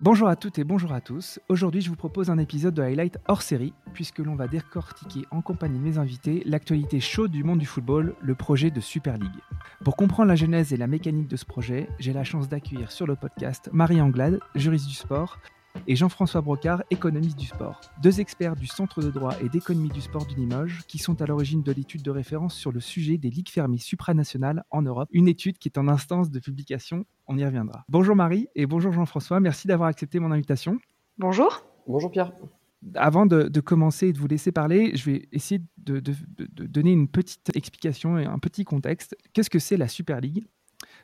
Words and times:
Bonjour 0.00 0.28
à 0.28 0.36
toutes 0.36 0.60
et 0.60 0.64
bonjour 0.64 0.92
à 0.92 1.00
tous. 1.00 1.40
Aujourd'hui, 1.48 1.80
je 1.80 1.88
vous 1.88 1.96
propose 1.96 2.30
un 2.30 2.38
épisode 2.38 2.72
de 2.72 2.82
Highlight 2.82 3.18
hors 3.26 3.42
série, 3.42 3.72
puisque 3.94 4.20
l'on 4.20 4.36
va 4.36 4.46
décortiquer 4.46 5.22
en 5.32 5.42
compagnie 5.42 5.80
de 5.80 5.82
mes 5.82 5.98
invités 5.98 6.40
l'actualité 6.46 7.00
chaude 7.00 7.32
du 7.32 7.42
monde 7.42 7.58
du 7.58 7.66
football, 7.66 8.14
le 8.22 8.36
projet 8.36 8.70
de 8.70 8.78
Super 8.78 9.18
League. 9.18 9.40
Pour 9.82 9.96
comprendre 9.96 10.28
la 10.28 10.36
genèse 10.36 10.72
et 10.72 10.76
la 10.76 10.86
mécanique 10.86 11.26
de 11.26 11.34
ce 11.34 11.44
projet, 11.44 11.88
j'ai 11.98 12.12
la 12.12 12.22
chance 12.22 12.48
d'accueillir 12.48 12.92
sur 12.92 13.08
le 13.08 13.16
podcast 13.16 13.70
Marie 13.72 14.00
Anglade, 14.00 14.38
juriste 14.54 14.86
du 14.86 14.94
sport, 14.94 15.40
et 15.86 15.96
Jean-François 15.96 16.40
Brocard, 16.40 16.82
économiste 16.90 17.38
du 17.38 17.46
sport. 17.46 17.80
Deux 18.02 18.20
experts 18.20 18.56
du 18.56 18.66
Centre 18.66 19.02
de 19.02 19.10
droit 19.10 19.34
et 19.42 19.48
d'économie 19.48 19.88
du 19.88 20.00
sport 20.00 20.26
du 20.26 20.34
Limoges, 20.34 20.82
qui 20.86 20.98
sont 20.98 21.20
à 21.22 21.26
l'origine 21.26 21.62
de 21.62 21.72
l'étude 21.72 22.02
de 22.02 22.10
référence 22.10 22.54
sur 22.54 22.72
le 22.72 22.80
sujet 22.80 23.18
des 23.18 23.30
ligues 23.30 23.48
fermées 23.48 23.78
supranationales 23.78 24.64
en 24.70 24.82
Europe, 24.82 25.08
une 25.12 25.28
étude 25.28 25.58
qui 25.58 25.68
est 25.68 25.78
en 25.78 25.88
instance 25.88 26.30
de 26.30 26.38
publication, 26.38 27.04
on 27.26 27.38
y 27.38 27.44
reviendra. 27.44 27.84
Bonjour 27.88 28.16
Marie 28.16 28.48
et 28.54 28.66
bonjour 28.66 28.92
Jean-François, 28.92 29.40
merci 29.40 29.68
d'avoir 29.68 29.88
accepté 29.88 30.18
mon 30.18 30.32
invitation. 30.32 30.78
Bonjour. 31.18 31.64
Bonjour 31.86 32.10
Pierre. 32.10 32.32
Avant 32.94 33.26
de, 33.26 33.60
commencer 33.60 34.08
et 34.08 34.12
de 34.12 34.18
vous 34.18 34.28
laisser 34.28 34.52
parler, 34.52 34.92
je 34.94 35.10
vais 35.10 35.28
essayer 35.32 35.60
de, 35.78 36.00
de 36.00 36.66
donner 36.66 36.92
une 36.92 37.08
petite 37.08 37.50
explication 37.56 38.18
et 38.18 38.24
un 38.24 38.38
petit 38.38 38.64
contexte. 38.64 39.16
Qu'est-ce 39.32 39.50
que 39.50 39.58
c'est 39.58 39.76
la 39.76 39.88
Super 39.88 40.20
League? 40.20 40.46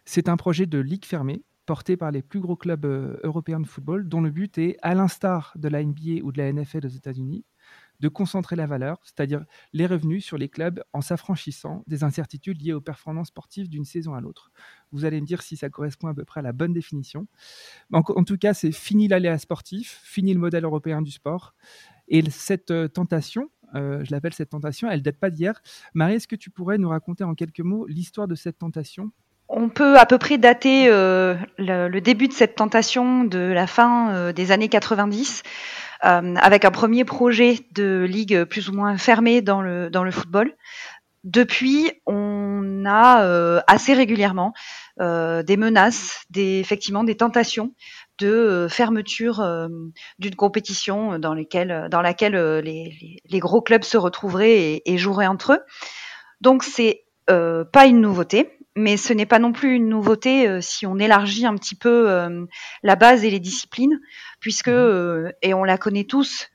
C'est 0.04 0.28
un 0.28 0.36
projet 0.36 0.66
de 0.66 0.78
ligue 0.78 1.04
fermée 1.04 1.42
porté 1.66 1.96
par 1.96 2.10
les 2.10 2.23
plus 2.23 2.41
gros 2.41 2.56
clubs 2.56 2.84
euh, 2.84 3.16
européens 3.23 3.60
de 3.60 3.66
football, 3.66 4.09
dont 4.09 4.20
le 4.20 4.30
but 4.30 4.59
est, 4.59 4.77
à 4.82 4.95
l'instar 4.95 5.52
de 5.56 5.68
la 5.68 5.82
NBA 5.82 6.22
ou 6.22 6.32
de 6.32 6.38
la 6.38 6.52
NFL 6.52 6.86
aux 6.86 6.91
États-Unis, 6.91 7.45
de 8.00 8.09
concentrer 8.09 8.56
la 8.56 8.66
valeur, 8.66 9.00
c'est-à-dire 9.05 9.45
les 9.72 9.86
revenus 9.86 10.24
sur 10.24 10.36
les 10.36 10.48
clubs 10.48 10.82
en 10.92 11.00
s'affranchissant 11.00 11.84
des 11.86 12.02
incertitudes 12.05 12.60
liées 12.60 12.72
aux 12.72 12.80
performances 12.80 13.28
sportives 13.28 13.69
d'une 13.69 13.84
saison 13.84 14.14
à 14.14 14.20
l'autre. 14.20 14.50
Vous 14.92 15.05
allez 15.05 15.20
me 15.20 15.27
dire 15.27 15.42
si 15.42 15.56
ça 15.56 15.70
correspond 15.70 16.08
à 16.08 16.14
peu 16.14 16.24
près 16.24 16.41
à 16.41 16.42
la 16.42 16.52
bonne 16.52 16.72
définition. 16.72 17.28
En, 17.92 18.00
en 18.00 18.24
tout 18.24 18.36
cas, 18.36 18.52
c'est 18.52 18.72
fini 18.72 19.08
l'aléa 19.08 19.38
sportif, 19.38 20.00
fini 20.05 20.34
le 20.34 20.41
modèle 20.41 20.64
européen 20.64 21.02
du 21.02 21.12
sport. 21.12 21.55
Et 22.08 22.28
cette 22.30 22.70
euh, 22.70 22.88
tentation, 22.88 23.48
euh, 23.75 24.05
je 24.05 24.10
l'appelle 24.10 24.34
cette 24.34 24.50
tentation, 24.50 24.91
elle 24.91 25.03
date 25.03 25.19
pas 25.19 25.31
d'hier. 25.31 25.60
Marie, 25.94 26.14
est-ce 26.14 26.28
que 26.28 26.36
tu 26.36 26.50
pourrais 26.50 26.78
nous 26.78 26.88
raconter 26.88 27.25
en 27.25 27.34
quelques 27.34 27.60
mots 27.60 27.86
l'histoire 27.86 28.28
de 28.28 28.34
cette 28.34 28.58
tentation? 28.58 29.12
On 29.48 29.69
peut 29.69 29.98
à 29.98 30.06
peu 30.06 30.19
près 30.19 30.39
dater 30.39 30.87
euh, 30.89 31.34
le, 31.59 32.00
début 32.00 32.28
de 32.28 32.33
cette 32.33 32.56
tentation 32.56 33.25
de 33.25 33.39
la 33.39 33.67
fin 33.67 34.12
euh, 34.12 34.33
des 34.33 34.53
années 34.53 34.69
90 34.69 35.42
euh, 36.05 36.34
avec 36.37 36.64
un 36.64 36.70
premier 36.70 37.05
projet 37.05 37.61
de 37.72 38.05
ligue 38.09 38.45
plus 38.45 38.69
ou 38.69 38.72
moins 38.72 38.97
fermée 38.97 39.42
dans 39.42 39.61
le, 39.61 39.91
dans 39.91 40.05
le 40.05 40.11
football. 40.11 40.55
Depuis, 41.25 41.91
on 42.05 42.84
a 42.87 43.62
assez 43.67 43.95
régulièrement 43.95 44.53
des 44.98 45.56
menaces, 45.56 46.22
des, 46.28 46.59
effectivement 46.59 47.03
des 47.03 47.17
tentations 47.17 47.72
de 48.19 48.67
fermeture 48.69 49.42
d'une 50.19 50.34
compétition 50.34 51.19
dans, 51.19 51.33
lesquelles, 51.33 51.89
dans 51.91 52.03
laquelle 52.03 52.37
les, 52.59 53.22
les, 53.25 53.39
gros 53.39 53.62
clubs 53.62 53.84
se 53.84 53.97
retrouveraient 53.97 54.53
et, 54.53 54.92
et 54.92 54.98
joueraient 54.98 55.27
entre 55.27 55.55
eux. 55.55 55.61
Donc 56.42 56.62
c'est 56.62 57.06
pas 57.27 57.87
une 57.87 58.03
nouveauté 58.03 58.59
mais 58.77 58.97
ce 58.97 59.12
n'est 59.12 59.27
pas 59.27 59.39
non 59.39 59.53
plus 59.53 59.77
une 59.77 59.89
nouveauté 59.89 60.48
euh, 60.48 60.61
si 60.61 60.86
on 60.86 60.98
élargit 60.98 61.47
un 61.47 61.55
petit 61.55 61.77
peu 61.77 62.11
euh, 62.11 62.44
la 62.83 62.97
base 62.97 63.25
et 63.25 63.31
les 63.31 63.41
disciplines, 63.41 64.00
puisque, 64.41 64.69
mhm. 64.69 64.75
euh, 64.75 65.33
et 65.42 65.55
on 65.55 65.64
la 65.64 65.78
connaît 65.78 66.05
tous, 66.05 66.50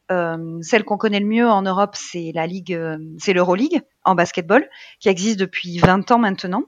celle 0.62 0.86
qu'on 0.86 0.98
connaît 0.98 1.20
le 1.20 1.28
mieux 1.28 1.48
en 1.48 1.62
Europe, 1.62 1.96
c'est 1.96 2.32
la 2.34 2.48
Ligue, 2.48 2.76
c'est 3.20 3.32
l'Euroleague 3.32 3.84
en 4.04 4.16
basketball, 4.16 4.68
qui 5.00 5.08
existe 5.08 5.40
depuis 5.40 5.78
20 5.78 6.10
ans 6.10 6.18
maintenant. 6.18 6.64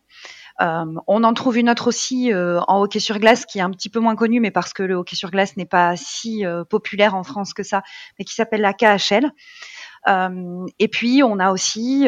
on 0.60 1.24
en 1.24 1.34
trouve 1.34 1.58
une 1.58 1.68
autre 1.68 1.88
aussi 1.88 2.32
en 2.36 2.84
hockey 2.84 3.00
sur 3.00 3.18
glace 3.18 3.48
qui 3.48 3.58
est 3.58 3.64
un 3.64 3.72
petit 3.72 3.90
peu 3.90 4.00
moins 4.00 4.16
connue, 4.16 4.40
mais 4.40 4.52
parce 4.52 4.74
que 4.74 4.84
le 4.84 4.94
hockey 4.94 5.16
sur 5.16 5.32
glace 5.32 5.58
n'est 5.58 5.66
pas 5.66 5.96
si 5.96 6.44
populaire 6.70 7.16
en 7.16 7.24
France 7.24 7.56
que 7.56 7.64
ça, 7.64 7.82
mais 8.20 8.26
qui 8.26 8.36
s'appelle 8.36 8.62
la 8.62 8.74
KHL. 8.74 9.32
et 10.78 10.88
puis 10.88 11.24
on 11.24 11.40
a 11.40 11.52
aussi 11.52 12.08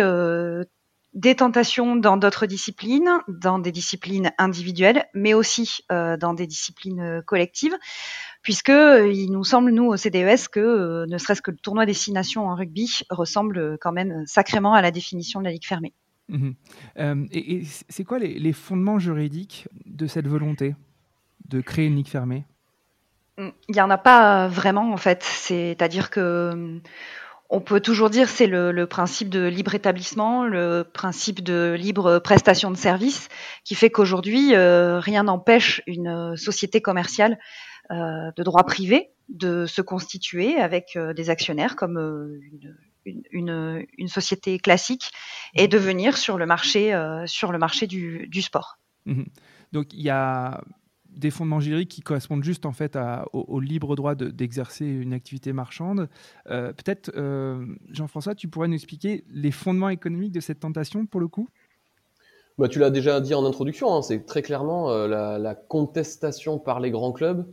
des 1.14 1.36
tentations 1.36 1.96
dans 1.96 2.18
d'autres 2.18 2.46
disciplines, 2.46 3.10
dans 3.28 3.60
des 3.60 3.72
disciplines 3.72 4.32
individuelles, 4.38 5.06
mais 5.14 5.34
aussi 5.34 5.80
euh, 5.92 6.18
dans 6.18 6.34
des 6.34 6.48
disciplines 6.48 7.00
euh, 7.00 7.22
collectives, 7.22 7.76
puisque 8.42 8.70
euh, 8.70 9.12
il 9.12 9.32
nous 9.32 9.44
semble 9.44 9.72
nous 9.72 9.86
au 9.86 9.98
CDES 9.98 10.48
que 10.52 11.06
ne 11.08 11.18
serait-ce 11.18 11.42
que 11.42 11.52
le 11.52 11.58
tournoi 11.58 11.86
des 11.86 11.94
six 11.94 12.12
nations 12.12 12.48
en 12.48 12.56
rugby 12.56 13.02
ressemble 13.10 13.78
quand 13.80 13.92
même 13.92 14.24
sacrément 14.26 14.74
à 14.74 14.82
la 14.82 14.92
définition 14.92 15.40
de 15.40 15.46
la 15.46 15.52
ligue 15.52 15.66
fermée. 15.66 15.94
Mmh 16.30 16.52
et, 17.32 17.64
c'est 17.90 18.06
quoi 18.06 18.18
les, 18.18 18.40
les, 18.40 18.54
fondements 18.54 18.98
juridiques 18.98 19.68
de 19.86 20.08
cette 20.08 20.26
volonté 20.26 20.74
de 21.50 21.60
créer 21.60 21.88
une 21.88 21.98
ligue 21.98 22.08
fermée? 22.08 22.46
Il 23.38 23.52
n'y 23.70 23.82
en 23.82 23.90
a 23.90 23.98
pas 23.98 24.48
vraiment 24.48 24.94
en 24.94 24.98
fait. 24.98 25.22
C'est-à-dire 25.24 26.10
que 26.10 26.80
on 27.50 27.62
peut 27.62 27.80
toujours 27.80 28.10
dire 28.10 28.30
c'est 28.30 28.48
le, 28.48 28.86
principe 28.86 29.30
de 29.30 29.46
libre 29.46 29.76
établissement, 29.76 30.46
le 30.46 30.84
principe 30.84 31.44
de 31.44 31.76
libre 31.78 32.20
prestation 32.20 32.72
de 32.72 32.78
services, 32.78 33.30
qui 33.64 33.76
fait 33.76 33.90
qu'aujourd'hui, 33.90 34.56
euh, 34.56 35.00
rien 35.00 35.24
n'empêche 35.24 35.82
une 35.86 36.36
société 36.36 36.82
commerciale 36.82 37.38
euh, 37.92 38.32
de 38.36 38.44
droit 38.44 38.64
privé 38.64 39.12
de 39.30 39.66
se 39.66 39.82
constituer 39.82 40.58
avec 40.58 40.96
euh, 40.96 41.14
des 41.14 41.30
actionnaires 41.30 41.76
comme 41.76 42.40
une, 43.06 43.86
société 44.08 44.58
classique 44.60 45.12
et 45.54 45.68
de 45.68 45.78
venir 45.78 46.18
sur 46.18 46.38
le 46.38 46.46
marché, 46.46 46.94
sur 47.26 47.52
le 47.52 47.58
marché 47.58 47.88
du, 47.88 48.42
sport. 48.42 48.80
Mmh 49.06 49.24
Donc 49.74 49.94
il 49.94 50.02
y 50.02 50.10
a 50.10 50.62
des 51.16 51.32
fondements 51.32 51.60
juridiques 51.60 51.92
qui 51.92 52.02
correspondent 52.02 52.44
juste 52.44 52.66
en 52.66 52.72
fait 52.72 52.98
au, 53.34 53.60
libre 53.60 53.96
droit 53.96 54.16
d'exercer 54.16 54.86
une 54.86 55.14
activité 55.14 55.54
marchande. 55.54 56.10
Euh, 56.50 56.74
peut-être, 56.74 57.12
euh, 57.16 57.66
Jean-François, 57.92 58.36
tu 58.36 58.48
pourrais 58.48 58.68
nous 58.68 58.76
expliquer 58.76 59.24
les 59.30 59.52
fondements 59.52 59.90
économiques 59.90 60.32
de 60.32 60.40
cette 60.40 60.60
tentation 60.60 61.06
pour 61.06 61.20
le 61.20 61.28
coup? 61.28 61.50
Bah, 62.58 62.68
Tu 62.68 62.80
l'as 62.80 62.90
déjà 62.90 63.20
dit 63.20 63.34
en 63.34 63.46
introduction, 63.46 63.94
hein, 63.96 64.02
c'est 64.02 64.26
très 64.26 64.42
clairement 64.42 64.92
euh, 64.92 65.08
la, 65.38 65.56
contestation 65.56 66.60
par 66.60 66.80
les 66.80 66.92
grands 66.92 67.12
clubs 67.12 67.46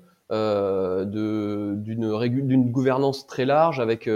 d'une 1.10 2.70
gouvernance 2.70 3.26
très 3.26 3.44
large 3.44 3.80
avec 3.80 4.08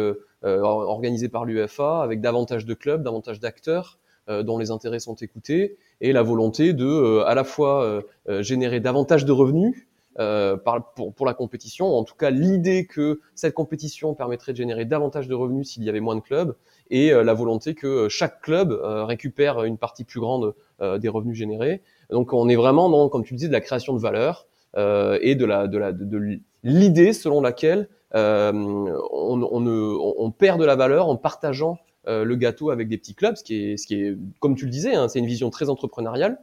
organisée 0.42 1.28
par 1.28 1.44
l'UFA, 1.44 2.02
avec 2.02 2.20
davantage 2.20 2.66
de 2.66 2.74
clubs, 2.74 3.02
davantage 3.02 3.40
d'acteurs 3.40 3.98
dont 4.28 4.58
les 4.58 4.70
intérêts 4.70 5.00
sont 5.00 5.16
écoutés 5.16 5.76
et 6.00 6.12
la 6.12 6.22
volonté 6.22 6.72
de 6.72 6.86
euh, 6.86 7.24
à 7.26 7.34
la 7.34 7.44
fois 7.44 7.82
euh, 7.82 8.02
euh, 8.28 8.42
générer 8.42 8.80
davantage 8.80 9.24
de 9.24 9.32
revenus 9.32 9.86
pour, 10.16 11.12
pour, 11.12 11.26
la 11.26 11.34
compétition, 11.34 11.92
en 11.92 12.04
tout 12.04 12.14
cas 12.14 12.30
l'idée 12.30 12.86
que 12.86 13.18
cette 13.34 13.52
compétition 13.52 14.14
permettrait 14.14 14.52
de 14.52 14.58
générer 14.58 14.84
davantage 14.84 15.26
de 15.26 15.34
revenus 15.34 15.70
s'il 15.70 15.82
y 15.82 15.88
avait 15.88 15.98
moins 15.98 16.14
de 16.14 16.20
clubs, 16.20 16.54
et 16.88 17.10
la 17.10 17.34
volonté 17.34 17.74
que 17.74 18.08
chaque 18.08 18.40
club 18.40 18.80
récupère 18.80 19.64
une 19.64 19.76
partie 19.76 20.04
plus 20.04 20.20
grande 20.20 20.54
des 21.00 21.08
revenus 21.08 21.36
générés. 21.36 21.82
Donc 22.10 22.32
on 22.32 22.48
est 22.48 22.54
vraiment 22.54 22.88
dans, 22.88 23.08
comme 23.08 23.24
tu 23.24 23.34
disais, 23.34 23.48
de 23.48 23.52
la 23.52 23.60
création 23.60 23.92
de 23.92 23.98
valeur 23.98 24.46
et 24.76 25.34
de 25.34 25.44
la 25.44 25.66
de 25.66 25.78
la 25.78 25.90
de, 25.90 26.38
l'idée 26.62 27.12
selon 27.12 27.40
laquelle 27.40 27.88
on, 28.12 28.86
on, 29.10 29.66
on, 29.66 30.30
perd 30.30 30.60
de 30.60 30.64
la 30.64 30.76
valeur 30.76 31.08
en 31.08 31.16
partageant 31.16 31.80
euh, 32.08 32.24
le 32.24 32.36
gâteau 32.36 32.70
avec 32.70 32.88
des 32.88 32.98
petits 32.98 33.14
clubs, 33.14 33.36
ce 33.36 33.44
qui 33.44 33.56
est, 33.56 33.76
ce 33.76 33.86
qui 33.86 33.94
est 33.94 34.16
comme 34.40 34.56
tu 34.56 34.64
le 34.64 34.70
disais, 34.70 34.94
hein, 34.94 35.08
c'est 35.08 35.18
une 35.18 35.26
vision 35.26 35.50
très 35.50 35.68
entrepreneuriale. 35.68 36.38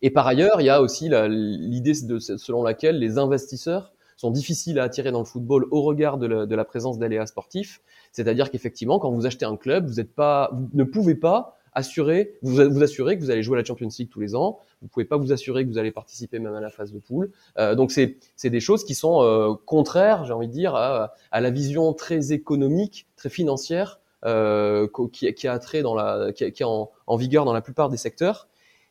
Et 0.00 0.10
par 0.10 0.26
ailleurs, 0.26 0.60
il 0.60 0.64
y 0.64 0.70
a 0.70 0.80
aussi 0.80 1.10
l'idée 1.10 1.94
selon 1.94 2.62
laquelle 2.62 2.98
les 2.98 3.18
investisseurs 3.18 3.92
sont 4.16 4.30
difficiles 4.30 4.78
à 4.78 4.84
attirer 4.84 5.10
dans 5.10 5.18
le 5.18 5.24
football 5.26 5.66
au 5.70 5.82
regard 5.82 6.16
de 6.16 6.26
la, 6.26 6.46
de 6.46 6.54
la 6.54 6.64
présence 6.64 6.98
d'aléas 6.98 7.26
sportifs. 7.26 7.82
C'est-à-dire 8.12 8.50
qu'effectivement, 8.50 8.98
quand 8.98 9.10
vous 9.10 9.26
achetez 9.26 9.44
un 9.44 9.56
club, 9.56 9.86
vous, 9.86 10.00
êtes 10.00 10.14
pas, 10.14 10.50
vous 10.52 10.68
ne 10.72 10.84
pouvez 10.84 11.14
pas 11.14 11.58
assurer, 11.74 12.34
vous, 12.42 12.54
vous 12.70 12.82
assurer 12.82 13.16
que 13.16 13.22
vous 13.22 13.30
allez 13.30 13.42
jouer 13.42 13.56
à 13.56 13.60
la 13.62 13.64
Champions 13.64 13.88
League 13.98 14.10
tous 14.10 14.20
les 14.20 14.34
ans. 14.34 14.58
Vous 14.80 14.88
pouvez 14.88 15.04
pas 15.04 15.16
vous 15.16 15.32
assurer 15.32 15.64
que 15.64 15.70
vous 15.70 15.78
allez 15.78 15.90
participer 15.90 16.38
même 16.38 16.54
à 16.54 16.60
la 16.60 16.70
phase 16.70 16.92
de 16.92 16.98
poule. 16.98 17.30
Euh, 17.58 17.74
donc 17.74 17.90
c'est 17.92 18.18
des 18.44 18.60
choses 18.60 18.84
qui 18.84 18.94
sont 18.94 19.22
euh, 19.22 19.54
contraires, 19.66 20.24
j'ai 20.24 20.32
envie 20.32 20.48
de 20.48 20.52
dire, 20.52 20.74
à, 20.74 21.14
à, 21.30 21.40
la 21.40 21.50
vision 21.50 21.92
très 21.92 22.32
économique, 22.32 23.06
très 23.16 23.30
financière 23.30 24.00
euh, 24.24 24.86
qui, 25.12 25.48
a 25.48 25.58
dans 25.82 25.94
la, 25.96 26.32
qui, 26.32 26.44
est 26.44 26.62
en, 26.62 27.16
vigueur 27.16 27.44
dans 27.44 27.52
la 27.52 27.60
plupart 27.60 27.88
des 27.88 27.96
secteurs. 27.96 28.48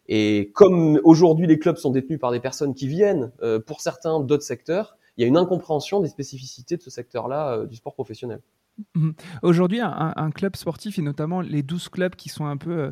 Et 0.07 0.51
comme 0.54 1.00
aujourd'hui 1.06 1.48
les 1.48 1.57
clubs 1.57 1.78
sont 1.78 1.92
détenus 1.92 2.19
par 2.19 2.31
des 2.31 2.42
personnes 2.42 2.74
qui 2.74 2.88
viennent, 2.88 3.31
euh, 3.42 3.60
pour 3.60 3.80
certains, 3.80 4.19
d'autres 4.19 4.44
secteurs, 4.44 4.98
il 5.16 5.22
y 5.22 5.24
a 5.24 5.28
une 5.28 5.38
incompréhension 5.38 6.01
des 6.01 6.10
spécificités 6.10 6.75
de 6.75 6.81
ce 6.81 6.89
secteur-là 6.89 7.54
euh, 7.54 7.66
du 7.66 7.78
sport 7.78 7.94
professionnel. 7.94 8.42
Mmh. 8.95 9.12
Aujourd'hui, 9.44 9.80
un, 9.81 10.31
club 10.31 10.56
sportif, 10.56 10.98
et 10.98 11.01
notamment 11.01 11.39
les 11.39 11.62
12 11.62 11.89
clubs 11.89 12.16
qui 12.16 12.30
sont 12.30 12.45
un 12.45 12.57
peu 12.57 12.92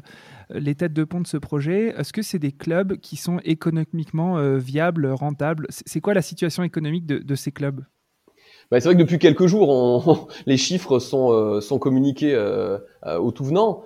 les 0.50 0.75
têtes 0.75 0.94
de 0.94 1.03
pont 1.03 1.21
de 1.21 1.27
ce 1.27 1.38
projet, 1.38 1.95
est-ce 1.97 2.13
que 2.13 2.21
c'est 2.21 2.38
des 2.38 2.51
clubs 2.51 2.97
qui 2.97 3.15
sont 3.15 3.39
économiquement 3.44 4.57
viables, 4.57 5.07
rentables? 5.07 5.65
C'est 5.69 6.01
quoi 6.01 6.13
la 6.13 6.21
situation 6.21 6.63
économique 6.63 7.06
de 7.06 7.36
ces 7.36 7.51
clubs? 7.51 7.83
Bah, 8.71 8.80
c'est 8.80 8.88
vrai 8.88 8.95
que 8.95 9.00
depuis 9.00 9.18
quelques 9.18 9.48
jours, 9.48 9.69
on, 9.69 10.27
les 10.45 10.57
chiffres 10.57 11.00
sont, 11.00 11.31
euh, 11.31 11.62
sont 11.62 11.80
communiqués 11.80 12.36
euh, 12.36 12.77
euh, 13.06 13.18
au 13.18 13.31
tout 13.31 13.44
venant. 13.44 13.83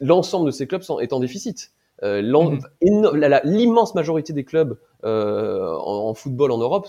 L'ensemble 0.00 0.46
de 0.46 0.50
ces 0.50 0.66
clubs 0.66 0.82
sont, 0.82 1.00
est 1.00 1.12
en 1.12 1.20
déficit. 1.20 1.72
Mhm. 2.02 2.60
L'immense 3.44 3.94
majorité 3.94 4.32
des 4.32 4.44
clubs 4.44 4.78
en, 5.04 6.12
football 6.14 6.50
en 6.50 6.58
Europe 6.58 6.88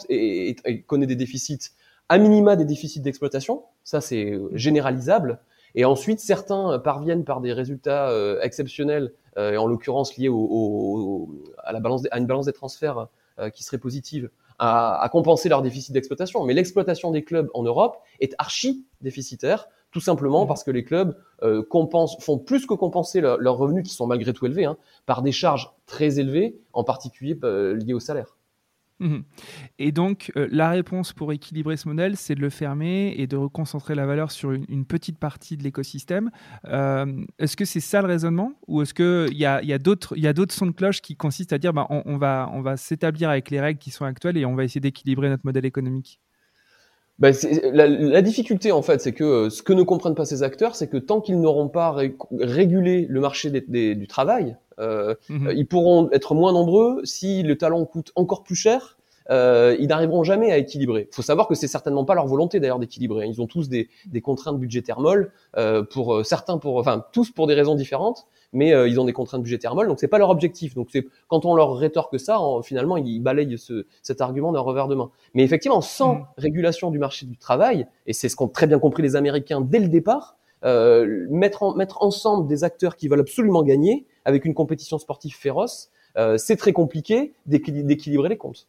connaît 0.88 1.06
des 1.06 1.16
déficits, 1.16 1.72
à 2.10 2.18
minima 2.18 2.56
des 2.56 2.66
déficits 2.66 3.00
d'exploitation, 3.00 3.64
ça 3.84 4.02
c'est 4.02 4.38
généralisable. 4.54 5.40
Et 5.76 5.86
ensuite, 5.86 6.20
certains 6.20 6.80
parviennent 6.80 7.24
par 7.24 7.40
des 7.40 7.54
résultats 7.54 8.12
exceptionnels, 8.42 9.14
et 9.38 9.58
en 9.58 9.68
l'occurrence 9.68 10.18
liés 10.18 10.28
au, 10.28 11.30
à, 11.60 11.72
la 11.72 11.80
balance, 11.80 12.04
à 12.12 12.18
une 12.18 12.26
balance 12.26 12.48
des 12.48 12.54
transferts 12.54 13.08
qui 13.54 13.64
serait 13.64 13.78
positive, 13.78 14.30
à, 14.60 15.02
à 15.02 15.10
compenser 15.10 15.50
leur 15.50 15.62
déficit 15.62 15.94
d'exploitation. 15.94 16.44
Mais 16.46 16.54
l'exploitation 16.54 17.12
des 17.12 17.24
clubs 17.24 17.50
en 17.54 17.64
Europe 17.64 17.98
est 18.20 18.34
archi 18.38 18.86
déficitaire, 19.02 19.68
tout 19.92 20.00
simplement 20.02 20.44
mmh. 20.44 20.48
parce 20.48 20.64
que 20.64 20.72
les 20.72 20.84
clubs 20.84 21.16
euh, 21.42 21.64
compensent, 21.64 22.18
font 22.20 22.38
plus 22.38 22.66
que 22.66 22.74
compenser 22.74 23.22
leurs 23.22 23.58
revenus 23.58 23.84
qui 23.84 23.94
sont 23.94 24.08
malgré 24.08 24.34
tout 24.34 24.46
élevés, 24.46 24.66
hein, 24.66 24.78
par 25.06 25.22
des 25.22 25.32
charges 25.32 25.72
très 25.86 26.20
élevées, 26.20 26.60
en 26.74 26.84
particulier 26.84 27.40
euh, 27.44 27.76
liées 27.76 27.94
au 27.94 28.00
salaire. 28.00 28.35
Mmh. 29.00 29.18
Et 29.78 29.92
donc, 29.92 30.32
euh, 30.38 30.48
la 30.52 30.70
réponse 30.70 31.12
pour 31.12 31.34
équilibrer 31.34 31.76
ce 31.76 31.88
modèle, 31.88 32.16
c'est 32.16 32.34
de 32.34 32.40
le 32.40 32.50
fermer 32.50 33.14
et 33.18 33.28
de 33.28 33.36
reconcentrer 33.36 33.94
la 33.94 34.06
valeur 34.06 34.32
sur 34.32 34.52
une, 34.52 34.86
petite 34.86 35.20
partie 35.20 35.58
de 35.58 35.64
l'écosystème. 35.64 36.32
Euh, 36.68 37.06
est-ce 37.38 37.58
que 37.58 37.66
c'est 37.66 37.82
ça 37.82 38.02
le 38.02 38.08
raisonnement 38.08 38.54
Ou 38.68 38.82
est-ce 38.82 38.94
qu'il 38.94 39.38
y 39.38 39.46
a, 39.46 39.58
a 39.58 39.78
d'autres 39.78 40.54
sons 40.54 40.68
de 40.68 40.72
cloche 40.72 41.02
qui 41.02 41.18
consistent 41.18 41.54
à 41.54 41.58
dire 41.58 41.74
bah, 41.74 41.88
on, 41.90 42.18
va, 42.18 42.78
s'établir 42.78 43.30
avec 43.30 43.50
les 43.50 43.60
règles 43.60 43.80
qui 43.80 43.92
sont 43.92 44.06
actuelles 44.06 44.38
et 44.38 44.46
on 44.46 44.56
va 44.56 44.64
essayer 44.64 44.82
d'équilibrer 44.82 45.28
notre 45.28 45.46
modèle 45.46 45.66
économique? 45.66 46.22
Bah, 47.20 47.30
la, 47.74 48.22
difficulté 48.22 48.72
en 48.72 48.82
fait, 48.82 49.02
c'est 49.02 49.14
que 49.14 49.24
euh, 49.24 49.50
ce 49.50 49.62
que 49.64 49.74
ne 49.74 49.84
comprennent 49.84 50.16
pas 50.16 50.26
ces 50.26 50.44
acteurs, 50.44 50.76
c'est 50.76 50.90
que 50.90 50.98
tant 50.98 51.20
qu'ils 51.20 51.40
n'auront 51.40 51.70
pas 51.70 51.96
régulé 52.40 53.08
le 53.10 53.20
marché 53.20 53.50
du 53.52 54.08
travail, 54.08 54.56
euh, 54.80 55.16
mmh 55.30 55.52
ils 55.56 55.68
pourront 55.68 56.10
être 56.12 56.36
moins 56.36 56.54
nombreux 56.54 57.02
si 57.04 57.44
le 57.44 57.58
talent 57.58 57.86
coûte 57.86 58.12
encore 58.16 58.44
plus 58.44 58.56
cher 58.56 58.98
euh, 59.30 59.76
ils 59.80 59.88
n'arriveront 59.88 60.24
jamais 60.24 60.52
à 60.52 60.58
équilibrer. 60.58 61.08
Il 61.12 61.16
faut 61.16 61.22
savoir 61.22 61.48
que 61.48 61.56
c'est 61.56 61.68
certainement 61.68 62.06
pas 62.06 62.16
leur 62.16 62.28
volonté 62.28 62.60
d'ailleurs 62.60 62.80
d'équilibrer. 62.80 63.28
Ils 63.28 63.42
ont 63.42 63.48
tous 63.48 63.70
des, 63.70 63.90
des 64.06 64.22
contraintes 64.22 64.60
budgétaires 64.60 65.00
molles, 65.00 65.32
euh, 65.58 65.84
pour 65.84 66.16
euh, 66.16 66.24
certains, 66.24 66.58
pour, 66.58 66.78
enfin 66.78 67.04
tous 67.12 67.32
pour 67.32 67.48
des 67.48 67.56
raisons 67.56 67.76
différentes, 67.76 68.28
mais 68.54 68.74
euh, 68.74 68.88
ils 68.88 69.00
ont 69.00 69.06
des 69.06 69.14
contraintes 69.14 69.42
budgétaires 69.42 69.76
molles, 69.76 69.88
donc 69.88 70.00
c'est 70.00 70.08
pas 70.08 70.20
leur 70.20 70.30
objectif. 70.30 70.76
Donc 70.76 70.90
c'est 70.92 71.08
quand 71.28 71.46
on 71.46 71.56
leur 71.56 71.76
rétorque 71.76 72.20
ça, 72.20 72.40
finalement 72.64 72.98
ils 72.98 73.20
balayent 73.20 73.58
ce, 73.58 73.86
cet 74.02 74.22
argument 74.22 74.52
d'un 74.52 74.60
revers 74.60 74.88
de 74.88 74.96
main. 74.96 75.10
Mais 75.34 75.44
effectivement, 75.44 75.82
sans 75.82 76.16
mmh. 76.16 76.26
régulation 76.38 76.92
du 76.92 77.00
marché 77.00 77.26
du 77.26 77.38
travail, 77.38 77.88
et 78.06 78.14
c'est 78.14 78.30
ce 78.30 78.36
qu'ont 78.36 78.48
très 78.48 78.68
bien 78.68 78.80
compris 78.80 79.02
les 79.02 79.16
Américains 79.16 79.62
dès 79.62 79.80
le 79.80 79.88
départ, 79.88 80.38
euh, 80.64 81.28
mettre, 81.30 81.62
en, 81.62 81.76
mettre 81.76 82.02
ensemble 82.02 82.48
des 82.48 82.64
acteurs 82.64 82.96
qui 82.96 83.08
veulent 83.08 83.20
absolument 83.20 83.62
gagner 83.62 84.08
avec 84.26 84.46
une 84.46 84.54
compétition 84.54 84.98
sportive 84.98 85.36
féroce, 85.36 85.92
euh, 86.18 86.38
c'est 86.38 86.56
très 86.56 86.74
compliqué 86.74 87.34
d'équilibrer 87.46 88.30
les 88.30 88.38
comptes. 88.38 88.68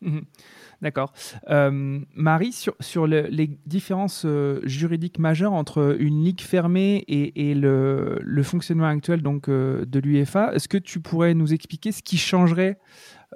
Mhm. 0.00 0.22
D'accord. 0.80 1.12
Euh, 1.48 2.00
Marie, 2.12 2.52
sur, 2.52 3.06
les 3.06 3.60
différences 3.66 4.24
euh, 4.24 4.60
juridiques 4.64 5.20
majeures 5.20 5.52
entre 5.52 5.96
une 6.00 6.24
ligue 6.24 6.40
fermée 6.40 7.04
et, 7.06 7.54
le, 7.54 8.42
fonctionnement 8.42 8.88
actuel 8.88 9.22
donc, 9.22 9.48
de 9.48 9.98
l'UEFA, 10.00 10.52
est-ce 10.54 10.66
que 10.66 10.78
tu 10.78 10.98
pourrais 10.98 11.34
nous 11.34 11.54
expliquer 11.54 11.92
ce 11.92 12.02
qui 12.02 12.18
changerait 12.18 12.80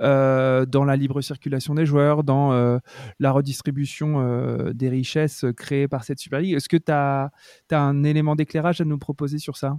dans 0.00 0.84
la 0.84 0.96
libre 0.96 1.20
circulation 1.20 1.74
des 1.74 1.86
joueurs, 1.86 2.24
dans 2.24 2.80
la 3.20 3.30
redistribution 3.30 4.72
des 4.74 4.88
richesses 4.88 5.44
créées 5.56 5.86
par 5.86 6.02
cette 6.02 6.18
Super 6.18 6.40
League? 6.40 6.54
Est-ce 6.54 6.68
que 6.68 6.76
tu 6.76 6.90
as, 6.90 7.30
as 7.70 7.80
un 7.80 8.02
élément 8.02 8.34
d'éclairage 8.34 8.80
à 8.80 8.84
nous 8.84 8.98
proposer 8.98 9.38
sur 9.38 9.56
ça? 9.56 9.78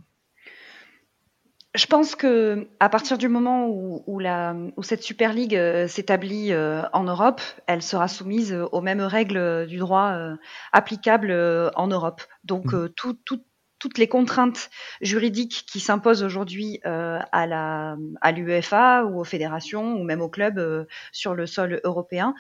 Je 1.75 1.85
pense 1.85 2.15
que 2.15 2.67
à 2.79 2.89
partir 2.89 3.17
du 3.17 3.27
moment 3.27 3.67
où, 3.67 4.19
la, 4.19 4.55
où 4.77 4.83
cette 4.83 5.03
Super 5.03 5.33
League 5.33 5.55
euh, 5.55 5.87
s'établit 5.87 6.51
euh, 6.51 6.81
en 6.93 7.03
Europe, 7.03 7.41
elle 7.67 7.81
sera 7.81 8.07
soumise 8.07 8.53
aux 8.71 8.81
mêmes 8.81 9.01
règles 9.01 9.67
du 9.67 9.77
droit 9.77 10.11
euh, 10.13 10.35
applicables 10.71 11.31
en 11.75 11.87
Europe. 11.87 12.21
Donc 12.43 12.73
mmh. 12.73 12.89
toutes 12.95 13.97
les 13.97 14.07
contraintes 14.07 14.69
juridiques 15.01 15.65
qui 15.71 15.79
s'imposent 15.79 16.23
aujourd'hui 16.23 16.79
à 16.83 17.45
la 17.45 17.95
à 18.21 18.31
l'UEFA 18.31 19.05
ou 19.05 19.19
aux 19.19 19.23
fédérations 19.23 19.93
ou 19.93 20.03
même 20.03 20.21
aux 20.21 20.29
clubs 20.29 20.87
sur 21.11 21.35
le 21.35 21.45
sol 21.45 21.79
européen 21.83 22.33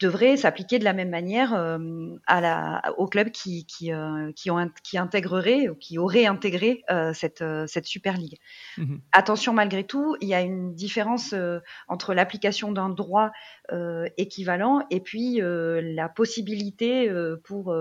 devrait 0.00 0.38
s'appliquer 0.38 0.78
de 0.78 0.84
la 0.84 0.94
même 0.94 1.10
manière 1.10 1.54
euh, 1.54 2.16
à 2.26 2.40
la, 2.40 2.82
aux 2.96 3.06
clubs 3.06 3.30
qui, 3.30 3.66
qui, 3.66 3.92
euh, 3.92 4.32
qui, 4.32 4.50
ont, 4.50 4.70
qui 4.82 4.96
intégreraient 4.96 5.68
ou 5.68 5.74
qui 5.74 5.98
auraient 5.98 6.24
intégré 6.24 6.82
euh, 6.90 7.12
cette, 7.12 7.44
cette 7.66 7.86
Super 7.86 8.16
League. 8.16 8.38
Mmh 8.78 8.96
Attention, 9.12 9.52
malgré 9.52 9.84
tout, 9.84 10.16
il 10.20 10.28
y 10.28 10.34
a 10.34 10.40
une 10.40 10.74
différence 10.74 11.34
entre 11.88 12.14
l'application 12.14 12.72
d'un 12.72 12.88
droit 12.88 13.30
équivalent 14.16 14.86
et 14.90 15.00
puis 15.00 15.40
la 15.42 16.08
possibilité 16.08 17.10
pour 17.44 17.74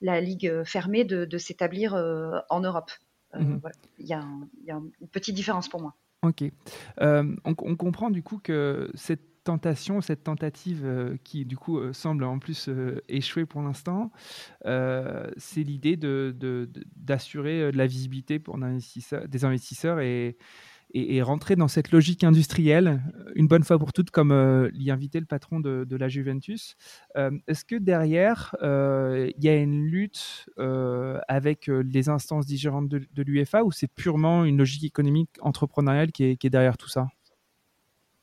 la 0.00 0.20
Ligue 0.20 0.62
fermée 0.64 1.04
de, 1.04 1.24
de 1.24 1.38
s'établir 1.38 1.94
en 2.48 2.60
Europe. 2.60 2.90
Mmh 3.34 3.58
voilà. 3.60 3.76
il, 3.98 4.06
y 4.06 4.14
a 4.14 4.24
il, 4.60 4.66
y 4.66 4.70
a 4.70 4.74
une 4.74 5.08
petite 5.08 5.34
différence 5.34 5.68
pour 5.68 5.80
moi. 5.80 5.94
Ok. 6.22 6.44
On, 7.00 7.36
on, 7.44 7.76
comprend 7.76 8.10
du 8.10 8.22
coup 8.22 8.38
que 8.38 8.90
cette 8.94 9.31
tentation, 9.44 10.00
cette 10.00 10.24
tentative 10.24 10.82
euh, 10.84 11.16
qui 11.24 11.44
du 11.44 11.56
coup 11.56 11.78
euh, 11.78 11.92
semble 11.92 12.24
en 12.24 12.38
plus 12.38 12.68
euh, 12.68 13.00
échouer 13.08 13.46
pour 13.46 13.62
l'instant, 13.62 14.10
c'est 15.36 15.62
l'idée 15.62 15.96
d'assurer 15.96 17.60
de, 17.60 17.70
de, 17.70 17.76
la 17.76 17.86
visibilité 17.86 18.38
pour 18.38 18.58
des 18.58 19.44
investisseurs 19.44 20.00
et, 20.00 20.36
et, 20.94 21.22
rentrer 21.22 21.56
dans 21.56 21.68
cette 21.68 21.90
logique 21.90 22.24
industrielle 22.24 23.02
une 23.34 23.48
bonne 23.48 23.64
fois 23.64 23.78
pour 23.78 23.92
toutes, 23.92 24.10
comme 24.10 24.32
l'y 24.72 24.90
invitait 24.90 25.20
le 25.20 25.26
patron 25.26 25.60
de, 25.60 25.96
la 25.96 26.08
Juventus. 26.08 26.76
Est-ce 27.16 27.64
que 27.64 27.76
derrière, 27.76 28.54
il 28.62 29.44
y 29.44 29.48
a 29.48 29.56
une 29.56 29.84
lutte 29.86 30.46
avec 31.28 31.66
les 31.66 32.08
instances 32.08 32.46
dirigeantes 32.46 32.88
de, 32.88 33.22
l'UEFA 33.22 33.64
ou 33.64 33.72
c'est 33.72 33.92
purement 33.92 34.44
une 34.44 34.58
logique 34.58 34.84
économique 34.84 35.30
entrepreneuriale 35.40 36.12
qui 36.12 36.24
est 36.24 36.50
derrière 36.50 36.76
tout 36.76 36.88
ça? 36.88 37.08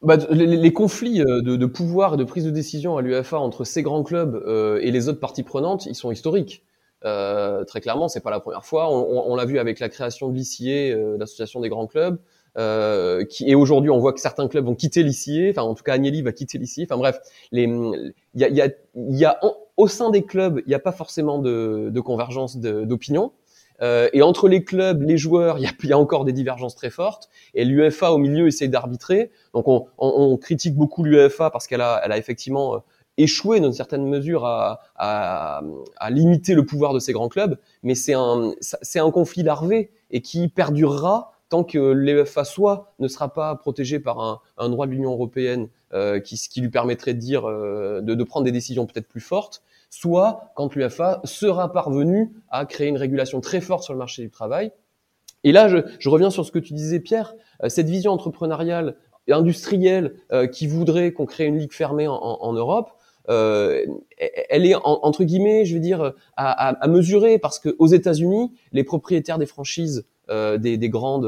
Bah, 0.02 0.18
les, 0.30 0.74
conflits 0.74 1.22
euh, 1.22 1.42
de, 1.42 1.56
de, 1.56 1.66
pouvoir 1.66 2.14
et 2.14 2.18
de 2.18 2.24
prise 2.24 2.46
de 2.46 2.52
décision 2.52 2.98
à 2.98 3.02
l'UEFA 3.02 3.38
entre 3.38 3.64
ces 3.66 3.84
grands 3.84 4.04
clubs 4.04 4.36
euh, 4.46 4.80
et 4.82 4.92
les 4.92 5.10
autres 5.10 5.20
parties 5.20 5.44
prenantes, 5.44 5.86
ils 5.86 5.96
sont 5.96 6.12
historiques. 6.12 6.64
Euh, 7.06 7.64
très 7.64 7.82
clairement, 7.82 8.08
c'est 8.08 8.22
pas 8.22 8.32
la 8.32 8.40
première 8.40 8.66
fois. 8.66 8.92
On, 8.92 9.32
on, 9.32 9.36
l'a 9.36 9.46
vu 9.46 9.60
avec 9.60 9.80
la 9.80 9.90
création 9.90 10.30
de 10.30 10.36
l'ICIE, 10.36 10.92
euh, 10.92 11.18
l'association 11.18 11.62
des 11.62 11.70
grands 11.70 11.88
clubs, 11.88 12.20
euh, 12.58 13.24
qui, 13.26 13.50
et 13.50 13.56
aujourd'hui, 13.56 13.90
on 13.90 14.00
voit 14.00 14.14
que 14.14 14.20
certains 14.20 14.48
clubs 14.48 14.66
vont 14.66 14.76
quitter 14.76 15.04
l'ICIE. 15.04 15.50
Enfin, 15.50 15.62
en 15.62 15.76
tout 15.76 15.84
cas, 15.84 15.94
Agnelli 15.94 16.22
va 16.22 16.32
quitter 16.34 16.58
l'ICIE. 16.58 16.84
Enfin 16.84 16.98
bref, 16.98 17.20
il 17.52 18.04
y 18.36 18.44
a, 18.44 18.50
y 18.50 18.62
a, 18.62 18.70
y 18.96 19.26
a 19.26 19.40
au 19.78 19.88
sein 19.88 20.10
des 20.10 20.24
clubs, 20.24 20.62
il 20.66 20.70
n'y 20.70 20.76
a 20.76 20.80
pas 20.80 20.92
forcément 20.92 21.40
de, 21.40 21.90
de 21.90 22.00
convergence 22.02 22.58
d'opinion. 22.58 23.32
Euh, 23.82 24.10
et 24.14 24.22
entre 24.22 24.48
les 24.48 24.64
clubs, 24.64 25.02
les 25.02 25.18
joueurs, 25.18 25.58
il 25.60 25.88
y 25.88 25.94
a, 25.94 25.98
encore 25.98 26.26
des 26.26 26.34
divergences 26.34 26.76
très 26.76 26.90
fortes. 26.90 27.30
Et 27.54 27.66
l'UEFA 27.66 28.12
au 28.12 28.18
milieu 28.18 28.48
essaye 28.48 28.70
d'arbitrer. 28.70 29.32
Donc 29.54 29.68
on, 29.68 29.88
on, 29.98 30.14
on, 30.16 30.38
critique 30.38 30.76
beaucoup 30.76 31.04
l'UEFA 31.04 31.50
parce 31.50 31.68
qu'elle 31.68 31.82
a, 31.82 32.02
elle 32.04 32.12
a 32.12 32.18
effectivement 32.18 32.76
euh, 32.76 32.80
échoué 33.18 33.60
dans 33.60 33.68
une 33.68 33.74
certaine 33.74 34.06
mesure 34.06 34.46
à, 34.46 34.82
à, 34.96 35.62
à, 35.98 36.10
limiter 36.10 36.54
le 36.56 36.66
pouvoir 36.66 36.94
de 36.94 37.00
ces 37.00 37.14
grands 37.14 37.30
clubs. 37.30 37.58
Mais 37.84 37.96
c'est 37.96 38.14
un, 38.14 38.52
un 38.96 39.12
conflit 39.12 39.44
larvé 39.44 39.92
et 40.12 40.22
qui 40.22 40.48
perdurera 40.48 41.32
tant 41.50 41.64
que 41.64 41.92
l'UEFA 41.92 42.46
soit 42.46 42.94
ne 43.00 43.08
sera 43.08 43.34
pas 43.34 43.56
protégé 43.56 44.00
par 44.00 44.20
un, 44.20 44.40
un 44.58 44.70
droit 44.70 44.86
de 44.86 44.92
l'Union 44.92 45.12
européenne 45.12 45.68
euh, 45.94 46.20
qui, 46.20 46.36
qui 46.38 46.62
lui 46.62 46.70
permettrait 46.70 47.16
de 47.16 47.20
dire, 47.20 47.50
euh, 47.50 48.02
de, 48.02 48.14
de 48.14 48.24
prendre 48.24 48.46
des 48.46 48.52
décisions 48.52 48.86
peut-être 48.86 49.08
plus 49.08 49.22
fortes, 49.22 49.64
soit 49.90 50.52
quand 50.56 50.76
l'UFA 50.76 51.22
sera 51.24 51.72
parvenu 51.72 52.32
à 52.50 52.66
créer 52.66 52.88
une 52.88 52.98
régulation 52.98 53.42
très 53.42 53.62
forte 53.62 53.84
sur 53.84 53.94
le 53.94 54.00
marché 54.00 54.22
du 54.22 54.30
travail. 54.30 54.72
Et 55.44 55.52
là, 55.52 55.68
je, 55.68 56.10
reviens 56.10 56.30
sur 56.30 56.46
ce 56.46 56.52
que 56.52 56.60
tu 56.60 56.74
disais, 56.74 57.00
Pierre, 57.00 57.34
euh, 57.64 57.70
cette 57.70 57.90
vision 57.90 58.12
entrepreneuriale 58.12 58.96
et 59.28 59.34
industrielle 59.34 60.16
euh, 60.32 60.48
qui 60.48 60.68
voudrait 60.68 61.14
qu'on 61.14 61.26
crée 61.26 61.46
une 61.46 61.58
ligue 61.58 61.74
fermée 61.74 62.08
en, 62.08 62.54
Europe, 62.54 62.92
euh, 63.30 63.86
elle 64.50 64.66
est 64.66 64.76
entre 64.84 65.24
guillemets, 65.24 65.66
je 65.66 65.76
veux 65.76 65.80
dire, 65.80 66.14
à, 66.36 66.88
mesurer 66.88 67.38
parce 67.38 67.60
que 67.60 67.76
aux 67.78 67.88
États-Unis, 67.88 68.52
les 68.72 68.84
propriétaires 68.84 69.38
des 69.38 69.46
franchises 69.46 70.06
des, 70.30 70.78
des, 70.78 70.90
grandes, 70.90 71.26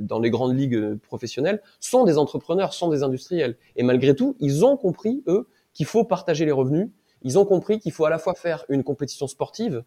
dans 0.00 0.18
les 0.18 0.30
grandes 0.30 0.56
ligues 0.56 0.96
professionnelles, 0.96 1.62
sont 1.80 2.04
des 2.04 2.18
entrepreneurs, 2.18 2.74
sont 2.74 2.88
des 2.88 3.02
industriels. 3.02 3.56
Et 3.76 3.82
malgré 3.82 4.14
tout, 4.14 4.36
ils 4.38 4.66
ont 4.66 4.76
compris 4.76 5.22
eux 5.26 5.48
qu'il 5.72 5.86
faut 5.86 6.04
partager 6.04 6.44
les 6.44 6.52
revenus 6.52 6.88
ils 7.22 7.38
ont 7.38 7.44
compris 7.44 7.78
qu'il 7.78 7.92
faut 7.92 8.04
à 8.04 8.10
la 8.10 8.18
fois 8.18 8.34
faire 8.34 8.64
une 8.68 8.84
compétition 8.84 9.26
sportive 9.26 9.84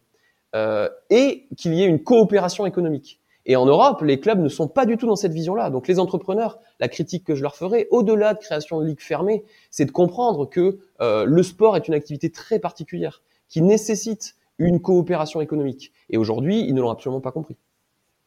euh, 0.56 0.90
et 1.10 1.48
qu'il 1.58 1.74
y 1.74 1.84
ait 1.84 1.88
une 1.88 2.04
coopération 2.04 2.66
économique. 2.66 3.20
Et 3.46 3.56
en 3.56 3.66
Europe, 3.66 4.02
les 4.02 4.20
clubs 4.20 4.40
ne 4.40 4.50
sont 4.50 4.68
pas 4.68 4.86
du 4.86 4.98
tout 4.98 5.08
dans 5.08 5.16
cette 5.16 5.34
vision-là. 5.34 5.70
Donc 5.70 5.88
les 5.88 6.00
entrepreneurs, 6.00 6.60
la 6.80 6.88
critique 6.88 7.26
que 7.26 7.34
je 7.36 7.42
leur 7.42 7.56
ferai, 7.56 7.88
au-delà 7.90 8.34
de 8.34 8.40
création 8.40 8.80
de 8.80 8.86
ligues 8.86 9.02
fermées, 9.02 9.44
c'est 9.72 9.86
de 9.86 9.92
comprendre 9.92 10.48
que 10.48 10.80
euh, 11.02 11.26
le 11.26 11.44
sport 11.44 11.76
est 11.76 11.88
une 11.88 11.94
activité 11.94 12.30
très 12.30 12.60
particulière, 12.60 13.24
qui 13.50 13.62
nécessite 13.62 14.36
une 14.60 14.80
coopération 14.80 15.42
économique. 15.42 15.92
Et 16.10 16.18
aujourd'hui, 16.18 16.60
ils 16.60 16.76
ne 16.76 16.82
l'ont 16.82 16.92
absolument 16.92 17.22
pas 17.22 17.32
compris. 17.32 17.58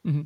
Mmh 0.04 0.23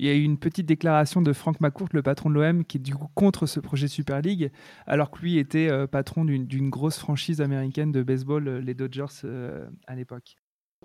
il 0.00 0.06
y 0.06 0.08
a 0.08 0.14
eu 0.14 0.22
une 0.22 0.38
petite 0.38 0.64
déclaration 0.64 1.20
de 1.20 1.30
Franck 1.34 1.60
McCourt, 1.60 1.90
le 1.92 2.02
patron 2.02 2.30
de 2.30 2.34
l'OM, 2.34 2.64
qui 2.64 2.78
est 2.78 2.80
du 2.80 2.94
coup 2.94 3.08
contre 3.14 3.44
ce 3.44 3.60
projet 3.60 3.86
Super 3.86 4.22
League, 4.22 4.50
alors 4.86 5.10
que 5.10 5.20
lui 5.20 5.36
était 5.36 5.70
euh, 5.70 5.86
patron 5.86 6.24
d'une 6.24 6.70
grosse 6.70 6.98
franchise 6.98 7.42
américaine 7.42 7.92
de 7.92 8.02
baseball, 8.02 8.48
euh, 8.48 8.60
les 8.62 8.72
Dodgers, 8.72 9.04
euh, 9.24 9.68
à 9.86 9.94
l'époque. 9.94 10.36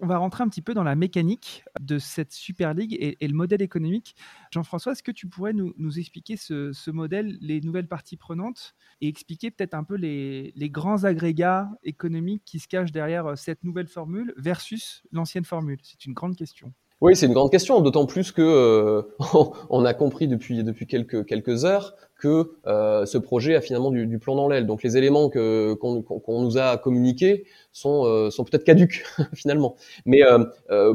On 0.02 0.06
va 0.06 0.18
rentrer 0.18 0.44
un 0.44 0.50
petit 0.50 0.62
peu 0.62 0.74
dans 0.74 0.84
la 0.84 0.96
mécanique 0.96 1.64
de 1.80 1.98
cette 1.98 2.34
Super 2.34 2.74
League 2.74 2.98
et, 3.00 3.26
le 3.26 3.34
modèle 3.34 3.62
économique. 3.62 4.18
Jean-François, 4.52 4.92
est-ce 4.92 5.04
que 5.04 5.14
tu 5.14 5.30
pourrais 5.30 5.54
nous, 5.54 5.98
expliquer 5.98 6.36
ce, 6.36 6.92
modèle, 6.92 7.38
les 7.40 7.62
nouvelles 7.62 7.88
parties 7.88 8.18
prenantes 8.18 8.76
et 9.00 9.08
expliquer 9.08 9.50
peut-être 9.50 9.76
un 9.76 9.86
peu 9.86 9.96
les, 9.96 10.52
grands 10.70 11.06
agrégats 11.06 11.70
économiques 11.84 12.44
qui 12.44 12.60
se 12.60 12.68
cachent 12.68 12.92
derrière 12.92 13.38
cette 13.38 13.64
nouvelle 13.64 13.88
formule 13.88 14.34
versus 14.36 15.04
l'ancienne 15.14 15.46
formule? 15.46 15.80
C'est 15.84 16.06
une 16.06 16.14
grande 16.14 16.36
question. 16.36 16.74
Oui, 17.02 17.14
c'est 17.16 17.26
une 17.26 17.34
grande 17.34 17.52
question, 17.52 17.82
d'autant 17.82 18.06
plus 18.06 18.32
que 18.32 18.42
euh, 18.42 19.02
on 19.70 19.84
a 19.84 19.94
compris 19.94 20.30
depuis 20.30 20.64
depuis 20.64 20.88
quelques 20.88 21.26
quelques 21.26 21.66
heures 21.66 21.94
que 22.18 22.54
euh, 22.68 23.06
ce 23.06 23.18
projet 23.18 23.54
a 23.56 23.60
finalement 23.62 23.92
du, 23.92 24.08
du 24.08 24.18
plomb 24.18 24.36
dans 24.36 24.48
l'aile. 24.48 24.66
Donc 24.66 24.82
les 24.82 24.96
éléments 24.96 25.28
que 25.30 25.74
qu'on 25.74 26.02
qu'on 26.02 26.42
nous 26.42 26.58
a 26.58 26.78
communiqués 26.78 27.46
sont 27.74 28.06
euh, 28.06 28.30
sont 28.30 28.46
peut-être 28.46 28.64
caduques 28.64 29.04
finalement. 29.34 29.76
Mais 30.06 30.22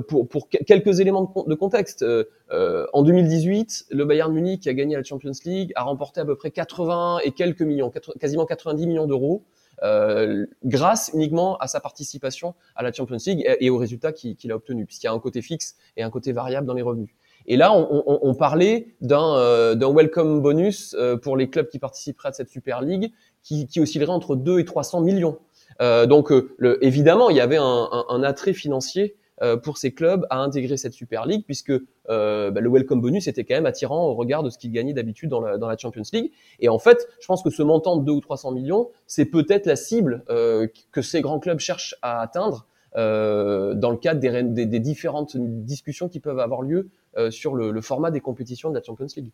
pour 0.09 0.27
pour 0.27 0.49
quelques 0.49 1.01
éléments 1.01 1.35
de, 1.47 1.55
contexte, 1.55 2.03
en 2.51 3.03
2018, 3.03 3.89
le 3.91 4.05
Bayern 4.07 4.33
Munich 4.33 4.63
qui 4.63 4.71
a 4.71 4.75
gagné 4.75 4.97
la 4.97 5.03
Champions 5.03 5.33
League 5.45 5.73
a 5.77 5.83
remporté 5.83 6.23
à 6.23 6.25
peu 6.25 6.35
près 6.35 6.51
80 6.51 7.19
et 7.25 7.33
quelques 7.33 7.63
millions, 7.63 7.93
quasiment 8.19 8.47
90 8.47 8.87
millions 8.87 9.07
d'euros 9.07 9.45
euh, 9.83 10.47
grâce 10.65 11.11
uniquement 11.15 11.57
à 11.59 11.67
sa 11.67 11.81
participation 11.81 12.55
à 12.77 12.83
la 12.83 12.93
Champions 12.93 13.17
League 13.27 13.45
et, 13.61 13.71
aux 13.71 13.79
résultats 13.79 14.13
qu'il 14.13 14.53
a 14.53 14.57
obtenus, 14.57 14.87
puisqu'il 14.87 15.07
y 15.07 15.09
a 15.09 15.13
un 15.13 15.19
côté 15.19 15.43
fixe 15.43 15.77
et 15.97 16.03
un 16.03 16.11
côté 16.11 16.33
variable 16.33 16.67
dans 16.67 16.75
les 16.75 16.83
revenus. 16.83 17.11
Et 17.47 17.57
là, 17.57 17.73
on, 17.73 18.03
on, 18.07 18.19
on 18.23 18.35
parlait 18.35 18.89
d'un 19.01 19.37
euh, 19.37 19.75
welcome 19.77 20.41
bonus 20.41 20.95
euh, 20.99 21.17
pour 21.17 21.37
les 21.37 21.49
clubs 21.49 21.69
qui 21.69 21.79
participeraient 21.79 22.29
à 22.29 22.33
cette 22.33 22.51
Super 22.51 22.83
League, 22.83 23.13
qui, 23.43 23.67
qui 23.67 23.81
oscillerait 23.81 24.13
entre 24.13 24.37
2 24.37 24.59
et 24.59 24.65
300 24.65 25.01
millions. 25.01 25.39
Euh, 25.81 26.07
donc, 26.07 26.31
le, 26.31 26.85
évidemment, 26.85 27.31
il 27.31 27.37
y 27.37 27.41
avait 27.41 27.57
un, 27.57 27.89
un, 27.91 28.05
un 28.09 28.23
attrait 28.23 28.53
financier 28.53 29.15
euh, 29.15 29.20
pour 29.63 29.79
ces 29.79 29.93
clubs 29.93 30.27
à 30.31 30.39
intégrer 30.39 30.77
cette 30.77 30.93
Super 30.93 31.27
League, 31.27 31.45
puisque 31.47 31.73
euh, 32.11 32.51
bah, 32.51 32.61
le 32.61 32.69
welcome 32.69 33.01
bonus 33.01 33.29
était 33.29 33.45
quand 33.45 33.55
même 33.55 33.67
attirant 33.67 34.07
au 34.07 34.15
regard 34.15 34.43
de 34.43 34.51
ce 34.51 34.59
qu'ils 34.59 34.73
gagnaient 34.73 34.93
d'habitude 34.93 35.31
dans 35.31 35.41
la, 35.41 35.59
dans 35.59 35.69
la 35.69 35.77
Champions 35.77 36.03
League. 36.13 36.33
Et 36.59 36.69
en 36.69 36.79
fait, 36.79 37.07
je 37.21 37.27
pense 37.27 37.43
que 37.43 37.51
ce 37.51 37.63
montant 37.63 37.97
de 37.97 38.05
2 38.05 38.13
ou 38.13 38.21
300 38.21 38.53
millions, 38.53 38.91
c'est 39.07 39.27
peut-être 39.27 39.67
la 39.67 39.77
cible 39.77 40.25
euh, 40.29 40.67
que 40.93 41.03
ces 41.03 41.21
grands 41.21 41.39
clubs 41.39 41.61
cherchent 41.61 41.95
à 42.03 42.21
atteindre 42.21 42.67
euh, 42.97 43.75
dans 43.75 43.91
le 43.91 43.97
cadre 43.97 44.21
des, 44.21 44.67
des, 44.67 44.81
différentes 44.81 45.37
discussions 45.37 46.09
qui 46.09 46.19
peuvent 46.19 46.41
avoir 46.41 46.63
lieu 46.63 46.91
euh, 47.17 47.31
sur 47.31 47.55
le, 47.55 47.81
format 47.81 48.11
des 48.11 48.21
compétitions 48.21 48.71
de 48.71 48.75
la 48.75 48.83
Champions 48.83 49.07
League. 49.17 49.33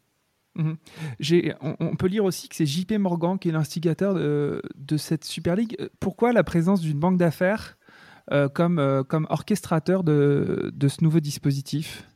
Mmh. 0.57 0.73
On, 1.61 1.77
on, 1.81 1.97
peut 1.97 2.07
lire 2.07 2.25
aussi 2.25 2.49
que 2.49 2.57
c'est 2.57 2.67
JP 2.67 2.93
Morgan 2.93 3.39
qui 3.39 3.51
est 3.51 3.53
l'instigateur 3.53 4.15
de, 4.15 4.63
de, 4.75 4.97
cette 4.97 5.25
Super 5.25 5.55
League. 5.55 5.77
Pourquoi 6.01 6.33
la 6.33 6.45
présence 6.45 6.81
d'une 6.81 6.99
banque 6.99 7.19
d'affaires 7.19 7.77
euh, 7.77 7.86
comme, 8.53 8.79
euh, 8.79 9.03
comme 9.03 9.27
orchestrateur 9.31 10.05
de, 10.05 10.73
de 10.75 10.89
ce 10.89 11.03
nouveau 11.03 11.21
dispositif? 11.21 12.07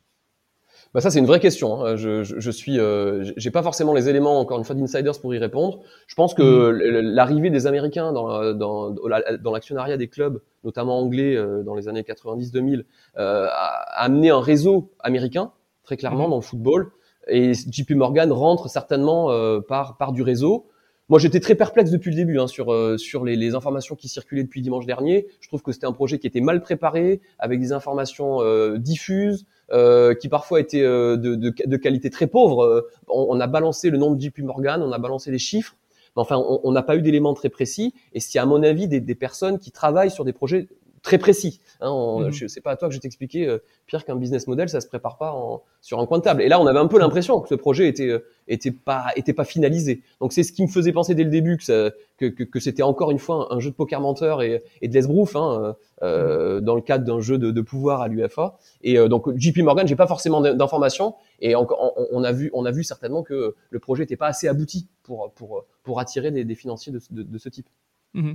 Bah 0.93 0.99
ça 0.99 1.09
c'est 1.09 1.19
une 1.19 1.25
vraie 1.25 1.39
question. 1.39 1.85
Hein. 1.85 1.95
Je, 1.95 2.23
je, 2.23 2.39
je, 2.39 2.51
suis, 2.51 2.77
euh, 2.77 3.31
j'ai 3.37 3.51
pas 3.51 3.63
forcément 3.63 3.93
les 3.93 4.09
éléments 4.09 4.39
encore 4.39 4.57
une 4.57 4.65
fois 4.65 4.75
d'insiders 4.75 5.19
pour 5.21 5.33
y 5.33 5.37
répondre. 5.37 5.79
Je 6.07 6.15
pense 6.15 6.33
que 6.33 6.41
mmh. 6.41 6.99
l'arrivée 7.13 7.49
des 7.49 7.65
Américains 7.65 8.11
dans, 8.11 8.53
dans, 8.53 8.89
dans 8.89 9.51
l'actionnariat 9.51 9.95
des 9.95 10.09
clubs, 10.09 10.41
notamment 10.65 10.99
anglais 10.99 11.35
euh, 11.37 11.63
dans 11.63 11.75
les 11.75 11.87
années 11.87 12.01
90-2000, 12.01 12.83
euh, 13.17 13.47
a 13.49 14.03
amené 14.03 14.31
un 14.31 14.41
réseau 14.41 14.91
américain 14.99 15.51
très 15.83 15.95
clairement 15.95 16.27
mmh. 16.27 16.31
dans 16.31 16.35
le 16.37 16.41
football. 16.41 16.91
Et 17.27 17.53
JP 17.53 17.91
Morgan 17.91 18.31
rentre 18.31 18.67
certainement 18.67 19.29
par 19.61 19.97
par 19.97 20.11
du 20.11 20.23
réseau. 20.23 20.70
Moi, 21.11 21.19
j'étais 21.19 21.41
très 21.41 21.55
perplexe 21.55 21.91
depuis 21.91 22.09
le 22.09 22.15
début 22.15 22.39
hein, 22.39 22.47
sur 22.47 22.71
euh, 22.71 22.97
sur 22.97 23.25
les, 23.25 23.35
les, 23.35 23.53
informations 23.53 23.97
qui 23.97 24.07
circulaient 24.07 24.43
depuis 24.43 24.61
dimanche 24.61 24.85
dernier. 24.85 25.27
Je 25.41 25.49
trouve 25.49 25.61
que 25.61 25.73
c'était 25.73 25.85
un 25.85 25.91
projet 25.91 26.19
qui 26.19 26.25
était 26.25 26.39
mal 26.39 26.61
préparé, 26.61 27.19
avec 27.37 27.59
des 27.59 27.73
informations 27.73 28.41
euh, 28.41 28.77
diffuses, 28.77 29.45
euh, 29.73 30.15
qui 30.15 30.29
parfois 30.29 30.61
étaient 30.61 30.83
de, 30.83 31.17
de, 31.17 31.77
qualité 31.77 32.09
très 32.09 32.27
pauvre. 32.27 32.87
On, 33.09 33.37
a 33.41 33.47
balancé 33.47 33.89
le 33.89 33.97
nom 33.97 34.13
de 34.13 34.21
JP 34.21 34.39
Morgan, 34.39 34.81
on 34.81 34.93
a 34.93 34.99
balancé 34.99 35.31
des 35.31 35.37
chiffres, 35.37 35.75
mais 36.15 36.21
enfin, 36.21 36.41
on 36.63 36.71
n'a 36.71 36.81
pas 36.81 36.95
eu 36.95 37.01
d'éléments 37.01 37.33
très 37.33 37.49
précis. 37.49 37.93
Et 38.13 38.21
c'est 38.21 38.39
à 38.39 38.45
mon 38.45 38.63
avis 38.63 38.87
des, 38.87 39.01
des 39.01 39.15
personnes 39.15 39.59
qui 39.59 39.71
travaillent 39.71 40.11
sur 40.11 40.23
des 40.23 40.31
projets 40.31 40.69
très 41.01 41.17
précis. 41.17 41.61
Hein, 41.79 42.19
mhm. 42.19 42.31
Je 42.31 42.47
sais 42.47 42.61
pas 42.61 42.71
à 42.71 42.75
toi 42.75 42.87
que 42.87 42.93
je 42.93 42.99
t'expliquais, 42.99 43.47
euh, 43.47 43.57
Pierre, 43.87 44.05
qu'un 44.05 44.15
business 44.15 44.47
model, 44.47 44.69
ça 44.69 44.81
se 44.81 44.87
prépare 44.87 45.17
pas 45.17 45.31
en, 45.33 45.63
sur 45.81 45.99
un 45.99 46.05
coin 46.05 46.19
de 46.19 46.23
table. 46.23 46.41
Et 46.41 46.47
là, 46.47 46.59
on 46.59 46.67
avait 46.67 46.79
un 46.79 46.87
peu 46.87 46.99
l'impression 46.99 47.39
que 47.39 47.49
ce 47.49 47.55
projet 47.55 47.87
était 47.87 48.07
euh, 48.07 48.25
était 48.47 48.71
pas 48.71 49.07
était 49.15 49.33
pas 49.33 49.43
finalisé. 49.43 50.01
Donc 50.19 50.33
c'est 50.33 50.43
ce 50.43 50.51
qui 50.51 50.61
me 50.61 50.67
faisait 50.67 50.91
penser 50.91 51.15
dès 51.15 51.23
le 51.23 51.29
début 51.29 51.57
que 51.57 51.63
ça, 51.63 51.91
que, 52.17 52.27
que, 52.27 52.43
que 52.43 52.59
c'était 52.59 52.83
encore 52.83 53.11
une 53.11 53.17
fois 53.19 53.51
un, 53.51 53.59
jeu 53.59 53.71
de 53.71 53.75
poker 53.75 53.99
menteur 53.99 54.41
et, 54.41 54.63
et 54.81 54.87
de 54.87 54.93
l'esbrouf 54.93 55.35
hein, 55.35 55.75
euh, 56.03 56.59
mhm. 56.59 56.65
dans 56.65 56.75
le 56.75 56.81
cadre 56.81 57.03
d'un 57.03 57.19
jeu 57.19 57.37
de, 57.37 57.51
de, 57.51 57.61
pouvoir 57.61 58.01
à 58.01 58.07
l'UFA. 58.07 58.57
Et 58.83 58.97
euh, 58.99 59.07
donc 59.07 59.35
JP 59.35 59.57
Morgan, 59.59 59.87
j'ai 59.87 59.95
pas 59.95 60.07
forcément 60.07 60.41
d'informations 60.41 61.15
et 61.39 61.55
on, 61.55 61.67
on, 62.11 62.23
a 62.23 62.31
vu 62.31 62.51
on 62.53 62.65
a 62.65 62.71
vu 62.71 62.83
certainement 62.83 63.23
que 63.23 63.55
le 63.69 63.79
projet 63.79 64.03
était 64.03 64.17
pas 64.17 64.27
assez 64.27 64.47
abouti 64.47 64.87
pour 65.03 65.31
pour 65.33 65.65
pour 65.83 65.99
attirer 65.99 66.29
des, 66.29 66.43
des 66.45 66.55
financiers 66.55 66.91
de, 66.91 67.01
de, 67.09 67.23
de 67.23 67.37
ce 67.39 67.49
type. 67.49 67.67
Mmh 68.13 68.31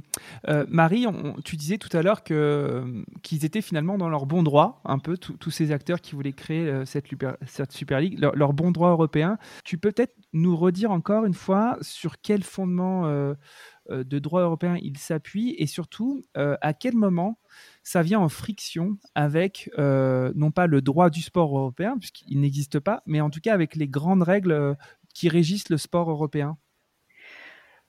euh, 0.48 0.64
Marie, 0.68 1.06
tu 1.44 1.56
disais 1.56 1.76
tout 1.76 1.94
à 1.94 2.02
l'heure 2.02 2.22
que, 2.22 3.04
qu'ils 3.22 3.44
étaient 3.44 3.60
finalement 3.60 3.98
dans 3.98 4.08
leur 4.08 4.24
bon 4.24 4.42
droit, 4.42 4.80
un 4.84 4.98
peu, 4.98 5.18
tous 5.18 5.50
ces 5.50 5.70
acteurs 5.72 6.00
qui 6.00 6.14
voulaient 6.14 6.32
créer 6.32 6.66
euh, 6.66 6.84
cette, 6.86 7.72
Super 7.72 8.00
League, 8.00 8.18
leur, 8.18 8.52
bon 8.52 8.70
droit 8.70 8.90
européen. 8.90 9.38
Tu 9.64 9.76
peux 9.76 9.92
peut-être 9.92 10.14
nous 10.32 10.56
redire 10.56 10.90
encore 10.90 11.24
une 11.26 11.34
fois 11.34 11.76
sur 11.82 12.20
quel 12.20 12.42
fondement 12.42 13.06
euh, 13.06 13.34
de 13.90 14.18
droit 14.18 14.42
européen 14.42 14.78
ils 14.80 14.98
s'appuient 14.98 15.54
et 15.58 15.66
surtout 15.66 16.24
à 16.34 16.74
quel 16.74 16.96
moment 16.96 17.38
ça 17.84 18.02
vient 18.02 18.18
en 18.18 18.28
friction 18.28 18.98
avec, 19.14 19.70
non 19.78 20.50
pas 20.50 20.66
le 20.66 20.82
droit 20.82 21.08
du 21.08 21.22
sport 21.22 21.56
européen, 21.56 21.96
puisqu'il 21.96 22.40
n'existe 22.40 22.80
pas, 22.80 23.02
mais 23.06 23.20
en 23.20 23.30
tout 23.30 23.40
cas 23.40 23.54
avec 23.54 23.76
les 23.76 23.86
grandes 23.86 24.24
règles 24.24 24.76
qui 25.14 25.28
régissent 25.28 25.68
le 25.68 25.78
sport 25.78 26.10
européen 26.10 26.58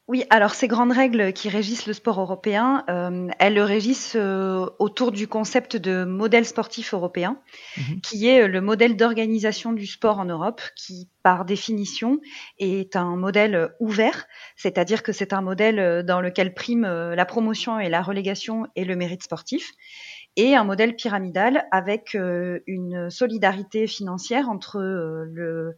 oui, 0.09 0.23
alors 0.29 0.53
ces 0.53 0.69
grandes 0.69 0.93
règles 0.93 1.33
qui 1.33 1.49
régissent 1.49 1.85
le 1.85 1.91
sport 1.91 2.21
européen, 2.21 2.85
euh, 2.89 3.27
elles 3.39 3.55
le 3.55 3.63
régissent 3.63 4.15
euh, 4.15 4.65
autour 4.79 5.11
du 5.11 5.27
concept 5.27 5.75
de 5.75 6.05
modèle 6.05 6.45
sportif 6.45 6.93
européen, 6.93 7.41
mhm. 7.75 7.99
qui 7.99 8.25
est 8.25 8.47
le 8.47 8.61
modèle 8.61 8.95
d'organisation 8.95 9.73
du 9.73 9.85
sport 9.85 10.19
en 10.19 10.25
Europe, 10.25 10.61
qui 10.77 11.09
par 11.23 11.43
définition 11.43 12.21
est 12.57 12.95
un 12.95 13.17
modèle 13.17 13.73
ouvert, 13.81 14.27
c'est-à-dire 14.55 15.03
que 15.03 15.11
c'est 15.11 15.33
un 15.33 15.41
modèle 15.41 16.05
dans 16.05 16.21
lequel 16.21 16.53
prime 16.53 16.85
euh, 16.85 17.13
la 17.13 17.25
promotion 17.25 17.77
et 17.77 17.89
la 17.89 18.01
relégation 18.01 18.65
et 18.77 18.85
le 18.85 18.95
mérite 18.95 19.23
sportif, 19.23 19.73
et 20.37 20.55
un 20.55 20.63
modèle 20.63 20.95
pyramidal 20.95 21.65
avec 21.71 22.13
une 22.13 23.09
solidarité 23.09 23.87
financière 23.87 24.49
entre 24.49 24.79
le 24.79 25.75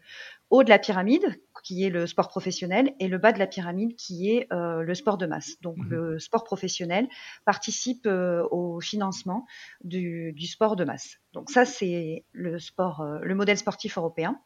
haut 0.50 0.64
de 0.64 0.70
la 0.70 0.80
pyramide, 0.80 1.40
qui 1.62 1.84
est 1.84 1.90
le 1.90 2.08
sport 2.08 2.28
professionnel, 2.28 2.94
et 3.00 3.08
le 3.08 3.18
bas 3.18 3.32
de 3.32 3.40
la 3.40 3.48
pyramide, 3.48 3.96
qui 3.96 4.32
est 4.32 4.52
euh, 4.52 4.82
le 4.82 4.96
sport 4.96 5.18
de 5.18 5.26
masse. 5.26 5.60
Donc 5.62 5.78
mmh 5.78 5.90
le 5.90 6.20
sport 6.20 6.44
professionnel 6.44 7.08
participe 7.46 8.06
euh, 8.06 8.48
au 8.52 8.80
financement 8.80 9.46
du, 9.84 10.34
du, 10.34 10.46
sport 10.46 10.76
de 10.76 10.84
masse. 10.84 11.18
Donc 11.34 11.50
ça, 11.50 11.66
c'est 11.66 12.26
le 12.32 12.60
sport, 12.60 13.02
euh, 13.02 13.20
le 13.22 13.36
modèle 13.36 13.58
sportif 13.58 13.98
européen. 13.98 14.40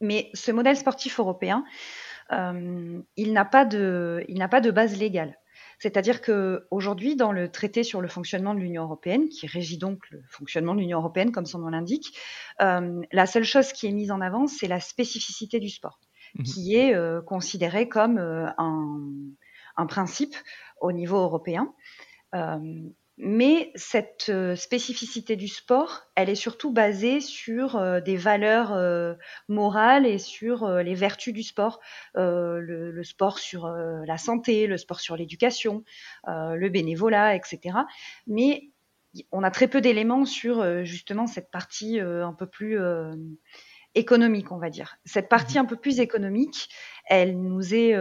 Mais 0.00 0.30
ce 0.34 0.52
modèle 0.52 0.76
sportif 0.76 1.18
européen, 1.18 1.64
il 2.30 3.32
n'a 3.32 3.44
pas 3.44 3.64
de, 3.64 4.24
il 4.28 4.38
n'a 4.38 4.48
pas 4.48 4.60
de 4.60 4.70
base 4.70 4.98
légale. 4.98 5.38
C'est-à-dire 5.78 6.20
que 6.20 6.66
aujourd'hui, 6.70 7.16
dans 7.16 7.32
le 7.32 7.50
traité 7.50 7.82
sur 7.82 8.00
le 8.00 8.08
fonctionnement 8.08 8.54
de 8.54 8.60
l'Union 8.60 8.84
européenne, 8.84 9.28
qui 9.28 9.46
régit 9.46 9.78
donc 9.78 10.10
le 10.10 10.22
fonctionnement 10.28 10.74
de 10.74 10.80
l'Union 10.80 10.98
européenne, 10.98 11.32
comme 11.32 11.46
son 11.46 11.58
nom 11.58 11.68
l'indique, 11.68 12.16
euh, 12.62 13.02
la 13.12 13.26
seule 13.26 13.44
chose 13.44 13.72
qui 13.72 13.86
est 13.86 13.92
mise 13.92 14.10
en 14.10 14.20
avant, 14.20 14.46
c'est 14.46 14.68
la 14.68 14.80
spécificité 14.80 15.60
du 15.60 15.68
sport, 15.68 16.00
mmh 16.34 16.42
qui 16.42 16.76
est 16.76 16.94
euh, 16.94 17.20
considérée 17.22 17.88
comme 17.88 18.18
euh, 18.18 18.46
un, 18.58 19.86
principe 19.86 20.34
au 20.80 20.92
niveau 20.92 21.18
européen. 21.18 21.72
Euh, 22.34 22.58
mais 23.16 23.70
cette 23.76 24.32
spécificité 24.56 25.36
du 25.36 25.46
sport, 25.46 26.02
elle 26.16 26.28
est 26.28 26.34
surtout 26.34 26.72
basée 26.72 27.20
sur 27.20 27.80
des 28.02 28.16
valeurs 28.16 28.76
morales 29.48 30.04
et 30.04 30.18
sur 30.18 30.68
les 30.68 30.96
vertus 30.96 31.32
du 31.32 31.44
sport. 31.44 31.78
Le, 32.16 33.00
sport 33.04 33.38
sur 33.38 33.68
la 33.68 34.18
santé, 34.18 34.66
le 34.66 34.76
sport 34.78 34.98
sur 34.98 35.16
l'éducation, 35.16 35.84
le 36.26 36.68
bénévolat, 36.70 37.36
etc. 37.36 37.78
Mais 38.26 38.70
on 39.30 39.44
a 39.44 39.52
très 39.52 39.68
peu 39.68 39.80
d'éléments 39.80 40.24
sur 40.24 40.84
justement 40.84 41.28
cette 41.28 41.52
partie 41.52 42.00
un 42.00 42.32
peu 42.32 42.46
plus 42.46 42.80
économique, 43.94 44.52
on 44.52 44.58
va 44.58 44.70
dire. 44.70 44.96
Cette 45.04 45.28
partie 45.28 45.58
mmh 45.58 45.62
un 45.62 45.64
peu 45.64 45.76
plus 45.76 46.00
économique, 46.00 46.68
elle 47.06 47.40
nous 47.40 47.74
est 47.74 47.94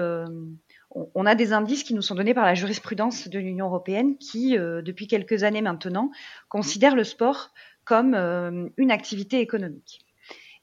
on 0.96 1.26
a 1.26 1.36
des 1.36 1.54
indices 1.54 1.84
qui 1.84 1.94
nous 1.94 2.02
sont 2.02 2.16
donnés 2.16 2.34
par 2.34 2.46
la 2.46 2.54
jurisprudence 2.54 3.28
de 3.28 3.40
l'Union 3.40 3.68
européenne 3.68 4.18
qui, 4.18 4.58
euh, 4.58 4.82
depuis 4.82 5.08
quelques 5.08 5.44
années 5.44 5.62
maintenant, 5.62 6.12
considère 6.50 6.96
le 6.96 7.04
sport 7.04 7.52
comme 7.84 8.14
euh, 8.14 8.70
une 8.78 8.92
activité 8.92 9.40
économique. 9.40 10.06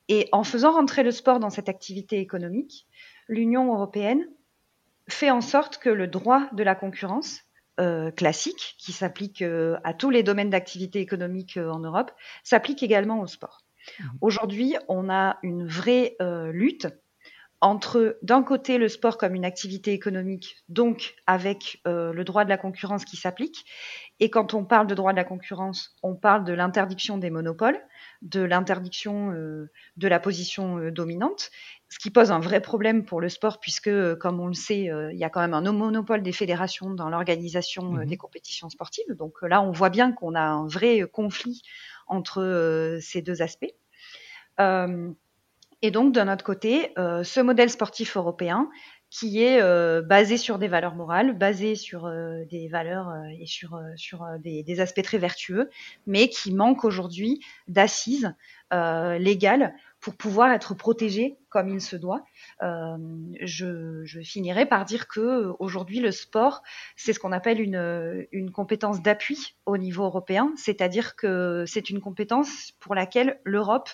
Et 0.09 0.29
en 0.33 0.45
faisant 0.45 0.73
rentrer 0.73 1.03
le 1.03 1.11
sport 1.11 1.41
dans 1.41 1.51
cette 1.51 1.69
activité 1.69 2.19
économique, 2.19 2.87
l'Union 3.29 3.73
européenne 3.73 4.27
fait 5.09 5.31
en 5.31 5.41
sorte 5.41 5.79
que 5.79 5.91
le 5.91 6.07
droit 6.07 6.49
de 6.53 6.63
la 6.63 6.75
concurrence 6.75 7.43
euh, 7.81 8.11
classique, 8.11 8.77
qui 8.79 8.93
s'applique 8.93 9.43
euh, 9.43 9.79
à 9.85 9.95
tous 9.95 10.11
les 10.11 10.23
domaines 10.23 10.51
d'activité 10.51 11.01
économique 11.01 11.57
euh, 11.57 11.71
en 11.71 11.81
Europe, 11.81 12.11
s'applique 12.43 12.83
également 12.83 13.21
au 13.21 13.27
sport. 13.27 13.60
Mmh. 13.99 14.05
Aujourd'hui, 14.21 14.77
on 14.89 15.11
a 15.11 15.39
une 15.43 15.67
vraie 15.67 16.17
lutte 16.53 16.89
entre, 17.63 18.19
d'un 18.23 18.43
côté, 18.43 18.79
le 18.79 18.89
sport 18.89 19.19
comme 19.19 19.35
une 19.35 19.45
activité 19.45 19.93
économique, 19.93 20.57
donc 20.69 21.15
avec 21.27 21.83
le 21.85 22.23
droit 22.23 22.45
de 22.45 22.49
la 22.49 22.57
concurrence 22.57 23.05
qui 23.05 23.19
s'applique, 23.19 23.67
et 24.19 24.31
quand 24.31 24.55
on 24.55 24.65
parle 24.65 24.87
de 24.87 24.95
droit 24.95 25.13
de 25.13 25.19
la 25.19 25.25
concurrence, 25.25 25.95
on 26.03 26.15
parle 26.15 26.45
de 26.45 26.55
l'interdiction 26.55 27.19
des 27.19 27.29
monopoles, 27.29 27.79
de 28.23 28.41
l'interdiction 28.41 29.33
de 29.33 30.09
la 30.09 30.21
position 30.21 30.91
dominante, 30.91 31.51
ce 31.91 31.99
qui 31.99 32.11
pose 32.11 32.31
un 32.31 32.39
vrai 32.39 32.61
problème 32.61 33.05
pour 33.05 33.21
le 33.21 33.29
sport, 33.29 33.59
puisque, 33.59 33.89
euh, 33.89 34.15
comme 34.15 34.39
on 34.39 34.47
le 34.47 34.55
sait, 34.55 34.91
euh, 34.91 35.13
il 35.13 35.19
y 35.19 35.25
a 35.25 35.29
quand 35.29 35.41
même 35.41 35.55
un 35.55 35.73
monopole 35.73 36.23
des 36.23 36.33
fédérations 36.33 36.91
dans 36.91 37.11
l'organisation 37.11 37.97
euh, 37.97 38.05
mmh 38.05 38.07
des 38.07 38.17
compétitions 38.17 38.71
sportives. 38.71 39.13
Donc 39.17 39.43
là, 39.43 39.61
on 39.61 39.73
voit 39.73 39.91
bien 39.91 40.13
qu'on 40.13 40.35
a 40.35 40.41
un 40.41 40.67
vrai 40.67 41.03
conflit 41.13 41.63
entre 42.11 42.99
ces 43.01 43.23
deux 43.23 43.43
aspects. 43.43 43.73
et 44.59 45.91
donc, 45.91 46.13
d'un 46.13 46.33
autre 46.33 46.45
côté, 46.45 46.93
ce 46.97 47.41
modèle 47.41 47.71
sportif 47.71 48.17
européen, 48.17 48.69
qui 49.09 49.43
est 49.43 49.63
basé 50.03 50.37
sur 50.37 50.59
des 50.59 50.69
valeurs 50.69 50.95
morales, 50.95 51.37
basé 51.37 51.75
sur 51.75 52.11
des 52.51 52.69
valeurs 52.69 53.13
et 53.41 53.47
sur, 53.47 53.81
sur 53.97 54.27
des, 54.41 54.81
aspects 54.81 55.03
très 55.03 55.19
vertueux, 55.19 55.71
mais 56.07 56.29
qui 56.29 56.53
manque 56.53 56.85
aujourd'hui 56.85 57.41
d'assises 57.69 58.35
légales 58.71 59.75
pour 60.01 60.15
pouvoir 60.17 60.51
être 60.53 60.75
protégé 60.75 61.39
comme 61.51 61.69
il 61.69 61.81
se 61.81 61.97
doit. 61.97 62.25
Euh, 62.63 62.97
je, 63.41 64.03
je, 64.05 64.21
finirai 64.21 64.67
par 64.67 64.85
dire 64.85 65.09
que 65.09 65.53
aujourd'hui 65.59 66.01
le 66.01 66.11
sport, 66.11 66.63
c'est 66.97 67.13
ce 67.13 67.19
qu'on 67.19 67.33
appelle 67.33 67.61
une, 67.61 68.27
une 68.33 68.51
compétence 68.51 69.03
d'appui 69.03 69.57
au 69.67 69.77
niveau 69.77 70.05
européen, 70.05 70.53
c'est-à-dire 70.57 71.17
que 71.17 71.65
c'est 71.67 71.91
une 71.91 72.01
compétence 72.01 72.73
pour 72.81 72.95
laquelle 72.95 73.41
l'Europe 73.45 73.91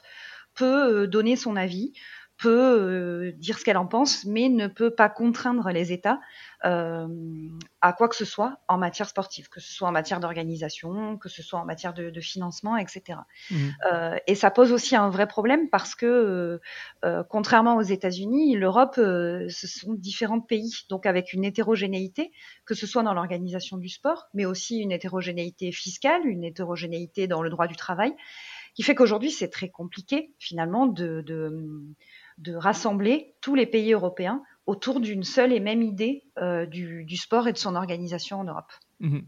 peut 0.55 1.03
euh, 1.03 1.07
donner 1.07 1.37
son 1.37 1.55
avis, 1.55 1.93
peut 2.39 2.79
euh, 2.81 3.33
dire 3.33 3.59
ce 3.59 3.65
qu'elle 3.65 3.77
en 3.77 3.87
pense, 3.87 4.25
mais 4.25 4.49
ne 4.49 4.67
peut 4.67 4.91
pas 4.91 5.09
contraindre 5.09 5.71
les 5.71 5.93
États 5.93 6.21
euh, 6.65 7.07
à 7.83 7.93
quoi 7.93 8.09
que 8.09 8.17
ce 8.17 8.25
soit 8.25 8.59
en 8.67 8.79
matière 8.79 9.09
sportive, 9.09 9.49
que 9.49 9.61
ce 9.61 9.73
soit 9.73 9.89
en 9.89 9.93
matière 9.93 10.21
d'organisation, 10.21 11.19
que 11.19 11.29
ce 11.29 11.43
soit 11.43 11.61
en 11.61 11.65
matière 11.65 11.93
de, 11.93 12.11
de 12.11 12.21
financement, 12.21 12.77
etc. 12.77 13.21
Mmh. 13.51 13.57
Euh, 13.93 14.17
et 14.27 14.35
ça 14.35 14.51
pose 14.51 14.73
aussi 14.73 14.97
un 14.97 15.11
vrai 15.11 15.29
problème 15.29 15.69
parce 15.69 15.95
que, 15.95 16.61
euh, 17.05 17.25
contrairement 17.29 17.77
aux 17.77 17.83
États-Unis, 17.83 18.57
l'Europe, 18.57 18.95
ce 18.97 19.67
sont 19.67 19.93
différents 19.95 20.41
pays, 20.41 20.87
donc 20.89 21.07
avec 21.07 21.33
une 21.33 21.45
hétérogénéité, 21.45 22.33
que 22.65 22.75
ce 22.75 22.87
soit 22.87 23.03
dans 23.03 23.15
l'organisation 23.15 23.77
du 23.77 23.89
sport, 23.89 24.29
mais 24.35 24.47
aussi 24.47 24.79
une 24.79 24.93
hétérogénéité 24.93 25.73
fiscale, 25.73 26.27
une 26.27 26.43
hétérogénéité 26.43 27.27
dans 27.27 27.43
le 27.43 27.51
droit 27.51 27.67
du 27.67 27.77
travail, 27.77 28.15
qui 28.75 28.83
fait 28.83 28.95
qu'aujourd'hui 28.95 29.31
c'est 29.31 29.49
très 29.49 29.69
compliqué 29.69 30.35
finalement 30.39 30.87
de, 30.87 31.21
de 31.21 31.85
de 32.39 32.55
rassembler 32.55 33.35
tous 33.41 33.55
les 33.55 33.67
pays 33.67 33.93
européens 33.93 34.43
autour 34.67 35.01
d'une 35.01 35.23
seule 35.23 35.53
et 35.53 35.61
même 35.61 35.83
idée 35.83 36.25
euh, 36.39 36.67
du, 36.67 37.17
sport 37.17 37.49
et 37.49 37.53
de 37.53 37.59
son 37.59 37.75
organisation 37.75 38.41
en 38.41 38.45
Europe. 38.45 38.73
Mhm. 39.01 39.23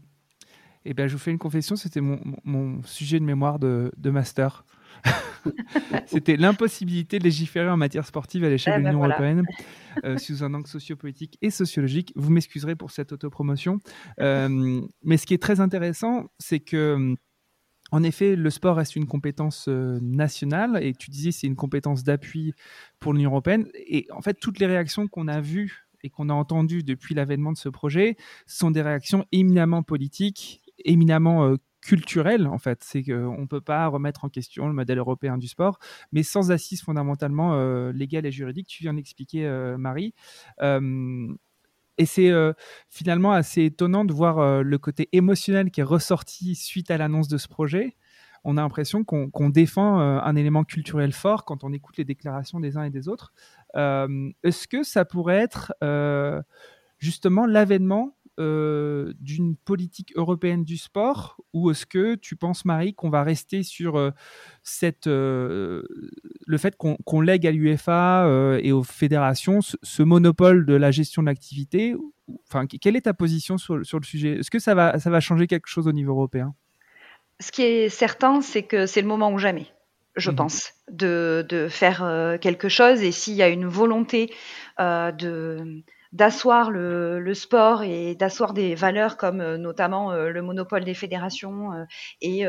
Eh 0.85 0.93
bien, 0.93 1.07
je 1.07 1.13
vous 1.13 1.19
fais 1.19 1.31
une 1.31 1.39
confession, 1.39 1.75
c'était 1.75 2.01
mon, 2.01 2.81
sujet 2.83 3.19
de 3.19 3.25
mémoire 3.25 3.59
de, 3.59 3.91
master. 4.09 4.65
c'était 6.05 6.35
l'impossibilité 6.35 7.19
de 7.19 7.23
légiférer 7.23 7.69
en 7.69 7.77
matière 7.77 8.05
sportive 8.05 8.43
à 8.43 8.49
l'échelle 8.49 8.75
eh 8.75 8.79
de 8.79 8.83
ben 8.83 8.91
l'Union 8.91 9.05
européenne 9.05 9.43
euh, 10.03 10.17
sous 10.17 10.43
un 10.43 10.53
angle 10.53 10.67
sociopolitique 10.67 11.37
et 11.41 11.51
sociologique. 11.51 12.13
Vous 12.15 12.31
m'excuserez 12.31 12.75
pour 12.75 12.91
cette 12.91 13.11
autopromotion. 13.11 13.79
Euh, 14.19 14.81
mais 15.03 15.17
ce 15.17 15.25
qui 15.25 15.33
est 15.33 15.41
très 15.41 15.61
intéressant, 15.61 16.25
c'est 16.39 16.59
que 16.59 17.15
en 17.91 18.03
effet, 18.03 18.35
le 18.35 18.49
sport 18.49 18.77
reste 18.77 18.95
une 18.95 19.07
compétence 19.07 19.65
euh, 19.67 19.99
nationale 20.01 20.79
et 20.83 20.93
tu 20.93 21.09
disais 21.09 21.31
c'est 21.31 21.47
une 21.47 21.55
compétence 21.55 22.03
d'appui 22.03 22.53
pour 22.99 23.13
l'Union 23.13 23.31
européenne. 23.31 23.67
Et 23.73 24.07
en 24.11 24.21
fait, 24.21 24.35
toutes 24.35 24.59
les 24.59 24.67
réactions 24.67 25.07
qu'on 25.07 25.27
a 25.27 25.41
vues 25.41 25.87
et 26.03 26.09
qu'on 26.09 26.29
a 26.29 26.33
entendues 26.33 26.83
depuis 26.83 27.15
l'avènement 27.15 27.51
de 27.51 27.57
ce 27.57 27.69
projet 27.69 28.15
sont 28.45 28.71
des 28.71 28.81
réactions 28.81 29.25
éminemment 29.31 29.83
politiques, 29.83 30.61
éminemment 30.85 31.45
euh, 31.45 31.55
culturelles. 31.81 32.47
En 32.47 32.59
fait, 32.59 32.83
c'est 32.83 33.03
qu'on 33.03 33.41
ne 33.41 33.47
peut 33.47 33.61
pas 33.61 33.87
remettre 33.87 34.23
en 34.23 34.29
question 34.29 34.67
le 34.67 34.73
modèle 34.73 34.97
européen 34.97 35.37
du 35.37 35.47
sport, 35.47 35.79
mais 36.11 36.23
sans 36.23 36.51
assise 36.51 36.81
fondamentalement 36.81 37.53
euh, 37.55 37.91
légale 37.91 38.25
et 38.25 38.31
juridique. 38.31 38.67
Tu 38.67 38.83
viens 38.83 38.93
d'expliquer, 38.93 39.49
Marie. 39.77 40.13
Et 41.99 42.05
c'est 42.05 42.31
euh, 42.31 42.53
finalement 42.89 43.33
assez 43.33 43.65
étonnant 43.65 44.05
de 44.05 44.13
voir 44.13 44.39
euh, 44.39 44.63
le 44.63 44.77
côté 44.77 45.09
émotionnel 45.11 45.69
qui 45.69 45.81
est 45.81 45.83
ressorti 45.83 46.55
suite 46.55 46.89
à 46.91 46.97
l'annonce 46.97 47.27
de 47.27 47.37
ce 47.37 47.49
projet. 47.49 47.97
On 48.45 48.55
a 48.55 48.61
l'impression 48.61 49.03
qu'on 49.03 49.49
défend 49.49 49.99
euh, 49.99 50.19
un 50.23 50.37
élément 50.37 50.63
culturel 50.63 51.11
fort 51.11 51.43
quand 51.43 51.65
on 51.65 51.73
écoute 51.73 51.97
les 51.97 52.05
déclarations 52.05 52.61
des 52.61 52.77
uns 52.77 52.83
et 52.83 52.89
des 52.89 53.09
autres. 53.09 53.33
Est-ce 53.75 54.67
que 54.67 54.81
ça 54.83 55.03
pourrait 55.03 55.39
être 55.39 55.73
justement 56.97 57.45
l'avènement 57.45 58.17
euh, 58.39 59.13
d'une 59.19 59.57
politique 59.57 60.13
européenne 60.15 60.63
du 60.63 60.77
sport 60.77 61.37
ou 61.53 61.71
est-ce 61.71 61.85
que 61.85 62.15
tu 62.15 62.37
penses, 62.37 62.63
Marie, 62.63 62.93
qu'on 62.93 63.09
va 63.09 63.23
rester 63.23 63.63
sur 63.63 63.97
euh, 63.97 64.11
cette, 64.63 65.07
euh, 65.07 65.83
le 66.45 66.57
fait 66.57 66.77
qu'on 66.77 67.21
lègue 67.21 67.45
à 67.45 67.51
l'UEFA 67.51 68.57
et 68.61 68.71
aux 68.71 68.83
fédérations 68.83 69.59
ce, 69.61 70.03
monopole 70.03 70.65
de 70.65 70.73
la 70.73 70.91
gestion 70.91 71.21
de 71.21 71.27
l'activité 71.27 71.95
enfin, 72.47 72.65
Quelle 72.65 72.95
est 72.95 73.01
ta 73.01 73.13
position 73.13 73.57
sur, 73.57 73.85
sur 73.85 73.99
le 73.99 74.05
sujet? 74.05 74.39
Est-ce 74.39 74.51
que 74.51 74.59
ça 74.59 74.73
va, 74.73 74.99
ça 74.99 75.09
va 75.09 75.19
changer 75.19 75.47
quelque 75.47 75.67
chose 75.67 75.87
au 75.87 75.91
niveau 75.91 76.13
européen? 76.13 76.55
Ce 77.41 77.51
qui 77.51 77.63
est 77.63 77.89
certain, 77.89 78.41
c'est 78.41 78.63
que 78.63 78.85
c'est 78.85 79.01
le 79.01 79.07
moment 79.07 79.31
ou 79.33 79.37
jamais 79.37 79.67
je 80.15 80.31
mmh. 80.31 80.35
pense, 80.35 80.73
de, 80.91 81.45
de 81.47 81.69
faire 81.69 82.37
quelque 82.41 82.67
chose. 82.67 83.01
Et 83.03 83.11
s'il 83.11 83.35
y 83.35 83.41
a 83.41 83.47
une 83.47 83.67
volonté 83.67 84.33
de 84.77 85.83
d'asseoir 86.11 86.71
le, 86.71 87.19
le, 87.19 87.33
sport 87.35 87.83
et 87.83 88.15
d'asseoir 88.15 88.53
des 88.53 88.73
valeurs 88.73 89.15
comme 89.15 89.41
euh, 89.41 89.57
notamment 89.57 90.11
euh, 90.11 90.29
le 90.29 90.41
monopole 90.41 90.83
des 90.83 90.95
fédérations 90.95 91.71
euh, 91.73 91.85
et 92.21 92.45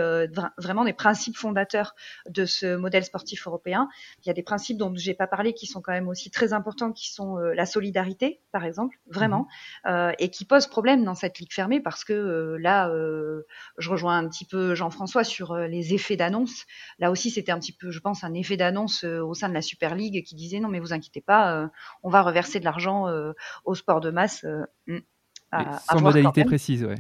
vraiment 0.58 0.84
des 0.84 0.92
principes 0.92 1.36
fondateurs 1.36 1.94
de 2.28 2.44
ce 2.44 2.76
modèle 2.76 3.04
sportif 3.04 3.46
européen. 3.46 3.88
Il 4.22 4.28
y 4.28 4.30
a 4.30 4.32
des 4.32 4.42
principes 4.42 4.78
dont 4.78 4.92
j'ai 4.94 5.14
pas 5.14 5.26
parlé 5.26 5.52
qui 5.52 5.66
sont 5.66 5.80
quand 5.80 5.92
même 5.92 6.08
aussi 6.08 6.30
très 6.30 6.52
importants, 6.52 6.92
qui 6.92 7.12
sont 7.12 7.36
la 7.36 7.66
solidarité, 7.66 8.40
par 8.52 8.64
exemple, 8.64 8.98
vraiment, 9.06 9.46
mmh. 9.84 10.12
et 10.18 10.30
qui 10.30 10.44
posent 10.44 10.66
problème 10.66 11.04
dans 11.04 11.14
cette 11.14 11.38
ligue 11.38 11.52
fermée 11.52 11.80
parce 11.80 12.04
que 12.04 12.56
là, 12.58 12.90
je 13.78 13.90
rejoins 13.90 14.18
un 14.18 14.28
petit 14.28 14.44
peu 14.44 14.74
Jean-François 14.74 15.24
sur 15.24 15.54
les 15.56 15.94
effets 15.94 16.16
d'annonce. 16.16 16.64
Là 16.98 17.10
aussi, 17.10 17.30
c'était 17.30 17.52
un 17.52 17.58
petit 17.58 17.72
peu, 17.72 17.90
je 17.90 18.00
pense, 18.00 18.24
un 18.24 18.34
effet 18.34 18.56
d'annonce 18.56 19.04
au 19.04 19.34
sein 19.34 19.48
de 19.48 19.54
la 19.54 19.62
Super 19.62 19.94
League 19.94 20.24
qui 20.24 20.34
disait 20.34 20.60
non 20.60 20.68
mais 20.68 20.80
vous 20.80 20.92
inquiétez 20.92 21.20
pas, 21.20 21.70
on 22.02 22.10
va 22.10 22.22
reverser 22.22 22.60
de 22.60 22.64
l'argent 22.64 23.06
au 23.64 23.74
sport 23.74 24.00
de 24.00 24.10
masse. 24.10 24.44
Euh, 24.44 24.64
hmm, 24.86 24.98
sans 25.88 26.00
modalité 26.00 26.44
précise, 26.44 26.84
ouais. 26.84 26.96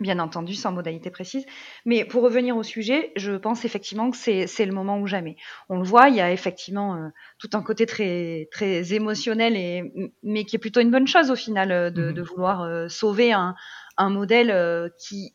Bien 0.00 0.20
entendu, 0.20 0.54
sans 0.54 0.70
modalité 0.70 1.10
précise. 1.10 1.44
Mais 1.84 2.04
pour 2.04 2.22
revenir 2.22 2.56
au 2.56 2.62
sujet, 2.62 3.12
je 3.16 3.32
pense 3.32 3.64
effectivement 3.64 4.12
que 4.12 4.16
c'est 4.16 4.64
le 4.64 4.72
moment 4.72 5.00
ou 5.00 5.08
jamais. 5.08 5.36
On 5.68 5.78
le 5.78 5.82
voit, 5.82 6.08
il 6.08 6.14
y 6.14 6.20
a 6.20 6.30
effectivement 6.30 6.94
euh, 6.94 7.08
tout 7.38 7.50
un 7.54 7.62
côté 7.62 7.84
très, 7.84 8.48
très 8.52 8.92
émotionnel, 8.92 9.56
et, 9.56 10.12
mais 10.22 10.44
qui 10.44 10.54
est 10.54 10.60
plutôt 10.60 10.80
une 10.80 10.92
bonne 10.92 11.08
chose 11.08 11.32
au 11.32 11.36
final 11.36 11.72
euh, 11.72 11.90
de, 11.90 12.12
mmh. 12.12 12.24
vouloir 12.24 12.90
sauver 12.90 13.32
un, 13.32 13.56
un 13.96 14.10
modèle 14.10 14.92
qui 15.00 15.34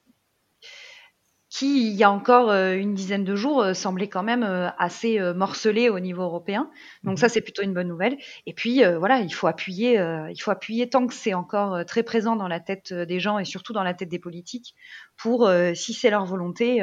qui, 1.53 1.91
il 1.91 1.93
y 1.93 2.03
a 2.03 2.09
encore 2.09 2.49
euh, 2.49 2.73
une 2.73 2.95
dizaine 2.95 3.23
de 3.23 3.35
jours, 3.35 3.61
euh, 3.61 3.73
semblait 3.75 4.07
quand 4.09 4.23
même 4.23 4.41
euh, 4.41 4.69
assez 4.79 5.19
morcelé 5.35 5.87
au 5.87 5.99
niveau 5.99 6.23
européen. 6.23 6.71
Donc 7.03 7.19
ça, 7.19 7.27
mhm. 7.27 7.29
c'est 7.29 7.41
plutôt 7.41 7.61
une 7.61 7.75
bonne 7.75 7.87
nouvelle. 7.87 8.17
Et 8.47 8.53
puis, 8.53 8.83
voilà, 8.97 9.19
il 9.19 9.31
faut 9.31 9.45
appuyer, 9.45 9.99
il 10.31 10.41
faut 10.41 10.49
appuyer 10.49 10.89
tant 10.89 11.05
que 11.05 11.13
c'est 11.13 11.35
encore 11.35 11.85
très 11.85 12.01
présent 12.01 12.35
dans 12.35 12.47
la 12.47 12.59
tête 12.59 12.91
des 12.91 13.19
gens 13.19 13.37
et 13.37 13.45
surtout 13.45 13.71
dans 13.71 13.83
la 13.83 13.93
tête 13.93 14.09
des 14.09 14.19
politiques 14.19 14.73
pour, 15.15 15.49
si 15.75 15.93
c'est 15.93 16.09
leur 16.09 16.25
volonté, 16.25 16.79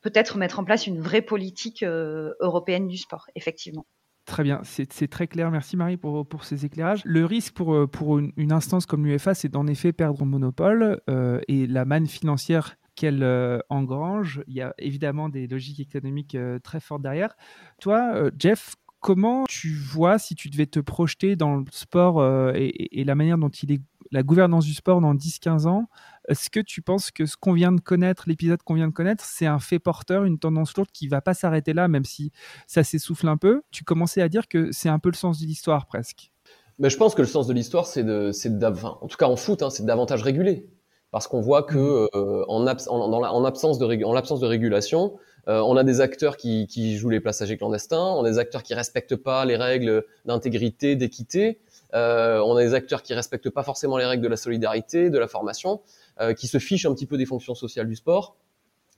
peut-être 0.00 0.38
mettre 0.38 0.58
en 0.58 0.64
place 0.64 0.86
une 0.86 1.00
vraie 1.00 1.22
politique 1.22 1.84
européenne 1.84 2.88
du 2.88 2.96
sport, 2.96 3.26
effectivement. 3.34 3.86
Très 4.24 4.44
bien, 4.44 4.60
c'est 4.64 5.08
très 5.08 5.26
clair. 5.26 5.50
Merci 5.50 5.76
Marie 5.76 5.96
pour, 5.96 6.26
pour 6.26 6.44
ces 6.44 6.64
éclairages. 6.64 7.02
Le 7.04 7.26
risque 7.26 7.54
pour, 7.54 7.88
pour 7.90 8.18
une, 8.18 8.52
instance 8.52 8.86
comme 8.86 9.04
l'UEFA, 9.04 9.34
c'est 9.34 9.48
d'en 9.48 9.66
effet 9.66 9.92
perdre 9.92 10.20
le 10.20 10.30
monopole 10.30 11.00
et 11.48 11.66
la 11.66 11.84
manne 11.84 12.06
financière 12.06 12.76
qu'elle 12.94 13.22
euh, 13.22 13.58
engrange. 13.68 14.42
Il 14.46 14.54
y 14.54 14.60
a 14.60 14.74
évidemment 14.78 15.28
des 15.28 15.46
logiques 15.46 15.80
économiques 15.80 16.34
euh, 16.34 16.58
très 16.58 16.80
fortes 16.80 17.02
derrière. 17.02 17.36
Toi, 17.80 18.12
euh, 18.14 18.30
Jeff, 18.38 18.74
comment 19.00 19.44
tu 19.48 19.74
vois 19.74 20.18
si 20.18 20.34
tu 20.34 20.50
devais 20.50 20.66
te 20.66 20.80
projeter 20.80 21.36
dans 21.36 21.56
le 21.56 21.64
sport 21.72 22.24
et, 22.54 23.02
la 23.04 23.14
manière 23.14 23.38
dont 23.38 23.48
il 23.48 23.72
est 23.72 23.80
la 24.12 24.22
gouvernance 24.22 24.66
du 24.66 24.74
sport 24.74 25.00
dans 25.00 25.14
10-15 25.14 25.66
ans, 25.66 25.88
est-ce 26.28 26.50
que 26.50 26.60
tu 26.60 26.82
penses 26.82 27.10
que 27.10 27.24
ce 27.24 27.36
qu'on 27.36 27.54
vient 27.54 27.72
de 27.72 27.80
connaître, 27.80 28.24
l'épisode 28.26 28.62
qu'on 28.62 28.74
vient 28.74 28.86
de 28.86 28.92
connaître, 28.92 29.24
c'est 29.24 29.46
un 29.46 29.58
fait 29.58 29.78
porteur, 29.78 30.24
une 30.24 30.38
tendance 30.38 30.76
lourde 30.76 30.90
qui 30.92 31.08
va 31.08 31.22
pas 31.22 31.32
s'arrêter 31.32 31.72
là, 31.72 31.88
même 31.88 32.04
si 32.04 32.30
ça 32.66 32.84
s'essouffle 32.84 33.26
un 33.26 33.38
peu? 33.38 33.62
Tu 33.70 33.84
commençais 33.84 34.20
à 34.20 34.28
dire 34.28 34.48
que 34.48 34.70
c'est 34.70 34.90
un 34.90 34.98
peu 34.98 35.08
le 35.08 35.16
sens 35.16 35.40
de 35.40 35.46
l'histoire 35.46 35.86
presque. 35.86 36.30
Mais 36.78 36.90
je 36.90 36.96
pense 36.96 37.14
que 37.14 37.22
le 37.22 37.28
sens 37.28 37.46
de 37.46 37.54
l'histoire, 37.54 37.86
c'est 37.86 38.04
de, 38.04 38.32
c'est 38.32 38.50
en 38.62 39.08
tout 39.08 39.16
cas 39.16 39.26
en 39.26 39.36
foot, 39.36 39.62
hein, 39.62 39.70
c'est 39.70 39.84
davantage 39.84 40.22
régulé, 40.22 40.68
parce 41.12 41.28
qu'on 41.28 41.40
voit 41.40 41.62
que 41.62 41.78
mmh. 41.78 42.08
euh, 42.16 42.44
en, 42.48 42.66
en, 42.66 43.44
absence 43.44 43.78
de, 43.78 44.04
en 44.04 44.12
l'absence 44.12 44.40
de 44.40 44.46
régulation, 44.46 45.14
euh, 45.48 45.60
on 45.60 45.76
a 45.76 45.84
des 45.84 46.00
acteurs 46.00 46.36
qui, 46.36 46.66
qui, 46.66 46.96
jouent 46.96 47.10
les 47.10 47.20
passagers 47.20 47.56
clandestins, 47.56 48.02
on 48.16 48.24
a 48.24 48.30
des 48.30 48.38
acteurs 48.38 48.64
qui 48.64 48.74
respectent 48.74 49.16
pas 49.16 49.44
les 49.44 49.56
règles 49.56 50.04
d'intégrité, 50.24 50.96
d'équité, 50.96 51.60
euh, 51.94 52.40
on 52.40 52.56
a 52.56 52.62
des 52.62 52.74
acteurs 52.74 53.02
qui 53.02 53.14
respectent 53.14 53.50
pas 53.50 53.62
forcément 53.62 53.96
les 53.96 54.06
règles 54.06 54.22
de 54.24 54.28
la 54.28 54.36
solidarité, 54.36 55.10
de 55.10 55.18
la 55.18 55.28
formation. 55.28 55.80
Euh, 56.20 56.34
qui 56.34 56.46
se 56.46 56.58
fichent 56.58 56.84
un 56.84 56.92
petit 56.92 57.06
peu 57.06 57.16
des 57.16 57.24
fonctions 57.24 57.54
sociales 57.54 57.88
du 57.88 57.96
sport. 57.96 58.36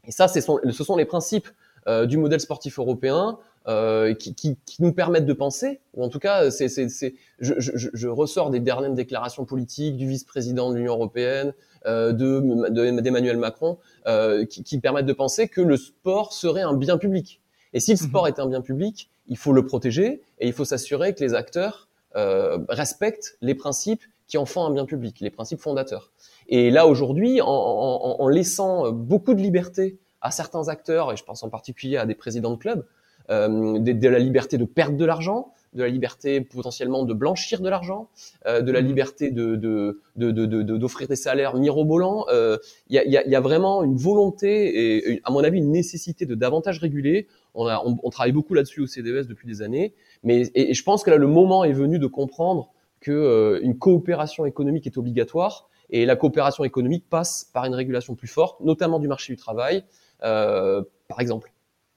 Et 0.05 0.11
ça, 0.11 0.27
ce 0.27 0.41
sont, 0.41 0.59
ce 0.69 0.83
sont 0.83 0.97
les 0.97 1.05
principes 1.05 1.49
euh, 1.87 2.07
du 2.07 2.17
modèle 2.17 2.41
sportif 2.41 2.81
européen 2.81 3.39
euh, 3.67 4.15
qui, 4.15 4.35
qui, 4.35 4.59
qui, 4.67 4.83
nous 4.83 4.93
permettent 4.93 5.25
de 5.25 5.33
penser, 5.33 5.81
ou 5.95 6.05
en 6.05 6.09
tout 6.11 6.19
cas, 6.19 6.51
c'est, 6.51 6.69
c'est, 6.69 6.91
c'est, 6.91 7.15
je, 7.39 7.55
je, 7.59 7.89
je, 7.93 8.09
ressors 8.09 8.51
des 8.51 8.61
dernières 8.61 8.93
déclarations 8.93 9.47
politiques 9.47 9.97
du 9.97 10.07
vice-président 10.07 10.71
de 10.71 10.77
l'Union 10.77 10.93
européenne, 10.93 11.55
euh, 11.87 12.13
de, 12.13 13.01
d'Emmanuel 13.01 13.39
Macron, 13.39 13.79
euh, 14.07 14.45
qui, 14.45 14.63
qui, 14.65 14.79
permettent 14.81 15.07
de 15.07 15.13
penser 15.13 15.49
que 15.49 15.61
le 15.61 15.77
sport 15.77 16.33
serait 16.33 16.63
un 16.63 16.75
bien 16.75 16.99
public. 16.99 17.41
Et 17.73 17.81
si 17.81 17.93
le 17.93 17.99
mhm. 18.03 18.09
sport 18.09 18.29
est 18.29 18.39
un 18.39 18.47
bien 18.47 18.61
public, 18.61 19.11
il 19.29 19.39
faut 19.39 19.53
le 19.53 19.65
protéger 19.65 20.23
et 20.39 20.47
il 20.47 20.53
faut 20.53 20.65
s'assurer 20.65 21.15
que 21.15 21.25
les 21.25 21.35
acteurs 21.35 21.89
euh, 22.17 22.59
respectent 22.69 23.39
les 23.41 23.55
principes 23.55 24.03
qui 24.29 24.39
en 24.39 24.47
font 24.47 24.65
un 24.65 24.71
bien 24.71 24.87
public, 24.87 25.21
les 25.21 25.31
principes 25.31 25.61
fondateurs. 25.61 26.13
Et 26.49 26.71
là, 26.71 26.87
aujourd'hui, 26.87 27.41
en, 27.41 27.47
en, 27.49 28.17
en, 28.21 28.29
laissant 28.29 28.91
beaucoup 28.93 29.35
de 29.35 29.41
liberté 29.41 29.99
à 30.21 30.31
certains 30.31 30.69
acteurs, 30.69 31.13
et 31.13 31.17
je 31.17 31.25
pense 31.25 31.43
en 31.43 31.51
particulier 31.51 31.97
à 31.97 32.07
des 32.07 32.15
présidents 32.15 32.53
de 32.53 32.57
clubs, 32.57 32.81
euh, 32.81 32.83
de, 33.29 33.93
de, 33.93 34.09
la 34.09 34.19
liberté 34.19 34.59
de 34.59 34.65
perdre 34.65 34.97
de 34.97 35.05
l'argent, 35.05 35.53
de 35.75 35.83
la 35.83 35.89
liberté 35.89 36.41
potentiellement 36.41 37.05
de 37.05 37.15
blanchir 37.15 37.61
de 37.61 37.69
l'argent, 37.69 38.09
euh, 38.47 38.61
de 38.61 38.71
la 38.71 38.81
mmh. 38.81 38.87
liberté 38.87 39.31
de, 39.31 39.57
de, 39.57 40.77
d'offrir 40.77 41.09
des 41.09 41.17
salaires 41.17 41.55
mirobolants. 41.57 42.27
Il 42.29 42.35
euh, 42.35 42.57
y, 42.89 42.99
a, 42.99 43.05
y, 43.05 43.17
a, 43.17 43.27
y, 43.27 43.35
a, 43.35 43.41
vraiment 43.41 43.83
une 43.83 43.97
volonté 43.97 45.11
et, 45.11 45.21
à 45.25 45.31
mon 45.31 45.43
avis, 45.43 45.59
une 45.59 45.73
nécessité 45.73 46.27
de 46.27 46.35
davantage 46.35 46.79
réguler. 46.79 47.27
On, 47.55 47.67
a, 47.67 47.83
on, 47.85 47.99
on 48.03 48.11
travaille 48.11 48.33
beaucoup 48.33 48.55
là-dessus 48.55 48.81
au 48.81 48.87
CDS 48.87 49.27
depuis 49.27 49.47
des 49.47 49.63
années, 49.63 49.95
mais 50.23 50.43
et, 50.55 50.71
et, 50.71 50.75
je 50.75 50.83
pense 50.83 51.03
que 51.03 51.11
là, 51.11 51.17
le 51.17 51.27
moment 51.27 51.65
est 51.65 51.73
venu 51.73 51.99
de 51.99 52.07
comprendre 52.07 52.73
que 53.01 53.13
euh, 53.13 53.61
une 53.63 53.79
coopération 53.79 54.47
économique 54.47 54.87
est 54.87 54.97
obligatoire 54.97 55.69
et 55.91 56.07
la 56.07 56.17
coopération 56.17 56.65
économique 56.65 57.09
passe 57.09 57.51
par 57.53 57.65
une 57.65 57.75
régulation 57.75 58.15
plus 58.15 58.29
forte, 58.29 58.61
notamment 58.61 58.99
du 58.99 59.09
marché 59.09 59.33
du 59.33 59.37
travail, 59.37 59.85
euh, 60.23 60.83
par 61.09 61.21
exemple. 61.21 61.54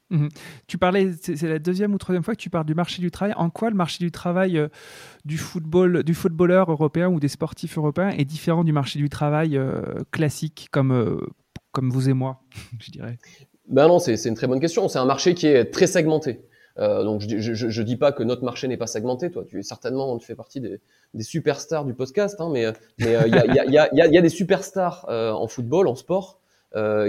Mmh 0.09 0.27
tu 0.67 0.77
parlais, 0.77 1.11
c'est 1.21 1.41
la 1.43 1.59
deuxième 1.59 1.93
ou 1.93 1.97
troisième 1.97 2.23
fois 2.23 2.35
que 2.35 2.39
tu 2.39 2.49
parles 2.49 2.65
du 2.65 2.75
marché 2.75 3.01
du 3.01 3.11
travail. 3.11 3.33
En 3.37 3.49
quoi 3.49 3.69
le 3.69 3.75
marché 3.75 4.03
du 4.03 4.11
travail 4.11 4.57
euh, 4.57 4.67
du 5.25 5.37
football, 5.37 6.03
du 6.03 6.13
footballeur 6.13 6.71
européen 6.71 7.09
ou 7.09 7.19
des 7.19 7.27
sportifs 7.27 7.77
européens 7.77 8.09
est 8.09 8.25
différent 8.25 8.63
du 8.63 8.71
marché 8.71 8.99
du 8.99 9.09
travail 9.09 9.57
euh, 9.57 9.81
classique 10.11 10.67
comme 10.71 10.91
euh, 10.91 11.19
comme 11.71 11.89
vous 11.89 12.09
et 12.09 12.13
moi, 12.13 12.41
je 12.79 12.91
dirais? 12.91 13.17
Ben 13.67 13.87
non, 13.87 13.99
c'est 13.99 14.21
une 14.25 14.35
très 14.35 14.47
bonne 14.47 14.59
question. 14.59 14.87
C'est 14.87 14.99
un 14.99 15.05
marché 15.05 15.33
qui 15.33 15.47
est 15.47 15.65
très 15.65 15.87
segmenté. 15.87 16.41
Donc 16.77 17.21
je, 17.21 17.53
je, 17.55 17.81
dis 17.81 17.95
pas 17.95 18.11
que 18.11 18.21
notre 18.21 18.43
marché 18.43 18.67
n'est 18.67 18.77
pas 18.77 18.85
segmenté. 18.85 19.31
Toi, 19.31 19.43
tu 19.49 19.57
es 19.59 19.63
certainement, 19.63 20.15
tu 20.19 20.27
fais 20.27 20.35
partie 20.35 20.61
des, 20.61 20.79
superstars 21.23 21.85
du 21.85 21.95
podcast, 21.95 22.39
hein, 22.39 22.51
mais 22.53 22.71
il 22.99 23.07
y, 23.07 23.77
a, 23.77 24.21
des 24.21 24.29
superstars 24.29 25.05
en 25.09 25.47
football, 25.47 25.87
en 25.87 25.95
sport, 25.95 26.39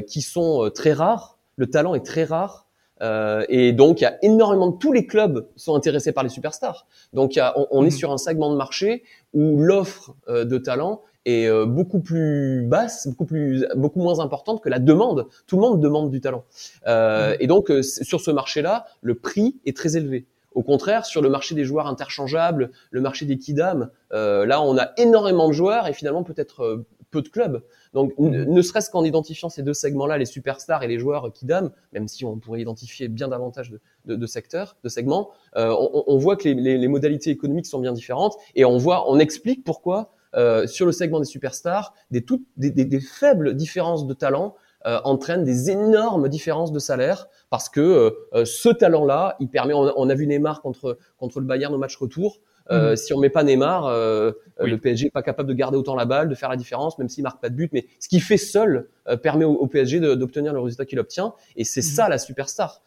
qui 0.06 0.22
sont 0.22 0.70
très 0.74 0.94
rares. 0.94 1.38
Le 1.56 1.68
talent 1.68 1.94
est 1.94 2.04
très 2.04 2.24
rare 2.24 2.67
euh, 3.02 3.44
et 3.48 3.72
donc, 3.72 4.00
il 4.00 4.04
y 4.04 4.06
a 4.06 4.18
énormément 4.22 4.68
de 4.68 4.76
tous 4.76 4.92
les 4.92 5.06
clubs 5.06 5.46
sont 5.56 5.74
intéressés 5.74 6.12
par 6.12 6.24
les 6.24 6.30
superstars. 6.30 6.86
Donc, 7.12 7.36
y 7.36 7.40
a, 7.40 7.58
on, 7.58 7.66
on 7.70 7.82
est 7.82 7.86
mhm. 7.86 7.90
sur 7.90 8.12
un 8.12 8.18
segment 8.18 8.50
de 8.50 8.56
marché 8.56 9.04
où 9.34 9.58
l'offre 9.60 10.14
euh, 10.28 10.44
de 10.44 10.58
talent 10.58 11.02
est 11.24 11.46
euh, 11.48 11.66
beaucoup 11.66 12.00
plus 12.00 12.62
basse, 12.62 13.06
beaucoup 13.06 13.26
plus, 13.26 13.66
beaucoup 13.76 14.00
moins 14.00 14.20
importante 14.20 14.62
que 14.62 14.68
la 14.68 14.78
demande. 14.78 15.26
Tout 15.46 15.56
le 15.56 15.62
monde 15.62 15.80
demande 15.80 16.10
du 16.10 16.20
talent. 16.20 16.44
Mhm. 16.86 17.36
Et 17.40 17.46
donc, 17.46 17.72
sur 17.82 18.20
ce 18.20 18.30
marché-là, 18.30 18.86
le 19.02 19.14
prix 19.14 19.56
est 19.66 19.76
très 19.76 19.96
élevé. 19.96 20.26
Au 20.54 20.62
contraire, 20.62 21.06
sur 21.06 21.22
le 21.22 21.28
marché 21.28 21.54
des 21.54 21.64
joueurs 21.64 21.86
interchangeables, 21.86 22.70
le 22.90 23.00
marché 23.00 23.26
des 23.26 23.38
kidam, 23.38 23.90
là, 24.10 24.62
on 24.62 24.76
a 24.76 24.90
énormément 24.96 25.46
de 25.46 25.52
joueurs 25.52 25.86
et 25.86 25.92
finalement 25.92 26.24
peut-être 26.24 26.84
peu 27.10 27.22
de 27.22 27.28
clubs. 27.28 27.62
Donc, 27.94 28.12
ne 28.18 28.62
serait-ce 28.62 28.90
qu'en 28.90 29.04
identifiant 29.04 29.48
ces 29.48 29.62
deux 29.62 29.74
segments-là, 29.74 30.18
les 30.18 30.26
superstars 30.26 30.82
et 30.82 30.88
les 30.88 30.98
joueurs 30.98 31.32
qui 31.32 31.46
dament, 31.46 31.70
même 31.92 32.08
si 32.08 32.24
on 32.24 32.38
pourrait 32.38 32.60
identifier 32.60 33.08
bien 33.08 33.28
davantage 33.28 33.70
de, 34.04 34.16
de, 34.16 34.26
secteurs, 34.26 34.76
de 34.84 34.88
segments, 34.88 35.30
euh, 35.56 35.74
on, 36.06 36.18
voit 36.18 36.36
que 36.36 36.48
les, 36.48 36.88
modalités 36.88 37.30
économiques 37.30 37.66
sont 37.66 37.80
bien 37.80 37.92
différentes 37.92 38.36
et 38.54 38.64
on 38.64 38.76
voit, 38.76 39.10
on 39.10 39.18
explique 39.18 39.64
pourquoi 39.64 40.12
euh, 40.34 40.66
sur 40.66 40.84
le 40.84 40.92
segment 40.92 41.20
des 41.20 41.26
superstars, 41.26 41.94
des, 42.10 42.22
toutes, 42.22 42.44
des, 42.56 43.00
faibles 43.00 43.54
différences 43.54 44.06
de 44.06 44.14
talent 44.14 44.54
euh, 44.86 45.00
entraînent 45.04 45.44
des 45.44 45.70
énormes 45.70 46.28
différences 46.28 46.72
de 46.72 46.78
salaire 46.78 47.28
parce 47.50 47.68
que 47.68 48.14
ce 48.44 48.68
talent-là, 48.68 49.36
il 49.40 49.48
permet, 49.48 49.72
on, 49.72 49.92
on, 49.96 50.08
a 50.10 50.14
vu 50.14 50.26
Neymar 50.26 50.60
contre 50.60 50.98
contre 51.16 51.40
le 51.40 51.46
Bayern 51.46 51.74
au 51.74 51.78
match 51.78 51.96
retour, 51.96 52.40
euh, 52.70 52.90
mhm. 52.90 52.96
Si 52.96 53.12
on 53.14 53.18
met 53.18 53.30
pas 53.30 53.44
Neymar, 53.44 53.86
euh, 53.86 54.32
euh, 54.60 54.66
le 54.66 54.78
PSG 54.78 55.06
est 55.06 55.10
pas 55.10 55.22
capable 55.22 55.48
de 55.48 55.54
garder 55.54 55.76
autant 55.76 55.94
la 55.94 56.04
balle, 56.04 56.28
de 56.28 56.34
faire 56.34 56.50
la 56.50 56.56
différence, 56.56 56.98
même 56.98 57.08
s'il 57.08 57.22
marque 57.22 57.40
pas 57.40 57.48
de 57.48 57.54
but. 57.54 57.70
Mais 57.72 57.86
ce 58.00 58.08
qu'il 58.08 58.22
fait 58.22 58.36
seul 58.36 58.88
permet 59.22 59.44
au, 59.44 59.66
PSG 59.66 60.00
d'obtenir 60.00 60.52
le 60.52 60.60
résultat 60.60 60.84
qu'il 60.84 60.98
obtient. 60.98 61.34
Et 61.56 61.64
c'est 61.64 61.80
mhm. 61.80 61.86
ça 61.86 62.08
la 62.08 62.18
superstar, 62.18 62.82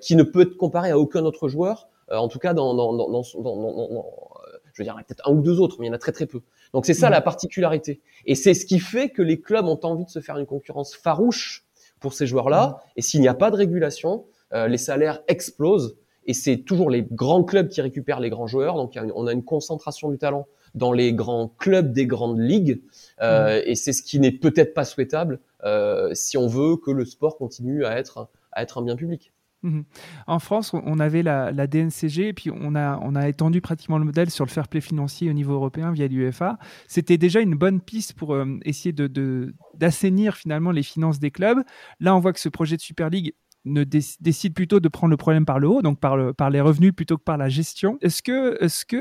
qui 0.00 0.16
ne 0.16 0.22
peut 0.22 0.42
être 0.42 0.56
comparée 0.56 0.90
à 0.90 0.98
aucun 0.98 1.24
autre 1.24 1.48
joueur. 1.48 1.88
en 2.10 2.28
tout 2.28 2.38
cas, 2.38 2.54
dans, 2.54 2.74
dans, 2.74 2.94
dans, 2.94 3.10
dans, 3.10 3.22
je 3.22 4.82
veux 4.82 4.84
dire, 4.84 4.94
peut-être 4.96 5.28
un 5.28 5.32
ou 5.32 5.42
deux 5.42 5.60
autres, 5.60 5.76
mais 5.78 5.86
il 5.86 5.88
y 5.88 5.92
en 5.92 5.94
a 5.94 5.98
très 5.98 6.12
très 6.12 6.26
peu. 6.26 6.40
Donc 6.72 6.86
c'est 6.86 6.94
ça 6.94 7.06
mhm. 7.08 7.12
la 7.12 7.20
particularité. 7.20 8.00
Et 8.24 8.34
c'est 8.34 8.54
ce 8.54 8.64
qui 8.64 8.78
fait 8.78 9.10
que 9.10 9.22
les 9.22 9.40
clubs 9.40 9.66
ont 9.66 9.80
envie 9.82 10.04
de 10.04 10.10
se 10.10 10.20
faire 10.20 10.38
une 10.38 10.46
concurrence 10.46 10.94
farouche 10.94 11.64
pour 12.00 12.14
ces 12.14 12.26
joueurs-là. 12.26 12.78
Et 12.96 13.02
s'il 13.02 13.20
n'y 13.20 13.28
a 13.28 13.34
pas 13.34 13.50
de 13.50 13.56
régulation, 13.56 14.24
les 14.52 14.78
salaires 14.78 15.20
explosent 15.28 15.98
et 16.28 16.34
c'est 16.34 16.58
toujours 16.58 16.90
les 16.90 17.02
grands 17.02 17.42
clubs 17.42 17.68
qui 17.68 17.80
récupèrent 17.80 18.20
les 18.20 18.30
grands 18.30 18.46
joueurs. 18.46 18.76
Donc 18.76 18.96
on 19.14 19.26
a 19.26 19.32
une 19.32 19.42
concentration 19.42 20.10
du 20.10 20.18
talent 20.18 20.46
dans 20.74 20.92
les 20.92 21.14
grands 21.14 21.48
clubs 21.58 21.92
des 21.92 22.06
grandes 22.06 22.38
ligues, 22.38 22.82
euh, 23.22 23.58
mmh. 23.58 23.62
et 23.66 23.74
c'est 23.74 23.94
ce 23.94 24.02
qui 24.02 24.20
n'est 24.20 24.32
peut-être 24.32 24.74
pas 24.74 24.84
souhaitable 24.84 25.40
euh, 25.64 26.10
si 26.12 26.36
on 26.36 26.46
veut 26.46 26.76
que 26.76 26.90
le 26.90 27.06
sport 27.06 27.38
continue 27.38 27.84
à 27.84 27.98
être 27.98 28.28
à 28.52 28.62
être 28.62 28.78
un 28.78 28.82
bien 28.82 28.94
public. 28.94 29.32
Mmh. 29.62 29.80
En 30.28 30.38
France, 30.38 30.72
on 30.72 31.00
avait 31.00 31.24
la, 31.24 31.50
la, 31.50 31.66
DNCG 31.66 32.28
et 32.28 32.32
puis 32.32 32.50
on 32.52 32.76
a, 32.76 33.00
on 33.02 33.16
a 33.16 33.28
étendu 33.28 33.60
pratiquement 33.60 33.98
le 33.98 34.04
modèle 34.04 34.30
sur 34.30 34.44
le 34.44 34.50
fair 34.50 34.68
play 34.68 34.80
financier 34.80 35.28
au 35.28 35.32
niveau 35.32 35.54
européen 35.54 35.90
via 35.90 36.06
l'UEFA. 36.06 36.58
C'était 36.86 37.18
déjà 37.18 37.40
une 37.40 37.56
bonne 37.56 37.80
piste 37.80 38.12
pour 38.12 38.34
euh, 38.34 38.46
essayer 38.64 38.92
de, 38.92 39.52
d'assainir 39.74 40.36
finalement 40.36 40.70
les 40.70 40.84
finances 40.84 41.18
des 41.18 41.32
clubs. 41.32 41.58
Là, 41.98 42.14
on 42.14 42.20
voit 42.20 42.32
que 42.32 42.38
ce 42.38 42.48
projet 42.48 42.76
de 42.76 42.82
Super 42.82 43.10
League 43.10 43.34
ne 43.64 43.84
décide 43.84 44.54
plutôt 44.54 44.80
de 44.80 44.88
prendre 44.88 45.10
le 45.10 45.16
problème 45.16 45.44
par 45.44 45.58
le 45.58 45.68
haut, 45.68 45.82
donc 45.82 46.00
par, 46.00 46.16
le, 46.16 46.32
par 46.32 46.50
les 46.50 46.60
revenus 46.60 46.94
plutôt 46.94 47.18
que 47.18 47.22
par 47.22 47.36
la 47.36 47.48
gestion. 47.48 47.98
Est-ce 48.00 48.22
que, 48.22 48.56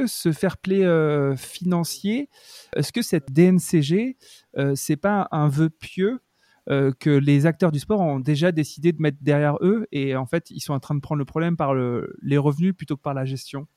-ce 0.06 0.34
fair 0.34 0.58
play 0.58 0.84
euh, 0.84 1.36
financier, 1.36 2.30
est-ce 2.76 2.91
que 2.91 3.02
cette 3.02 3.32
DNCG, 3.32 4.17
euh, 4.58 4.74
c'est 4.76 4.98
pas 4.98 5.28
un 5.32 5.48
vœu 5.48 5.70
pieux 5.70 6.20
euh, 6.70 6.91
que 7.00 7.10
les 7.10 7.46
acteurs 7.46 7.72
du 7.72 7.80
sport 7.80 8.02
ont 8.02 8.20
déjà 8.20 8.52
décidé 8.52 8.91
de 8.91 9.02
mettre 9.02 9.20
derrière 9.22 9.56
eux 9.62 9.88
et 9.93 10.17
en 10.17 10.26
fait 10.26 10.52
ils 10.52 10.60
sont 10.60 10.74
en 10.74 10.82
train 10.82 10.96
de 10.96 11.00
prendre 11.00 11.20
le 11.20 11.26
problème 11.26 11.56
par 11.56 11.74
le, 11.74 12.13
les 12.22 12.38
revenus 12.38 12.76
plutôt 12.76 12.98
que 12.98 13.02
par 13.02 13.13
la 13.13 13.24
gestion? 13.26 13.67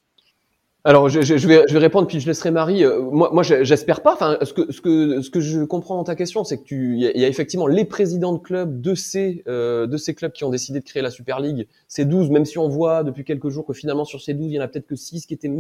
Alors, 0.82 1.10
je, 1.10 1.20
je, 1.20 1.46
vais, 1.46 1.64
je 1.68 1.74
vais 1.74 1.78
répondre 1.78 2.06
puis 2.06 2.20
je 2.20 2.26
laisserai 2.26 2.50
Marie. 2.50 2.84
Euh, 2.84 3.02
moi, 3.02 3.28
moi, 3.34 3.42
j'espère 3.42 4.00
pas. 4.00 4.14
Enfin, 4.14 4.38
ce 4.40 4.54
que, 4.54 4.72
ce 4.72 4.80
que, 4.80 5.20
ce 5.20 5.28
que 5.28 5.40
je 5.40 5.62
comprends 5.62 5.96
dans 5.96 6.04
ta 6.04 6.14
question, 6.14 6.42
c'est 6.42 6.56
que 6.56 6.64
tu, 6.64 6.94
il 6.96 7.00
y, 7.00 7.24
a 7.24 7.28
effectivement 7.28 7.66
les 7.66 7.84
présidents 7.84 8.32
de 8.32 8.38
clubs 8.38 8.80
de 8.80 8.94
ces, 8.94 9.42
euh, 9.46 9.86
de 9.86 9.98
ces 9.98 10.14
clubs 10.14 10.32
qui 10.32 10.42
ont 10.44 10.48
décidé 10.48 10.80
de 10.80 10.84
créer 10.84 11.02
la 11.02 11.10
Super 11.10 11.38
League. 11.38 11.68
Ces 11.86 12.06
12, 12.06 12.30
même 12.30 12.46
si 12.46 12.56
on 12.56 12.68
voit 12.68 13.04
depuis 13.04 13.24
quelques 13.24 13.50
jours 13.50 13.66
que 13.66 13.74
finalement 13.74 14.06
sur 14.06 14.22
ces 14.22 14.32
12, 14.32 14.52
il 14.52 14.54
y 14.54 14.58
en 14.58 14.62
a 14.62 14.68
peut-être 14.68 14.86
que 14.86 14.96
6 14.96 15.26
qui 15.26 15.34
étaient, 15.34 15.50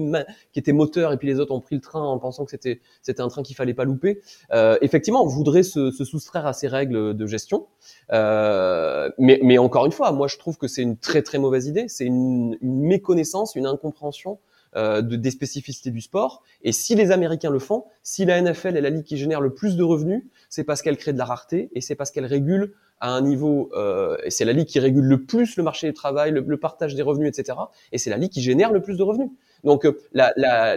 qui 0.52 0.58
étaient 0.58 0.72
moteurs 0.72 1.12
et 1.12 1.18
puis 1.18 1.28
les 1.28 1.38
autres 1.38 1.52
ont 1.52 1.60
pris 1.60 1.74
le 1.74 1.82
train 1.82 2.02
en 2.02 2.18
pensant 2.18 2.46
que 2.46 2.50
c'était, 2.50 2.80
c'était 3.02 3.20
un 3.20 3.28
train 3.28 3.42
qu'il 3.42 3.56
fallait 3.56 3.74
pas 3.74 3.84
louper. 3.84 4.22
Euh, 4.52 4.78
effectivement, 4.80 5.22
on 5.22 5.28
voudrait 5.28 5.64
se, 5.64 5.90
se, 5.90 6.04
soustraire 6.04 6.46
à 6.46 6.54
ces 6.54 6.66
règles 6.66 7.14
de 7.14 7.26
gestion. 7.26 7.66
Euh, 8.10 9.10
mais, 9.18 9.38
mais 9.42 9.58
encore 9.58 9.84
une 9.84 9.92
fois, 9.92 10.12
moi, 10.12 10.28
je 10.28 10.38
trouve 10.38 10.56
que 10.56 10.66
c'est 10.66 10.82
une 10.82 10.96
très 10.96 11.20
très 11.20 11.36
mauvaise 11.36 11.66
idée. 11.66 11.88
C'est 11.88 12.06
une, 12.06 12.56
une 12.62 12.80
méconnaissance, 12.80 13.54
une 13.54 13.66
incompréhension 13.66 14.38
euh, 14.76 15.02
de, 15.02 15.16
des 15.16 15.30
spécificités 15.30 15.90
du 15.90 16.00
sport. 16.00 16.42
Et 16.62 16.72
si 16.72 16.94
les 16.94 17.10
Américains 17.10 17.50
le 17.50 17.58
font, 17.58 17.84
si 18.02 18.24
la 18.24 18.40
NFL 18.40 18.76
est 18.76 18.80
la 18.80 18.90
ligue 18.90 19.04
qui 19.04 19.16
génère 19.16 19.40
le 19.40 19.52
plus 19.52 19.76
de 19.76 19.82
revenus, 19.82 20.22
c'est 20.48 20.64
parce 20.64 20.82
qu'elle 20.82 20.96
crée 20.96 21.12
de 21.12 21.18
la 21.18 21.24
rareté 21.24 21.70
et 21.74 21.80
c'est 21.80 21.94
parce 21.94 22.10
qu'elle 22.10 22.26
régule 22.26 22.74
à 23.00 23.12
un 23.12 23.22
niveau, 23.22 23.70
euh, 23.74 24.16
c'est 24.28 24.44
la 24.44 24.52
ligue 24.52 24.66
qui 24.66 24.78
régule 24.78 25.06
le 25.06 25.24
plus 25.24 25.56
le 25.56 25.62
marché 25.62 25.86
du 25.86 25.94
travail, 25.94 26.32
le, 26.32 26.56
partage 26.58 26.94
des 26.94 27.02
revenus, 27.02 27.28
etc. 27.28 27.58
Et 27.92 27.98
c'est 27.98 28.10
la 28.10 28.18
ligue 28.18 28.30
qui 28.30 28.42
génère 28.42 28.72
le 28.72 28.82
plus 28.82 28.96
de 28.96 29.02
revenus. 29.02 29.30
Donc 29.64 29.86
euh, 29.86 29.98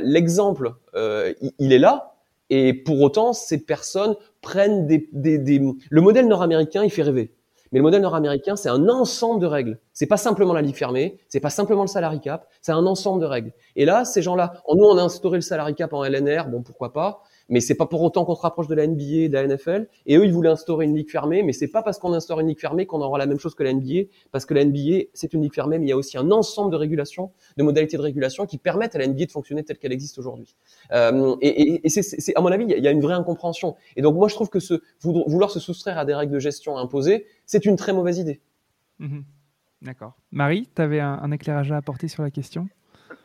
l'exemple, 0.01 0.73
euh, 0.95 1.33
il, 1.59 1.73
est 1.73 1.79
là. 1.79 2.15
Et 2.49 2.73
pour 2.73 3.01
autant, 3.01 3.33
ces 3.33 3.59
personnes 3.59 4.15
prennent 4.41 4.87
des, 4.87 5.09
des, 5.11 5.37
des... 5.37 5.61
le 5.89 6.01
modèle 6.01 6.27
nord-américain, 6.27 6.83
il 6.83 6.91
fait 6.91 7.03
rêver. 7.03 7.33
Mais 7.73 7.79
le 7.79 7.83
modèle 7.83 8.03
nord-américain, 8.03 8.55
c'est 8.55 8.69
un 8.69 8.87
ensemble 8.87 9.41
de 9.41 9.47
règles. 9.47 9.79
C'est 9.93 10.05
pas 10.05 10.17
simplement 10.17 10.53
la 10.53 10.61
ligue 10.61 10.75
fermée, 10.75 11.17
c'est 11.27 11.39
pas 11.39 11.49
simplement 11.49 11.81
le 11.81 11.87
salary 11.87 12.21
cap, 12.21 12.47
c'est 12.61 12.71
un 12.71 12.85
ensemble 12.85 13.19
de 13.19 13.25
règles. 13.25 13.51
Et 13.75 13.83
là, 13.83 14.05
ces 14.05 14.21
gens-là, 14.21 14.53
nous, 14.73 14.83
on 14.83 14.97
a 14.97 15.01
instauré 15.01 15.39
le 15.39 15.41
salary 15.41 15.73
cap 15.73 15.91
en 15.91 16.05
LNR, 16.05 16.49
bon, 16.49 16.61
pourquoi 16.61 16.93
pas 16.93 17.23
mais 17.49 17.59
c'est 17.59 17.75
pas 17.75 17.85
pour 17.85 18.01
autant 18.01 18.25
qu'on 18.25 18.35
se 18.35 18.41
rapproche 18.41 18.67
de 18.67 18.75
la 18.75 18.87
NBA, 18.87 19.27
de 19.27 19.33
la 19.33 19.47
NFL. 19.47 19.87
Et 20.05 20.17
eux, 20.17 20.25
ils 20.25 20.31
voulaient 20.31 20.49
instaurer 20.49 20.85
une 20.85 20.95
ligue 20.95 21.09
fermée, 21.09 21.43
mais 21.43 21.53
c'est 21.53 21.67
pas 21.67 21.81
parce 21.81 21.99
qu'on 21.99 22.13
instaure 22.13 22.39
une 22.39 22.47
ligue 22.47 22.59
fermée 22.59 22.85
qu'on 22.85 23.01
aura 23.01 23.17
la 23.17 23.25
même 23.25 23.39
chose 23.39 23.55
que 23.55 23.63
la 23.63 23.73
NBA, 23.73 24.07
parce 24.31 24.45
que 24.45 24.53
la 24.53 24.65
NBA, 24.65 25.05
c'est 25.13 25.33
une 25.33 25.41
ligue 25.41 25.53
fermée, 25.53 25.77
mais 25.79 25.85
il 25.85 25.89
y 25.89 25.93
a 25.93 25.97
aussi 25.97 26.17
un 26.17 26.31
ensemble 26.31 26.71
de 26.71 26.77
régulations, 26.77 27.31
de 27.57 27.63
modalités 27.63 27.97
de 27.97 28.01
régulation 28.01 28.45
qui 28.45 28.57
permettent 28.57 28.95
à 28.95 28.99
la 28.99 29.07
NBA 29.07 29.25
de 29.25 29.31
fonctionner 29.31 29.63
telle 29.63 29.77
qu'elle 29.77 29.93
existe 29.93 30.17
aujourd'hui. 30.17 30.55
Euh, 30.91 31.35
et, 31.41 31.89
c'est, 31.89 32.35
à 32.35 32.41
mon 32.41 32.51
avis, 32.51 32.65
il 32.65 32.83
y 32.83 32.87
a 32.87 32.91
une 32.91 33.01
vraie 33.01 33.15
incompréhension. 33.15 33.75
Et 33.95 34.01
donc 34.01 34.15
moi, 34.15 34.27
je 34.27 34.35
trouve 34.35 34.49
que 34.49 34.59
vouloir 35.01 35.51
se 35.51 35.59
soustraire 35.59 35.97
à 35.97 36.05
des 36.05 36.13
règles 36.13 36.33
de 36.33 36.39
gestion 36.39 36.77
imposées, 36.77 37.25
c'est 37.45 37.65
une 37.65 37.75
très 37.75 37.93
mauvaise 37.93 38.19
idée. 38.19 38.41
Mmh 38.99 39.21
D'accord. 39.81 40.13
Marie, 40.31 40.69
tu 40.73 40.81
avais 40.81 41.01
un 41.01 41.29
éclairage 41.31 41.73
à 41.73 41.75
apporter 41.75 42.07
sur 42.07 42.23
la 42.23 42.31
question? 42.31 42.69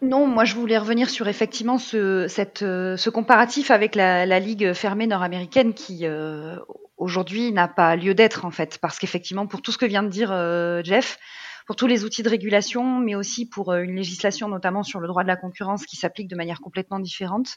Non, 0.03 0.27
moi 0.27 0.44
je 0.44 0.55
voulais 0.55 0.79
revenir 0.79 1.11
sur 1.11 1.29
effectivement 1.29 1.79
ce, 1.79 2.27
cette, 2.29 2.62
euh, 2.62 2.96
ce 2.96 3.11
comparatif 3.11 3.70
avec 3.70 3.94
la, 3.94 4.38
Ligue 4.38 4.72
fermée 4.72 5.07
nord-américaine 5.07 5.74
qui 5.74 6.07
euh, 6.07 6.57
aujourd'hui 6.96 7.53
n'a 7.53 7.68
pas 7.68 7.96
lieu 7.96 8.14
d'être 8.14 8.44
en 8.44 8.51
fait, 8.51 8.79
parce 8.79 8.98
qu'effectivement 8.98 9.46
pour 9.46 9.62
tout 9.62 9.72
ce 9.72 9.79
que 9.79 9.87
vient 9.87 10.03
de 10.03 10.09
dire 10.09 10.31
euh, 10.33 10.83
Jeff, 10.85 11.18
pour 11.66 11.77
tous 11.77 11.87
les 11.87 12.05
outils 12.05 12.22
de 12.22 12.29
régulation, 12.31 12.98
mais 12.98 13.14
aussi 13.14 13.48
pour 13.48 13.74
une 13.74 13.96
législation 13.96 14.48
notamment 14.48 14.83
sur 14.83 15.01
le 15.01 15.09
droit 15.09 15.22
de 15.22 15.29
la 15.29 15.37
concurrence 15.37 15.85
qui 15.85 15.96
s'applique 15.96 16.29
de 16.29 16.37
manière 16.37 16.61
complètement 16.61 16.98
différente, 16.98 17.57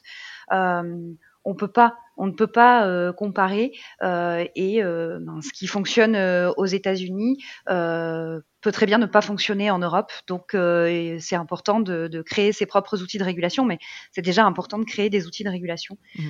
on 1.44 1.54
peut 1.54 1.68
pas, 1.68 1.96
on 2.16 2.26
ne 2.26 2.32
peut 2.32 2.46
pas 2.46 2.86
euh, 2.86 3.12
comparer 3.12 3.72
euh, 4.02 4.44
et 4.54 4.82
euh, 4.82 5.18
ben, 5.20 5.40
ce 5.42 5.52
qui 5.52 5.66
fonctionne 5.66 6.16
aux 6.56 6.66
États-Unis 6.66 7.42
peut 7.66 8.70
très 8.70 8.86
bien 8.86 8.98
ne 8.98 9.06
pas 9.06 9.22
fonctionner 9.22 9.70
en 9.70 9.78
Europe. 9.78 10.12
Donc 10.26 10.50
c'est 10.52 11.36
important 11.36 11.80
de, 11.80 12.22
créer 12.22 12.52
ses 12.52 12.66
propres 12.66 13.02
outils 13.02 13.18
de 13.18 13.24
régulation, 13.24 13.64
mais 13.64 13.78
c'est 14.12 14.22
déjà 14.22 14.44
important 14.44 14.78
de 14.78 14.84
créer 14.84 15.10
des 15.10 15.26
outils 15.26 15.44
de 15.44 15.50
régulation. 15.50 15.96
Mmh. 16.18 16.22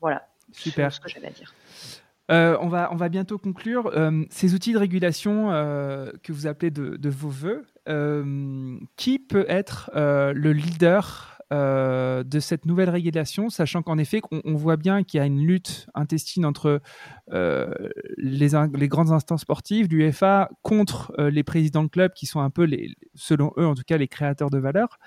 voilà. 0.00 0.26
Super. 0.52 0.92
Ce 0.92 1.00
que 1.00 1.08
j'avais 1.08 1.28
à 1.28 1.30
dire. 1.30 1.52
on, 2.28 2.68
va, 2.68 2.90
on 2.92 2.96
va 2.96 3.08
bientôt 3.08 3.38
conclure. 3.38 3.90
ces 4.30 4.54
outils 4.54 4.72
de 4.72 4.78
régulation 4.78 5.48
que 6.22 6.32
vous 6.32 6.46
appelez 6.46 6.70
de, 6.70 6.96
de 6.96 7.08
vos 7.08 7.30
voeux, 7.30 7.64
qui 8.96 9.18
peut 9.18 9.46
être 9.48 9.90
le 9.94 10.52
leader 10.52 11.33
euh, 11.54 12.24
de 12.24 12.40
cette 12.40 12.66
nouvelle 12.66 12.90
régulation, 12.90 13.48
sachant 13.48 13.82
qu'en 13.82 13.96
effet, 13.96 14.20
on, 14.44 14.54
voit 14.54 14.76
bien 14.76 15.04
qu'il 15.04 15.18
y 15.18 15.22
a 15.22 15.26
une 15.26 15.46
lutte 15.46 15.86
intestine 15.94 16.44
entre 16.44 16.80
euh, 17.32 17.72
les, 18.16 18.48
grandes 18.88 19.12
instances 19.12 19.42
sportives, 19.42 19.86
l'UFA, 19.88 20.50
contre 20.62 21.12
euh, 21.18 21.30
les 21.30 21.44
présidents 21.44 21.84
de 21.84 21.88
clubs 21.88 22.12
qui 22.12 22.26
sont 22.26 22.40
un 22.40 22.50
peu, 22.50 22.68
selon 23.14 23.52
eux 23.56 23.66
en 23.66 23.74
tout 23.74 23.84
cas, 23.86 23.98
les 23.98 24.08
créateurs 24.08 24.50
de 24.50 24.58
valeur. 24.58 24.98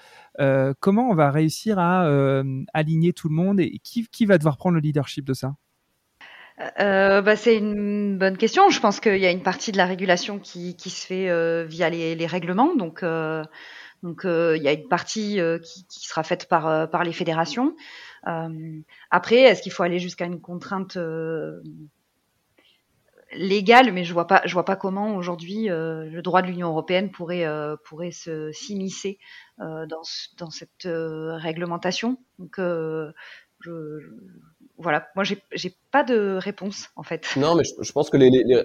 comment 0.79 1.09
on 1.09 1.15
va 1.15 1.31
réussir 1.31 1.79
à 1.79 2.07
aligner 2.73 3.11
tout 3.11 3.27
le 3.27 3.35
monde 3.35 3.59
et 3.59 3.79
qui, 3.83 4.25
va 4.25 4.37
devoir 4.37 4.57
prendre 4.57 4.75
le 4.75 4.81
leadership 4.81 5.25
de 5.25 5.33
ça? 5.33 5.55
Bah, 6.77 7.35
c'est 7.35 7.57
une 7.57 8.17
bonne 8.17 8.37
question. 8.37 8.69
Je 8.69 8.79
pense 8.79 8.99
qu'il 8.99 9.17
y 9.17 9.25
a 9.25 9.31
une 9.31 9.43
partie 9.43 9.71
de 9.71 9.77
la 9.77 9.85
régulation 9.85 10.39
qui, 10.39 10.75
se 10.79 11.05
fait 11.05 11.65
via 11.65 11.89
les, 11.89 12.27
règlements. 12.27 12.75
Donc, 12.75 13.03
donc 14.03 14.25
euh, 14.25 14.55
il 14.57 14.63
y 14.63 14.67
a 14.67 14.73
une 14.73 14.87
partie 14.87 15.39
euh, 15.39 15.59
qui, 15.59 15.85
sera 15.89 16.23
faite 16.23 16.47
par, 16.47 16.67
euh, 16.67 16.85
les 17.03 17.13
fédérations. 17.13 17.75
après, 19.11 19.37
est-ce 19.37 19.61
qu'il 19.61 19.71
faut 19.71 19.83
aller 19.83 19.99
jusqu'à 19.99 20.25
une 20.25 20.41
contrainte 20.41 20.97
légale, 23.33 23.91
mais 23.91 24.03
je 24.03 24.13
vois 24.13 24.27
pas, 24.27 24.41
je 24.45 24.53
vois 24.53 24.65
pas 24.65 24.75
comment 24.75 25.15
aujourd'hui 25.15 25.67
le 25.67 26.21
droit 26.21 26.41
de 26.41 26.47
l'Union 26.47 26.69
européenne 26.69 27.11
pourrait 27.11 27.45
pourrait 27.85 28.11
se 28.11 28.51
s'immiscer 28.51 29.19
dans, 29.59 30.01
dans 30.37 30.49
cette 30.49 30.87
réglementation. 30.87 32.17
Donc 32.37 32.59
voilà, 34.77 35.07
moi 35.15 35.23
j'ai 35.23 35.41
j'ai 35.53 35.73
pas 35.91 36.03
de 36.03 36.37
réponse 36.37 36.89
en 36.95 37.03
fait. 37.03 37.25
Non, 37.37 37.55
mais 37.55 37.63
je, 37.63 37.91
pense 37.93 38.09
que 38.09 38.17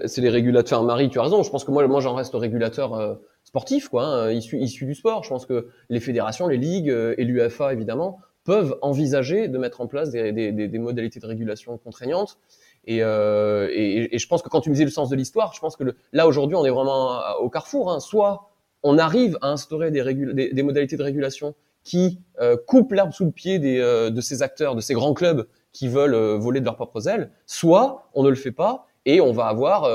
c'est 0.07 0.21
les 0.21 0.29
régulateurs. 0.29 0.83
Marie, 0.83 1.09
tu 1.09 1.21
as 1.21 1.23
raison. 1.23 1.43
Je 1.45 1.51
pense 1.51 1.65
que 1.65 1.71
moi, 1.71 1.87
moi 1.87 2.01
j'en 2.01 2.15
reste 2.15 2.35
régulateur 2.35 3.19
sportif, 3.53 3.91
quoi, 3.91 4.07
hein, 4.07 4.31
issu, 4.31 4.59
issu 4.59 4.87
du 4.87 4.95
sport. 4.95 5.25
Je 5.25 5.29
pense 5.29 5.45
que 5.45 5.69
les 5.91 6.01
fédérations, 6.01 6.49
les 6.49 6.57
ligues 6.57 6.89
euh, 6.89 7.15
et 7.19 7.25
l'UFA 7.25 7.75
évidemment 7.75 8.19
peuvent 8.45 8.79
envisager 8.81 9.47
de 9.47 9.59
mettre 9.59 9.83
en 9.83 9.87
place 9.87 10.09
des, 10.11 10.33
des, 10.33 10.53
des, 10.53 10.79
modalités 10.79 11.21
de 11.21 11.27
régulation 11.27 11.77
contraignantes. 11.77 12.39
Et, 12.87 13.03
euh, 13.03 13.69
et, 13.71 14.15
et, 14.15 14.19
je 14.19 14.27
pense 14.27 14.41
que 14.41 14.49
quand 14.49 14.63
tu 14.63 14.71
me 14.71 14.75
disais 14.75 14.87
le 14.87 14.91
sens 14.91 15.11
de 15.11 15.17
l'histoire, 15.17 15.53
je 15.53 15.61
pense 15.61 15.77
que 15.77 15.85
le, 15.85 15.97
là 16.15 16.27
aujourd'hui 16.27 16.57
on 16.57 16.65
est 16.65 16.71
vraiment 16.71 17.21
au 17.41 17.51
carrefour. 17.51 17.93
Hein. 17.93 18.01
Soit 18.01 18.49
on 18.83 18.97
arrive 18.97 19.37
à 19.43 19.51
instaurer 19.51 19.91
des, 19.91 20.51
des, 20.53 20.63
modalités 20.63 20.97
de 20.97 21.03
régulation 21.03 21.55
qui 21.85 22.21
euh, 22.41 22.57
coupent 22.67 22.93
l'herbe 22.93 23.13
sous 23.13 23.27
le 23.27 23.33
pied 23.33 23.59
des, 23.59 23.79
euh, 23.79 24.09
de 24.11 24.21
ces 24.23 24.43
acteurs, 24.43 24.75
de 24.75 24.81
ces 24.81 24.95
grands 24.95 25.15
clubs 25.15 25.47
qui 25.73 25.89
veulent 25.89 26.15
euh, 26.15 26.39
voler 26.39 26.61
de 26.61 26.65
leurs 26.65 26.77
propres 26.77 27.07
ailes, 27.07 27.31
soit 27.47 28.09
on 28.15 28.23
ne 28.23 28.31
le 28.31 28.35
fait 28.35 28.51
pas 28.51 28.87
et 29.05 29.21
on 29.21 29.33
va 29.33 29.47
avoir 29.47 29.89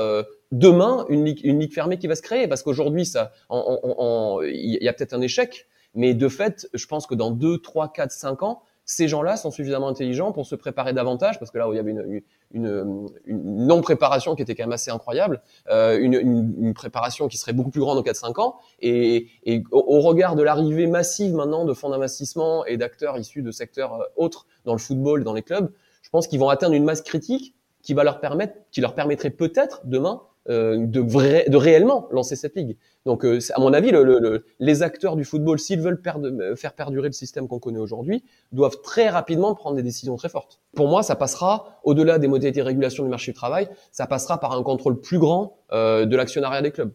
demain 0.52 1.04
une 1.08 1.24
ligue, 1.24 1.40
une 1.44 1.60
ligue 1.60 1.72
fermée 1.72 1.98
qui 1.98 2.06
va 2.06 2.14
se 2.14 2.22
créer. 2.22 2.48
Parce 2.48 2.62
qu'aujourd'hui 2.62 3.06
ça 3.06 3.32
il 3.50 4.78
y 4.80 4.88
a 4.88 4.92
peut-être 4.92 5.14
un 5.14 5.20
échec. 5.20 5.66
Mais 5.94 6.14
de 6.14 6.28
fait 6.28 6.68
je 6.74 6.86
pense 6.86 7.06
que 7.06 7.14
dans 7.14 7.30
2 7.30 7.58
3 7.58 7.92
4 7.92 8.10
5 8.10 8.42
ans 8.42 8.62
ces 8.90 9.06
gens-là 9.06 9.36
sont 9.36 9.50
suffisamment 9.50 9.88
intelligents 9.88 10.32
pour 10.32 10.46
se 10.46 10.54
préparer 10.54 10.94
davantage. 10.94 11.38
Parce 11.38 11.50
que 11.50 11.58
là 11.58 11.68
où 11.68 11.74
il 11.74 11.76
y 11.76 11.78
avait 11.78 11.90
une, 11.90 12.22
une, 12.52 13.08
une 13.26 13.66
non 13.66 13.82
préparation 13.82 14.34
qui 14.34 14.42
était 14.42 14.54
quand 14.54 14.62
même 14.64 14.72
assez 14.72 14.90
incroyable 14.90 15.42
euh, 15.68 15.98
une, 15.98 16.14
une, 16.14 16.72
préparation 16.72 17.28
qui 17.28 17.36
serait 17.36 17.52
beaucoup 17.52 17.70
plus 17.70 17.82
grande 17.82 17.98
en 17.98 18.02
4 18.02 18.16
5 18.16 18.38
ans. 18.38 18.56
Et, 18.80 19.28
et 19.44 19.62
au, 19.72 20.00
regard 20.00 20.36
de 20.36 20.42
l'arrivée 20.42 20.86
massive 20.86 21.34
maintenant 21.34 21.66
de 21.66 21.74
fonds 21.74 21.90
d'investissement 21.90 22.64
et 22.64 22.78
d'acteurs 22.78 23.18
issus 23.18 23.42
de 23.42 23.50
secteurs 23.50 23.94
euh, 23.94 24.04
autres 24.16 24.46
dans 24.64 24.72
le 24.72 24.78
football 24.78 25.22
dans 25.22 25.34
les 25.34 25.42
clubs 25.42 25.70
je 26.02 26.10
pense 26.10 26.26
qu'ils 26.26 26.40
vont 26.40 26.48
atteindre 26.48 26.74
une 26.74 26.84
masse 26.84 27.02
critique 27.02 27.54
qui 27.82 27.92
va 27.92 28.04
leur 28.04 28.20
permettre 28.20 28.54
qui 28.70 28.80
leur 28.80 28.94
permettrait 28.94 29.30
peut-être 29.30 29.82
demain 29.84 30.22
de, 30.48 31.00
vrai, 31.00 31.44
de 31.48 31.56
réellement 31.56 32.08
lancer 32.10 32.36
cette 32.36 32.56
ligue. 32.56 32.76
Donc, 33.04 33.24
euh, 33.24 33.38
à 33.54 33.60
mon 33.60 33.72
avis, 33.72 33.90
le, 33.90 34.02
le, 34.02 34.44
les 34.58 34.82
acteurs 34.82 35.16
du 35.16 35.24
football, 35.24 35.58
s'ils 35.58 35.80
veulent 35.80 36.00
euh, 36.06 36.56
faire 36.56 36.72
perdurer 36.72 37.08
le 37.08 37.12
système 37.12 37.48
qu'on 37.48 37.58
connaît 37.58 37.78
aujourd'hui, 37.78 38.24
doivent 38.52 38.80
très 38.82 39.08
rapidement 39.08 39.54
prendre 39.54 39.76
des 39.76 39.82
décisions 39.82 40.16
très 40.16 40.28
fortes. 40.28 40.60
Pour 40.74 40.88
moi, 40.88 41.02
ça 41.02 41.16
passera, 41.16 41.80
au-delà 41.84 42.18
des 42.18 42.28
modalités 42.28 42.60
de 42.60 42.66
régulation 42.66 43.04
du 43.04 43.10
marché 43.10 43.32
du 43.32 43.36
travail, 43.36 43.68
ça 43.92 44.06
passera 44.06 44.40
par 44.40 44.52
un 44.52 44.62
contrôle 44.62 45.00
plus 45.00 45.18
grand 45.18 45.58
de 45.70 46.16
l'actionnariat 46.16 46.62
des 46.62 46.70
clubs. 46.70 46.92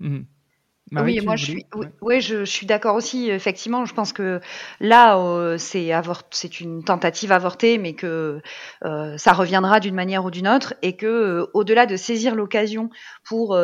Mmh 0.00 0.20
oui, 0.92 1.20
moi 1.20 1.34
je 1.34 1.44
suis, 1.44 1.66
oui, 2.00 2.20
je, 2.20 2.44
suis 2.44 2.66
d'accord 2.66 2.94
aussi. 2.94 3.28
Effectivement, 3.30 3.84
je 3.84 3.94
pense 3.94 4.12
que 4.12 4.40
là, 4.80 5.18
euh, 5.18 5.58
c'est 5.58 5.90
c'est 6.30 6.60
une 6.60 6.84
tentative 6.84 7.32
avortée, 7.32 7.78
mais 7.78 7.94
que 7.94 8.40
euh, 8.84 9.18
ça 9.18 9.32
reviendra 9.32 9.80
d'une 9.80 9.96
manière 9.96 10.24
ou 10.24 10.30
d'une 10.30 10.46
autre, 10.46 10.74
et 10.82 10.96
que 10.96 11.06
euh, 11.06 11.46
au-delà 11.54 11.86
de 11.86 11.96
saisir 11.96 12.36
l'occasion 12.36 12.90
pour 13.24 13.58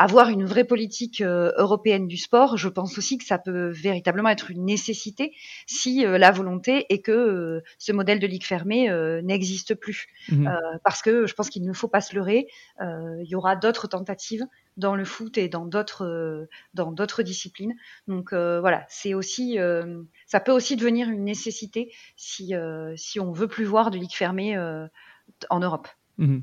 avoir 0.00 0.30
une 0.30 0.44
vraie 0.44 0.64
politique 0.64 1.20
européenne 1.22 2.06
du 2.06 2.16
sport, 2.16 2.56
je 2.56 2.68
pense 2.68 2.96
aussi 2.98 3.18
que 3.18 3.24
ça 3.24 3.38
peut 3.38 3.68
véritablement 3.68 4.28
être 4.28 4.50
une 4.50 4.64
nécessité 4.64 5.32
si 5.66 6.04
la 6.04 6.30
volonté 6.30 6.86
est 6.88 7.00
que 7.00 7.62
ce 7.78 7.92
modèle 7.92 8.20
de 8.20 8.26
ligue 8.26 8.44
fermée 8.44 8.88
n'existe 9.22 9.74
plus. 9.74 10.06
Mmh 10.30 10.48
parce 10.84 11.02
que 11.02 11.26
je 11.26 11.34
pense 11.34 11.50
qu'il 11.50 11.64
ne 11.64 11.72
faut 11.72 11.88
pas 11.88 12.00
se 12.00 12.14
leurrer, 12.14 12.46
il 12.80 13.26
y 13.26 13.34
aura 13.34 13.56
d'autres 13.56 13.88
tentatives 13.88 14.46
dans 14.78 14.94
le 14.94 15.04
foot 15.04 15.36
et 15.36 15.48
dans 15.48 15.66
d'autres 15.66 16.06
euh, 16.06 16.48
dans 16.72 16.92
d'autres 16.92 17.22
disciplines. 17.22 17.74
Donc 18.06 18.32
euh, 18.32 18.60
voilà, 18.60 18.86
c'est 18.88 19.12
aussi 19.12 19.58
euh, 19.58 20.02
ça 20.26 20.40
peut 20.40 20.52
aussi 20.52 20.76
devenir 20.76 21.10
une 21.10 21.24
nécessité 21.24 21.92
si 22.16 22.54
si 22.96 23.20
on 23.20 23.32
veut 23.32 23.48
plus 23.48 23.64
voir 23.64 23.90
de 23.90 23.98
ligue 23.98 24.14
fermée 24.14 24.56
en 25.50 25.60
Europe. 25.60 25.88
Mhm. 26.16 26.42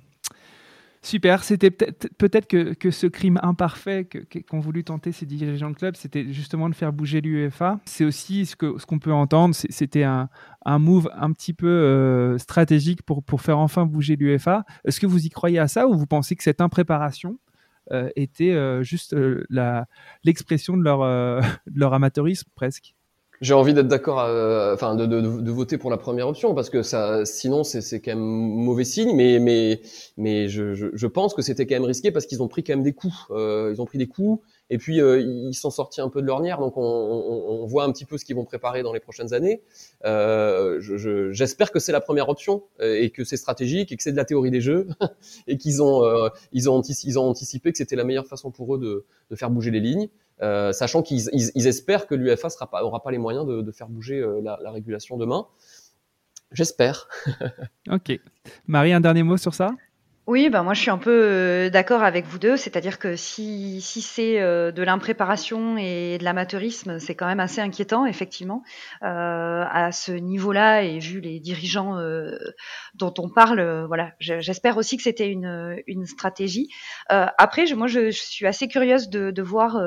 Super, 1.06 1.44
c'était 1.44 1.70
peut-être 1.70 2.48
peut 2.48 2.74
que, 2.74 2.90
ce 2.90 3.06
crime 3.06 3.40
imparfait 3.44 4.10
qu'ont 4.50 4.60
voulu 4.60 4.84
tenter 4.84 5.12
ces 5.12 5.28
dirigeants 5.28 5.70
de 5.70 5.76
club, 5.76 5.96
c'était 5.96 6.34
justement 6.34 6.68
de 6.68 6.74
faire 6.74 6.92
bouger 6.92 7.22
l'UEFA. 7.22 7.80
C'est 7.86 8.06
aussi 8.06 8.48
ce 8.48 8.56
qu'on 8.56 8.98
peut 8.98 9.14
entendre, 9.14 9.54
c'était 9.54 10.02
un, 10.02 10.30
move 10.66 11.08
un 11.14 11.32
petit 11.32 11.54
peu 11.54 12.36
stratégique 12.40 13.04
pour, 13.04 13.24
faire 13.40 13.60
enfin 13.60 13.86
bouger 13.86 14.16
l'UEFA. 14.16 14.66
Est-ce 14.84 15.00
que 15.00 15.06
vous 15.06 15.28
y 15.28 15.30
croyez 15.30 15.60
à 15.60 15.68
ça 15.68 15.88
ou 15.88 15.94
vous 15.94 16.08
pensez 16.08 16.36
que 16.36 16.42
cette 16.42 16.60
impréparation 16.60 17.38
euh, 17.92 18.10
était 18.16 18.54
euh, 18.54 18.82
juste 18.82 19.14
euh, 19.14 19.44
l'expression 20.24 20.76
de 20.78 20.84
leur 20.84 21.94
amateurisme 21.94 22.50
presque? 22.56 22.95
J'ai 23.42 23.54
envie 23.54 23.74
d'être 23.74 23.88
d'accord, 23.88 24.20
enfin 24.74 24.96
de, 24.96 25.06
de, 25.06 25.22
de, 25.22 25.52
voter 25.52 25.78
pour 25.78 25.90
la 25.90 25.98
première 25.98 26.28
option 26.28 26.54
parce 26.54 26.70
que 26.70 26.84
ça, 26.84 27.26
sinon 27.26 27.64
c'est 27.64 28.00
quand 28.00 28.12
même 28.12 28.20
mauvais 28.20 28.86
signe. 28.86 29.16
Mais 29.16 29.40
mais 29.40 29.82
mais 30.18 30.48
je, 30.48 30.74
je, 30.74 30.88
je 30.94 31.08
pense 31.08 31.34
que 31.34 31.42
c'était 31.42 31.66
quand 31.66 31.76
même 31.76 31.84
risqué 31.84 32.12
parce 32.12 32.26
qu'ils 32.26 32.42
ont 32.42 32.48
pris 32.48 32.64
quand 32.64 32.74
même 32.74 32.84
des 32.84 32.94
coups. 32.94 33.16
Euh, 33.32 33.72
ils 33.74 33.82
ont 33.82 33.86
pris 33.86 33.98
des 33.98 34.08
coups 34.08 34.42
et 34.70 34.78
puis 34.78 35.00
euh, 35.00 35.20
ils 35.22 35.54
sont 35.54 35.70
sortis 35.70 36.02
un 36.02 36.10
peu 36.10 36.22
de 36.22 36.28
l'ornière. 36.28 36.60
Donc 36.60 36.74
on, 36.78 37.66
voit 37.66 37.84
un 37.84 37.92
petit 37.92 38.06
peu 38.06 38.18
ce 38.18 38.26
qu'ils 38.26 38.36
vont 38.36 38.46
préparer 38.46 38.84
dans 38.84 38.94
les 38.94 39.00
prochaines 39.00 39.34
années. 39.34 39.62
Euh, 40.06 40.80
J'espère 41.32 41.72
que 41.72 41.80
c'est 41.80 41.92
la 41.92 42.02
première 42.02 42.30
option 42.30 42.64
euh, 42.80 43.00
et 43.00 43.10
que 43.10 43.24
c'est 43.24 43.38
stratégique 43.38 43.92
et 43.92 43.98
que 43.98 44.04
c'est 44.04 44.12
de 44.12 44.18
la 44.18 44.26
théorie 44.26 44.52
des 44.52 44.62
jeux 44.62 44.88
et 45.48 45.58
qu'ils 45.58 45.82
ont 45.82 46.04
ils 46.52 46.70
ont 46.70 46.82
ils 46.82 47.20
ont 47.20 47.24
anticipé 47.24 47.72
que 47.72 47.78
c'était 47.78 47.96
la 47.96 48.04
meilleure 48.04 48.28
façon 48.28 48.52
pour 48.52 48.76
eux 48.76 48.80
de, 48.80 49.06
de 49.30 49.36
faire 49.36 49.50
bouger 49.50 49.72
les 49.72 49.80
lignes. 49.80 50.10
Sachant 50.40 51.02
qu'ils 51.02 51.30
ils, 51.32 51.68
espèrent 51.68 52.08
que 52.08 52.16
l'UFA 52.16 52.50
sera 52.50 52.70
pas, 52.70 53.12
les 53.12 53.18
moyens 53.18 53.46
de, 53.46 53.62
de 53.62 53.72
faire 53.72 53.88
bouger 53.88 54.24
la, 54.42 54.72
régulation 54.72 55.18
demain. 55.18 55.48
J'espère. 56.52 57.08
ok. 57.90 58.20
Marie, 58.68 58.94
un 58.94 59.02
dernier 59.02 59.24
mot 59.24 59.38
sur 59.38 59.54
ça? 59.54 59.72
Oui, 60.28 60.50
ben 60.50 60.64
moi 60.64 60.74
je 60.74 60.82
suis 60.82 60.90
un 60.90 60.98
peu 60.98 61.12
euh, 61.12 61.70
d'accord 61.70 62.02
avec 62.02 62.26
vous 62.26 62.40
deux, 62.40 62.58
c'est-à-dire 62.58 62.98
que 62.98 63.16
si, 63.16 63.80
si 63.82 64.02
c'est 64.02 64.42
euh, 64.42 64.72
de 64.72 64.82
l'impréparation 64.82 65.78
et 65.78 66.18
de 66.18 66.24
l'amateurisme, 66.24 66.98
c'est 66.98 67.14
quand 67.14 67.28
même 67.28 67.40
assez 67.40 67.62
inquiétant, 67.62 68.08
effectivement, 68.08 68.64
euh, 69.04 69.64
à 69.70 69.92
ce 69.92 70.12
niveau-là, 70.12 70.82
et 70.82 70.98
vu 70.98 71.20
les 71.20 71.40
dirigeants 71.40 72.00
euh, 72.00 72.40
dont 72.96 73.14
on 73.20 73.30
parle, 73.30 73.86
voilà, 73.86 74.14
j'espère 74.20 74.78
aussi 74.78 74.98
que 74.98 75.04
c'était 75.04 75.30
une, 75.30 75.78
une 75.86 76.08
stratégie. 76.08 76.70
après, 77.08 77.68
je, 77.68 77.76
moi 77.76 77.86
je, 77.86 78.10
suis 78.10 78.48
assez 78.48 78.68
curieuse 78.68 79.10
de, 79.10 79.30
de 79.30 79.42
voir 79.44 79.80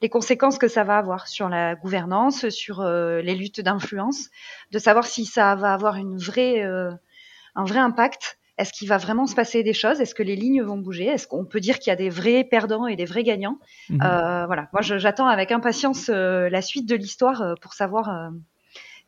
les 0.00 0.08
conséquences 0.08 0.56
que 0.56 0.68
ça 0.68 0.84
va 0.84 0.96
avoir 0.96 1.28
sur 1.28 1.50
la 1.50 1.74
gouvernance, 1.74 2.48
sur 2.48 2.82
les 2.82 3.34
luttes 3.34 3.60
d'influence, 3.60 4.30
de 4.70 4.78
savoir 4.78 5.04
si 5.04 5.26
ça 5.26 5.54
va 5.54 5.74
avoir 5.74 5.96
une 5.96 6.16
vraie, 6.16 6.62
un 6.62 7.64
vrai 7.64 7.78
impact 7.78 8.39
est-ce 8.60 8.72
qu'il 8.74 8.88
va 8.88 8.98
vraiment 8.98 9.26
se 9.26 9.34
passer 9.34 9.62
des 9.62 9.72
choses? 9.72 10.00
Est-ce 10.00 10.14
que 10.14 10.22
les 10.22 10.36
lignes 10.36 10.62
vont 10.62 10.76
bouger? 10.76 11.06
Est-ce 11.06 11.26
qu'on 11.26 11.46
peut 11.46 11.60
dire 11.60 11.78
qu'il 11.78 11.90
y 11.90 11.94
a 11.94 11.96
des 11.96 12.10
vrais 12.10 12.44
perdants 12.44 12.86
et 12.86 12.94
des 12.94 13.06
vrais 13.06 13.24
gagnants? 13.24 13.58
Mhm. 13.88 14.02
euh, 14.02 14.46
Voilà, 14.46 14.68
moi 14.72 14.82
j'attends 14.82 15.26
avec 15.26 15.50
impatience 15.50 16.10
euh, 16.10 16.50
la 16.50 16.60
suite 16.60 16.86
de 16.86 16.94
l'histoire 16.94 17.40
euh, 17.40 17.54
pour 17.60 17.72
savoir 17.72 18.30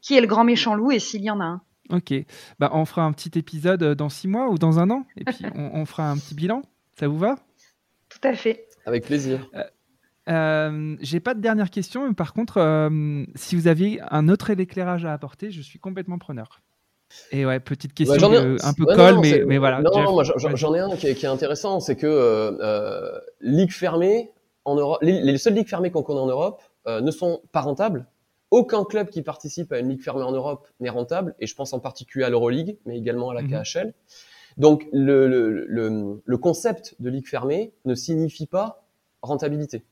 qui 0.00 0.16
est 0.16 0.20
le 0.20 0.26
grand 0.26 0.44
méchant 0.44 0.74
loup 0.74 0.90
et 0.90 0.98
s'il 0.98 1.22
y 1.22 1.30
en 1.30 1.40
a 1.40 1.44
un. 1.44 1.62
Ok, 1.90 2.14
bah, 2.58 2.70
on 2.72 2.86
fera 2.86 3.02
un 3.02 3.12
petit 3.12 3.38
épisode 3.38 3.84
dans 3.94 4.08
six 4.08 4.26
mois 4.26 4.48
ou 4.48 4.56
dans 4.56 4.78
un 4.78 4.88
an 4.88 5.04
et 5.16 5.24
puis 5.24 5.44
on, 5.54 5.84
fera 5.84 6.10
un 6.10 6.16
petit 6.16 6.34
bilan. 6.34 6.62
Ça 6.98 7.06
vous 7.06 7.18
va? 7.18 7.36
Tout 8.08 8.26
à 8.26 8.32
fait. 8.32 8.66
Avec 8.86 9.04
plaisir. 9.04 9.50
Euh, 10.28 10.96
j'ai 11.00 11.20
pas 11.20 11.34
de 11.34 11.40
dernière 11.40 11.70
question, 11.70 12.08
mais 12.08 12.14
par 12.14 12.32
contre, 12.32 12.88
si 13.34 13.54
vous 13.54 13.66
aviez 13.66 14.00
un 14.10 14.28
autre 14.28 14.50
éclairage 14.50 15.04
à 15.04 15.12
apporter, 15.12 15.50
je 15.50 15.60
suis 15.60 15.78
complètement 15.78 16.18
preneur. 16.18 16.62
Et 17.30 17.46
ouais, 17.46 17.60
petite 17.60 17.94
question 17.94 18.32
un 18.32 18.74
peu 18.74 18.84
colle, 18.84 19.20
mais, 19.20 19.42
mais, 19.46 19.58
voilà. 19.58 19.80
Non, 19.80 20.12
moi 20.12 20.24
j'en 20.24 20.74
ai 20.74 20.80
un 20.80 20.96
qui 20.96 21.06
est, 21.08 21.14
qui 21.14 21.26
est 21.26 21.28
intéressant, 21.28 21.80
c'est 21.80 21.96
que 21.96 22.06
euh, 22.06 22.52
euh 22.60 23.20
ligue 23.40 23.72
fermée 23.72 24.30
en 24.64 24.76
Europe, 24.76 24.98
les, 25.02 25.20
les, 25.20 25.38
seules 25.38 25.54
ligues 25.54 25.68
fermées 25.68 25.90
qu'on 25.90 26.02
connaît 26.02 26.20
en 26.20 26.26
Europe 26.26 26.62
euh, 26.86 27.00
ne 27.00 27.10
sont 27.10 27.42
pas 27.52 27.60
rentables. 27.60 28.06
Aucun 28.50 28.84
club 28.84 29.08
qui 29.08 29.22
participe 29.22 29.72
à 29.72 29.78
une 29.78 29.88
ligue 29.88 30.02
fermée 30.02 30.22
en 30.22 30.32
Europe 30.32 30.68
n'est 30.78 30.90
rentable, 30.90 31.34
et 31.40 31.46
je 31.46 31.54
pense 31.54 31.72
en 31.72 31.80
particulier 31.80 32.24
à 32.24 32.30
l'Euroleague, 32.30 32.76
mais 32.84 32.98
également 32.98 33.30
à 33.30 33.34
la 33.34 33.42
mhm. 33.42 33.62
KHL. 33.62 33.94
Donc 34.58 34.86
le, 34.92 35.26
le, 35.26 35.64
le, 35.66 36.22
le 36.22 36.36
concept 36.36 36.94
de 37.00 37.08
ligue 37.08 37.26
fermée 37.26 37.72
ne 37.86 37.94
signifie 37.94 38.46
pas 38.46 38.84
rentabilité. 39.22 39.84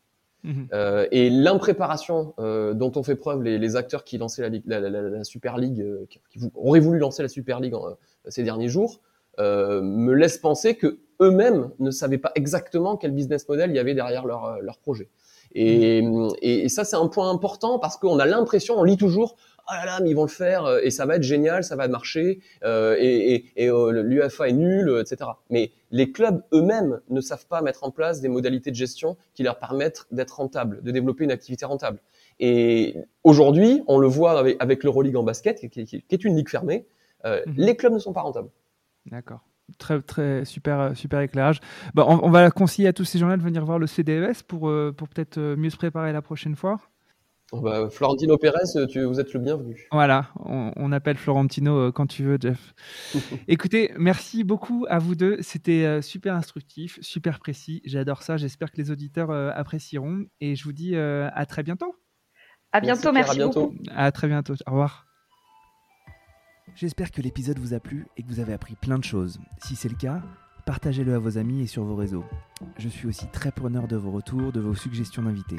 Mhm. 0.43 0.69
Euh, 0.73 1.07
et 1.11 1.29
l'impréparation 1.29 2.35
euh, 2.39 2.73
dont 2.73 2.93
ont 2.97 3.03
fait 3.03 3.17
preuve 3.17 3.43
les, 3.43 3.59
les 3.59 3.77
acteurs 3.77 4.05
qui 4.05 4.19
lançaient 4.19 4.49
la, 4.49 4.81
la, 4.81 4.89
la, 4.89 5.03
la 5.03 5.25
Super 5.25 5.59
League, 5.59 5.81
euh, 5.81 6.07
qui, 6.09 6.21
auraient 6.55 6.81
voulu 6.81 6.99
lancer 6.99 7.23
la 7.23 7.29
Super 7.29 7.61
League 7.61 7.75
ces 8.29 8.43
derniers 8.43 8.69
jours, 8.69 9.01
me 9.39 10.13
laisse 10.13 10.39
penser 10.39 10.77
que 10.77 10.99
eux-mêmes 11.21 11.71
ne 11.79 11.91
savaient 11.91 12.19
pas 12.19 12.33
exactement 12.35 12.97
quel 12.97 13.13
business 13.13 13.49
model 13.49 13.71
il 13.71 13.77
y 13.77 13.79
avait 13.79 13.95
derrière 13.95 14.27
leur, 14.27 14.61
leur 14.61 14.79
projet. 14.79 15.09
Et, 15.55 16.03
mhm. 16.03 16.31
et, 16.43 16.65
et 16.65 16.69
ça, 16.69 16.85
c'est 16.85 16.97
un 16.97 17.09
point 17.09 17.31
important 17.31 17.79
parce 17.79 17.97
qu'on 17.97 18.19
a 18.19 18.27
l'impression, 18.27 18.79
on 18.79 18.85
lit 18.85 18.97
toujours, 18.97 19.37
oh 19.71 19.75
là 19.75 19.85
là, 19.85 20.01
mais 20.03 20.11
ils 20.11 20.17
vont 20.17 20.25
le 20.25 20.29
faire 20.29 20.65
euh, 20.65 20.81
et 20.83 20.91
ça 20.91 21.07
va 21.07 21.17
être 21.17 21.23
génial, 21.23 21.65
ça 21.65 21.77
va 21.77 21.89
marcher 21.89 22.41
euh, 22.65 22.97
et, 22.99 23.35
et, 23.35 23.65
et 23.65 23.71
euh, 23.71 24.03
l'UFA 24.03 24.49
est 24.49 24.53
nul, 24.53 24.91
etc. 25.01 25.31
Mais 25.51 25.73
les 25.91 26.13
clubs 26.13 26.43
eux-mêmes 26.53 27.01
ne 27.09 27.21
savent 27.21 27.47
pas 27.47 27.63
mettre 27.63 27.85
en 27.85 27.91
place 27.91 28.21
des 28.21 28.29
modalités 28.29 28.71
de 28.71 28.77
gestion 28.77 29.17
qui 29.35 29.43
leur 29.43 29.59
permettent 29.59 30.07
d'être 30.11 30.37
rentables, 30.37 30.83
de 30.83 30.91
développer 30.91 31.25
une 31.25 31.31
activité 31.31 31.65
rentable. 31.65 32.01
Et 32.39 32.97
aujourd'hui, 33.25 33.83
on 33.87 33.99
le 33.99 34.07
voit 34.07 34.39
avec, 34.39 34.57
avec 34.61 34.85
l'Euroleague 34.85 35.17
en 35.17 35.23
basket, 35.23 35.61
qui, 35.61 35.85
qui, 35.85 36.05
est 36.11 36.25
une 36.25 36.37
ligue 36.37 36.49
fermée, 36.49 36.87
euh, 37.25 37.43
mhm. 37.47 37.55
les 37.57 37.77
clubs 37.77 37.93
ne 37.93 37.99
sont 37.99 38.13
pas 38.13 38.23
rentables. 38.23 38.51
D'accord. 39.07 39.41
Très, 39.79 40.01
très 40.01 40.45
super, 40.45 40.97
super 40.97 41.21
éclairage. 41.21 41.61
On, 41.97 42.21
on, 42.23 42.31
va 42.31 42.51
conseiller 42.51 42.89
à 42.89 42.93
tous 42.93 43.05
ces 43.05 43.19
gens-là 43.19 43.37
de 43.37 43.43
venir 43.43 43.65
voir 43.65 43.79
le 43.79 43.87
CDES 43.87 44.43
pour, 44.49 44.73
pour 44.97 45.09
peut-être 45.09 45.39
mieux 45.39 45.71
se 45.71 45.77
préparer 45.77 46.13
la 46.13 46.23
prochaine 46.23 46.57
fois. 46.57 46.81
Bah, 47.53 47.91
Florentino 47.91 48.37
Pérez, 48.39 48.87
tu, 48.89 49.03
vous 49.03 49.19
êtes 49.19 49.33
le 49.33 49.41
bienvenu. 49.41 49.89
Voilà, 49.91 50.29
on, 50.45 50.93
appelle 50.93 51.17
Florentino 51.17 51.77
euh, 51.77 51.93
quand 51.93 52.07
tu 52.07 52.23
veux, 52.23 52.39
Jeff. 52.41 52.75
Écoutez, 53.49 53.93
merci 53.99 54.45
beaucoup 54.45 54.87
à 54.89 54.99
vous 54.99 55.15
deux. 55.15 55.37
C'était 55.41 55.85
euh, 55.85 56.03
super 56.03 56.35
instructif, 56.35 56.99
super 57.03 57.41
précis. 57.41 57.83
J'adore 57.85 58.23
ça. 58.23 58.37
J'espère 58.37 58.71
que 58.71 58.77
les 58.77 58.91
auditeurs 58.91 59.31
euh, 59.31 59.51
apprécieront. 59.55 60.27
Et 60.41 60.55
je 60.55 60.65
vous 60.65 60.73
dis 60.73 60.97
à 60.97 61.47
très 61.47 61.63
bientôt. 61.63 61.95
À 62.73 62.81
bientôt, 62.81 63.11
merci, 63.11 63.39
merci 63.39 63.59
beaucoup. 63.59 63.75
À 63.95 64.13
très 64.13 64.29
bientôt. 64.29 64.55
Au 64.67 64.71
revoir. 64.71 65.07
J'espère 66.77 67.11
que 67.11 67.21
l'épisode 67.21 67.59
vous 67.59 67.75
a 67.75 67.81
plu 67.81 68.07
et 68.17 68.23
que 68.23 68.29
vous 68.29 68.39
avez 68.39 68.53
appris 68.53 68.77
plein 68.77 68.99
de 68.99 69.05
choses. 69.05 69.41
Si 69.59 69.75
c'est 69.75 69.89
le 69.89 69.97
cas, 69.97 70.23
partagez-le 70.67 71.15
à 71.15 71.19
vos 71.19 71.37
amis 71.37 71.63
et 71.63 71.67
sur 71.67 71.83
vos 71.83 71.97
réseaux. 71.97 72.25
Je 72.79 72.89
suis 72.89 73.09
aussi 73.09 73.27
très 73.33 73.51
preneur 73.51 73.89
de 73.89 73.97
vos 73.97 74.13
retours, 74.13 74.53
de 74.53 74.61
vos 74.61 74.75
suggestions 74.75 75.23
d'invités. 75.23 75.59